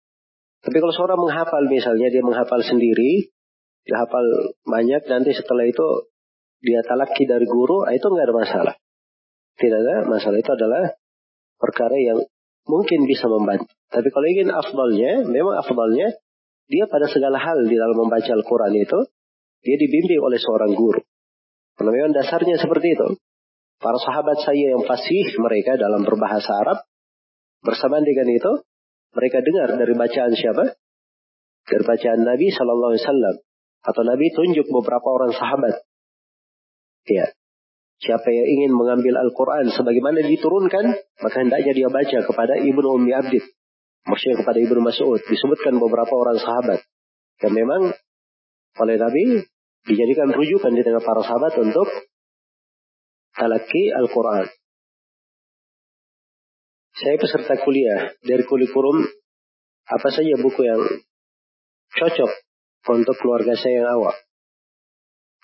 Tapi 0.63 0.77
kalau 0.81 0.93
seorang 0.95 1.19
menghafal 1.19 1.63
misalnya 1.67 2.07
dia 2.09 2.23
menghafal 2.23 2.63
sendiri, 2.63 3.29
dia 3.85 3.97
hafal 4.01 4.25
banyak, 4.65 5.05
nanti 5.05 5.31
setelah 5.37 5.67
itu 5.69 6.09
dia 6.65 6.81
talaki 6.81 7.29
dari 7.29 7.45
guru, 7.45 7.85
ah, 7.85 7.93
itu 7.93 8.07
nggak 8.09 8.25
ada 8.25 8.35
masalah. 8.35 8.75
Tidak 9.61 9.79
ada 9.79 9.95
masalah 10.09 10.41
itu 10.41 10.51
adalah 10.51 10.97
perkara 11.61 11.95
yang 12.01 12.19
mungkin 12.65 13.05
bisa 13.05 13.29
membantu. 13.29 13.69
Tapi 13.93 14.09
kalau 14.09 14.27
ingin 14.27 14.49
afdalnya, 14.49 15.11
memang 15.29 15.55
afdalnya 15.61 16.17
dia 16.65 16.89
pada 16.89 17.05
segala 17.09 17.37
hal 17.37 17.65
di 17.65 17.75
dalam 17.77 17.97
membaca 17.97 18.31
Al-Quran 18.31 18.73
itu, 18.73 18.99
dia 19.61 19.75
dibimbing 19.77 20.21
oleh 20.21 20.39
seorang 20.41 20.73
guru. 20.73 21.01
Karena 21.75 22.09
dasarnya 22.13 22.57
seperti 22.57 22.95
itu. 22.95 23.07
Para 23.77 23.99
sahabat 23.99 24.39
saya 24.41 24.73
yang 24.77 24.87
fasih 24.87 25.35
mereka 25.43 25.75
dalam 25.75 26.07
berbahasa 26.07 26.47
Arab, 26.63 26.79
bersamaan 27.61 28.07
dengan 28.07 28.31
itu, 28.31 28.51
mereka 29.13 29.43
dengar 29.43 29.75
dari 29.75 29.93
bacaan 29.93 30.33
siapa? 30.33 30.79
Dari 31.65 31.83
bacaan 31.83 32.21
Nabi 32.23 32.47
Shallallahu 32.53 32.91
Alaihi 32.95 33.03
Wasallam 33.03 33.35
atau 33.85 34.01
Nabi 34.01 34.27
tunjuk 34.33 34.65
beberapa 34.69 35.05
orang 35.05 35.33
sahabat. 35.37 35.85
Ya, 37.05 37.29
siapa 38.01 38.25
yang 38.33 38.47
ingin 38.49 38.71
mengambil 38.73 39.21
Al-Quran 39.21 39.69
sebagaimana 39.69 40.25
diturunkan, 40.25 40.85
maka 41.21 41.37
hendaknya 41.37 41.73
dia 41.77 41.89
baca 41.93 42.17
kepada 42.25 42.57
Ibnu 42.65 42.87
Ummi 42.97 43.13
Abdid. 43.13 43.45
Maksudnya 44.05 44.37
kepada 44.45 44.59
Ibnu 44.61 44.81
Mas'ud. 44.85 45.21
Disebutkan 45.25 45.81
beberapa 45.81 46.13
orang 46.13 46.37
sahabat. 46.37 46.85
Dan 47.41 47.51
memang 47.51 47.91
oleh 48.79 48.95
Nabi 49.01 49.43
dijadikan 49.85 50.29
rujukan 50.33 50.71
di 50.73 50.81
tengah 50.85 51.01
para 51.01 51.21
sahabat 51.25 51.53
untuk 51.61 51.87
talaki 53.35 53.91
Al-Quran. 53.91 54.45
Saya 56.95 57.19
peserta 57.19 57.59
kuliah 57.59 58.15
dari 58.23 58.47
kurikulum 58.47 59.03
apa 59.85 60.07
saja 60.15 60.39
buku 60.39 60.61
yang 60.63 60.81
cocok 61.91 62.31
untuk 62.95 63.15
keluarga 63.19 63.53
saya 63.59 63.83
yang 63.83 63.89
awal. 63.99 64.15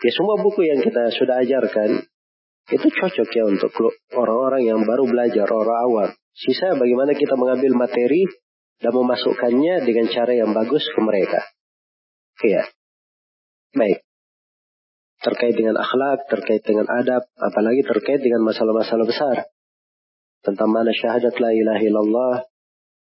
Ya 0.01 0.11
semua 0.15 0.39
buku 0.41 0.65
yang 0.65 0.79
kita 0.81 1.11
sudah 1.13 1.43
ajarkan 1.43 2.07
itu 2.71 2.87
cocok 2.87 3.29
ya 3.35 3.43
untuk 3.45 3.71
orang-orang 4.15 4.63
yang 4.63 4.79
baru 4.87 5.05
belajar, 5.05 5.45
orang 5.51 5.79
awal. 5.91 6.07
Sisa 6.31 6.73
bagaimana 6.79 7.11
kita 7.13 7.35
mengambil 7.35 7.75
materi 7.75 8.23
dan 8.81 8.91
memasukkannya 8.91 9.85
dengan 9.85 10.05
cara 10.09 10.33
yang 10.33 10.51
bagus 10.57 10.83
ke 10.89 10.99
mereka. 10.99 11.45
Iya. 12.41 12.65
Baik. 13.77 14.01
Terkait 15.21 15.53
dengan 15.53 15.77
akhlak, 15.77 16.25
terkait 16.27 16.65
dengan 16.65 16.89
adab, 16.89 17.29
apalagi 17.37 17.85
terkait 17.85 18.25
dengan 18.25 18.41
masalah-masalah 18.41 19.05
besar 19.05 19.45
tentang 20.41 20.69
mana 20.73 20.89
syahadat 20.89 21.37
la 21.37 21.53
ilaha 21.53 21.81
illallah, 21.85 22.35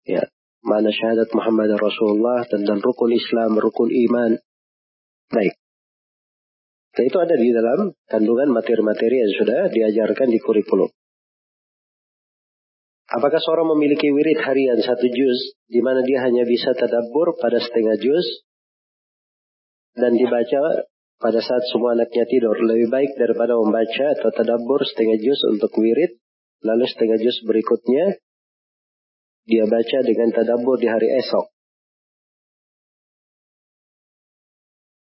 ya, 0.03 0.27
mana 0.67 0.91
syahadat 0.91 1.31
Muhammad 1.31 1.79
Rasulullah, 1.79 2.43
tentang 2.51 2.83
rukun 2.83 3.15
Islam, 3.15 3.55
rukun 3.55 3.87
iman. 3.87 4.35
Baik. 5.31 5.55
Dan 6.91 7.03
itu 7.07 7.19
ada 7.23 7.35
di 7.39 7.49
dalam 7.55 7.95
kandungan 8.11 8.51
materi-materi 8.51 9.23
yang 9.23 9.33
sudah 9.39 9.71
diajarkan 9.71 10.27
di 10.27 10.43
kurikulum. 10.43 10.91
Apakah 13.11 13.43
seorang 13.43 13.75
memiliki 13.75 14.07
wirid 14.15 14.39
harian 14.39 14.79
satu 14.79 15.07
juz, 15.11 15.39
di 15.67 15.83
mana 15.83 16.01
dia 16.07 16.23
hanya 16.23 16.47
bisa 16.47 16.71
tadabbur 16.79 17.35
pada 17.43 17.59
setengah 17.59 17.99
juz, 17.99 18.27
dan 19.99 20.15
dibaca 20.15 20.87
pada 21.19 21.41
saat 21.43 21.67
semua 21.75 21.99
anaknya 21.99 22.23
tidur. 22.31 22.55
Lebih 22.55 22.89
baik 22.89 23.19
daripada 23.19 23.59
membaca 23.59 24.15
atau 24.15 24.31
tadabbur 24.31 24.87
setengah 24.87 25.19
juz 25.19 25.43
untuk 25.51 25.75
wirid, 25.75 26.21
Lalu 26.61 26.85
setengah 26.93 27.17
juz 27.17 27.41
berikutnya 27.49 28.21
dia 29.49 29.65
baca 29.65 29.99
dengan 30.05 30.29
tadabur 30.29 30.77
di 30.77 30.87
hari 30.87 31.09
esok. 31.17 31.49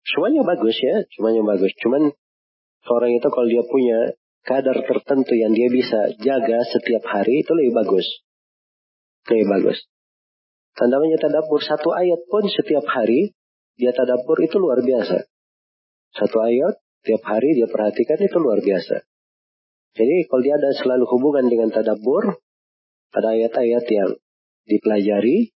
Semuanya 0.07 0.45
bagus 0.45 0.77
ya, 0.77 1.03
semuanya 1.17 1.43
bagus. 1.43 1.73
Cuman 1.81 2.13
seorang 2.85 3.11
itu 3.11 3.27
kalau 3.27 3.47
dia 3.49 3.63
punya 3.65 3.99
kadar 4.47 4.79
tertentu 4.79 5.35
yang 5.35 5.51
dia 5.51 5.67
bisa 5.67 5.99
jaga 6.23 6.63
setiap 6.63 7.03
hari 7.03 7.43
itu 7.43 7.51
lebih 7.51 7.83
bagus. 7.83 8.07
Lebih 9.27 9.47
bagus. 9.51 9.77
Dan 10.79 10.87
namanya 10.95 11.19
tadabur 11.19 11.59
satu 11.59 11.91
ayat 11.91 12.23
pun 12.31 12.47
setiap 12.47 12.87
hari 12.87 13.35
dia 13.75 13.91
tadabur 13.91 14.39
itu 14.39 14.55
luar 14.55 14.79
biasa. 14.79 15.27
Satu 16.15 16.37
ayat 16.39 16.79
tiap 17.03 17.21
hari 17.27 17.59
dia 17.59 17.67
perhatikan 17.67 18.23
itu 18.23 18.37
luar 18.39 18.63
biasa. 18.63 19.03
Jadi 19.99 20.15
kalau 20.31 20.41
dia 20.41 20.55
ada 20.55 20.71
selalu 20.79 21.05
hubungan 21.11 21.45
dengan 21.51 21.69
tadabur, 21.73 22.39
ada 23.11 23.27
ayat-ayat 23.35 23.85
yang 23.91 24.09
dipelajari, 24.63 25.51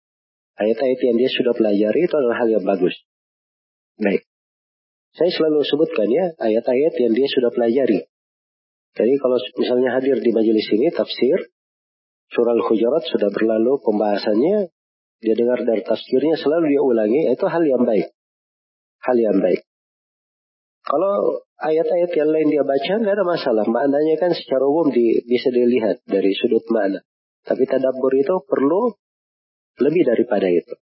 ayat-ayat 0.58 1.00
yang 1.06 1.16
dia 1.20 1.30
sudah 1.30 1.54
pelajari 1.54 2.10
itu 2.10 2.16
adalah 2.18 2.42
hal 2.42 2.50
yang 2.50 2.66
bagus. 2.66 2.96
Baik. 4.02 4.26
Saya 5.14 5.30
selalu 5.30 5.62
sebutkan 5.68 6.10
ya 6.10 6.26
ayat-ayat 6.42 6.94
yang 6.98 7.14
dia 7.14 7.28
sudah 7.30 7.54
pelajari. 7.54 8.09
Jadi 8.98 9.14
kalau 9.22 9.38
misalnya 9.58 9.90
hadir 10.00 10.18
di 10.18 10.32
majelis 10.34 10.66
ini 10.74 10.90
tafsir 10.90 11.52
surah 12.30 12.54
Al-Hujurat 12.54 13.04
sudah 13.10 13.30
berlalu 13.34 13.82
pembahasannya, 13.82 14.70
dia 15.20 15.34
dengar 15.36 15.66
dari 15.66 15.82
tafsirnya 15.82 16.38
selalu 16.38 16.78
dia 16.78 16.82
ulangi, 16.82 17.22
itu 17.34 17.46
hal 17.50 17.64
yang 17.66 17.84
baik. 17.84 18.08
Hal 19.02 19.18
yang 19.18 19.38
baik. 19.42 19.62
Kalau 20.86 21.44
ayat-ayat 21.60 22.12
yang 22.16 22.30
lain 22.32 22.48
dia 22.50 22.64
baca 22.64 22.94
nggak 22.98 23.14
ada 23.14 23.26
masalah. 23.28 23.66
Maknanya 23.68 24.16
kan 24.18 24.32
secara 24.34 24.64
umum 24.66 24.90
di, 24.90 25.22
bisa 25.28 25.52
dilihat 25.52 26.02
dari 26.08 26.32
sudut 26.34 26.66
mana. 26.72 27.04
Tapi 27.46 27.64
tadabbur 27.68 28.14
itu 28.16 28.42
perlu 28.48 28.94
lebih 29.80 30.04
daripada 30.08 30.48
itu. 30.50 30.76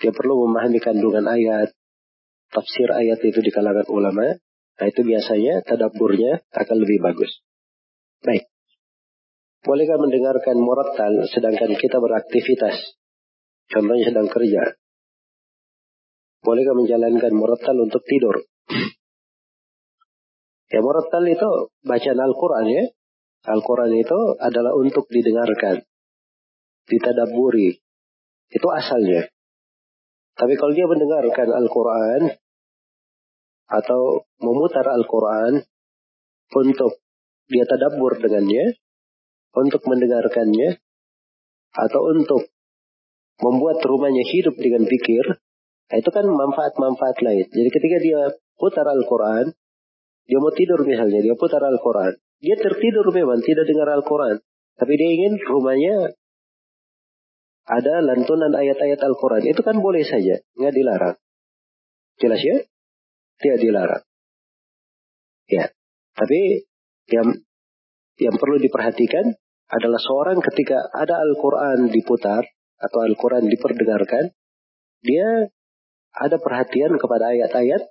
Dia 0.00 0.12
perlu 0.12 0.46
memahami 0.46 0.78
kandungan 0.80 1.24
ayat, 1.24 1.72
tafsir 2.52 2.88
ayat 2.92 3.20
itu 3.24 3.40
di 3.40 3.50
kalangan 3.50 3.88
ulama. 3.88 4.36
Nah 4.76 4.86
itu 4.92 5.00
biasanya 5.00 5.64
tadabburnya 5.64 6.44
akan 6.52 6.76
lebih 6.76 7.00
bagus. 7.00 7.40
Baik. 8.20 8.44
Bolehkah 9.64 9.98
mendengarkan 9.98 10.56
murattal 10.60 11.26
sedangkan 11.32 11.74
kita 11.74 11.96
beraktivitas? 11.98 12.76
Contohnya 13.66 14.12
sedang 14.12 14.28
kerja. 14.30 14.62
Bolehkah 16.44 16.76
menjalankan 16.76 17.32
murattal 17.34 17.76
untuk 17.82 18.04
tidur? 18.06 18.46
ya 20.72 20.80
murattal 20.84 21.24
itu 21.26 21.50
bacaan 21.82 22.20
Al-Quran 22.20 22.66
ya. 22.70 22.84
Al-Quran 23.46 23.92
itu 23.96 24.18
adalah 24.38 24.76
untuk 24.76 25.08
didengarkan. 25.10 25.82
Ditadaburi. 26.86 27.80
Itu 28.52 28.68
asalnya. 28.70 29.26
Tapi 30.36 30.54
kalau 30.54 30.72
dia 30.76 30.86
mendengarkan 30.86 31.48
Al-Quran 31.48 32.36
atau 33.66 34.26
memutar 34.38 34.86
Al-Quran 34.86 35.62
untuk 36.54 37.02
dia 37.50 37.66
tadabur 37.66 38.18
dengannya, 38.18 38.78
untuk 39.54 39.82
mendengarkannya, 39.86 40.78
atau 41.74 42.00
untuk 42.14 42.46
membuat 43.42 43.82
rumahnya 43.84 44.24
hidup 44.24 44.56
dengan 44.56 44.88
pikir, 44.88 45.24
nah 45.92 45.96
itu 45.98 46.10
kan 46.10 46.24
manfaat-manfaat 46.24 47.20
lain. 47.20 47.46
Jadi 47.52 47.68
ketika 47.70 47.96
dia 48.00 48.20
putar 48.56 48.86
Al-Quran, 48.88 49.52
dia 50.26 50.38
mau 50.42 50.50
tidur 50.50 50.82
misalnya, 50.82 51.22
dia 51.22 51.36
putar 51.38 51.62
Al-Quran. 51.62 52.16
Dia 52.42 52.56
tertidur 52.58 53.06
memang, 53.14 53.40
tidak 53.44 53.64
dengar 53.64 53.88
Al-Quran. 53.94 54.42
Tapi 54.76 54.92
dia 54.98 55.08
ingin 55.08 55.40
rumahnya 55.40 56.12
ada 57.66 57.94
lantunan 58.04 58.52
ayat-ayat 58.54 59.00
Al-Quran. 59.02 59.42
Itu 59.46 59.60
kan 59.66 59.78
boleh 59.82 60.04
saja, 60.06 60.42
nggak 60.58 60.74
dilarang. 60.74 61.16
Jelas 62.20 62.40
ya? 62.40 62.56
Tidak 63.36 63.58
dilarang. 63.60 64.04
Ya. 65.46 65.70
Tapi 66.16 66.64
yang 67.12 67.28
yang 68.16 68.36
perlu 68.40 68.56
diperhatikan 68.56 69.36
adalah 69.68 70.00
seorang 70.00 70.40
ketika 70.40 70.78
ada 70.94 71.20
Al-Quran 71.20 71.92
diputar 71.92 72.42
atau 72.80 72.98
Al-Quran 73.04 73.44
diperdengarkan, 73.50 74.32
dia 75.04 75.52
ada 76.16 76.36
perhatian 76.40 76.96
kepada 76.96 77.36
ayat-ayat 77.36 77.82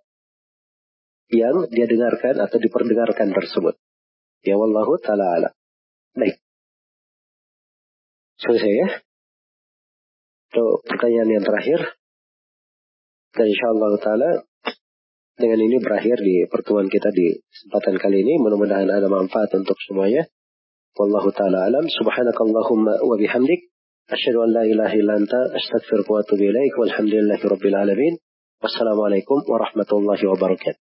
yang 1.29 1.69
dia 1.69 1.85
dengarkan 1.85 2.41
atau 2.41 2.57
diperdengarkan 2.57 3.33
tersebut. 3.33 3.77
Ya 4.45 4.57
wallahu 4.57 4.97
ta'ala 5.01 5.25
ala. 5.25 5.49
Baik. 6.13 6.37
Selesai 8.41 8.73
ya. 8.73 8.87
Itu 10.53 10.65
pertanyaan 10.85 11.29
yang 11.41 11.45
terakhir. 11.45 11.97
Dan 13.35 13.45
insya 13.51 13.67
Allah 13.73 13.91
ta'ala 13.99 14.29
dengan 15.35 15.59
ini 15.59 15.77
berakhir 15.83 16.15
di 16.23 16.47
pertemuan 16.47 16.87
kita 16.87 17.11
di 17.11 17.35
kesempatan 17.43 17.99
kali 17.99 18.23
ini. 18.23 18.39
Mudah-mudahan 18.39 18.87
ada 18.87 19.07
manfaat 19.11 19.51
untuk 19.55 19.75
semuanya. 19.83 20.23
Wallahu 20.95 21.27
ta'ala 21.35 21.67
alam. 21.67 21.85
Subhanakallahumma 21.91 23.03
wa 23.03 23.15
bihamdik. 23.19 23.67
Asyhadu 24.07 24.47
an 24.47 24.49
la 24.55 24.63
ilaha 24.63 24.95
illa 24.95 25.13
anta 25.19 25.41
ilaik. 25.51 26.73
Walhamdulillahi 26.79 27.43
rabbil 27.43 27.75
alamin. 27.75 28.13
Wassalamualaikum 28.63 29.43
warahmatullahi 29.43 30.23
wabarakatuh. 30.23 30.94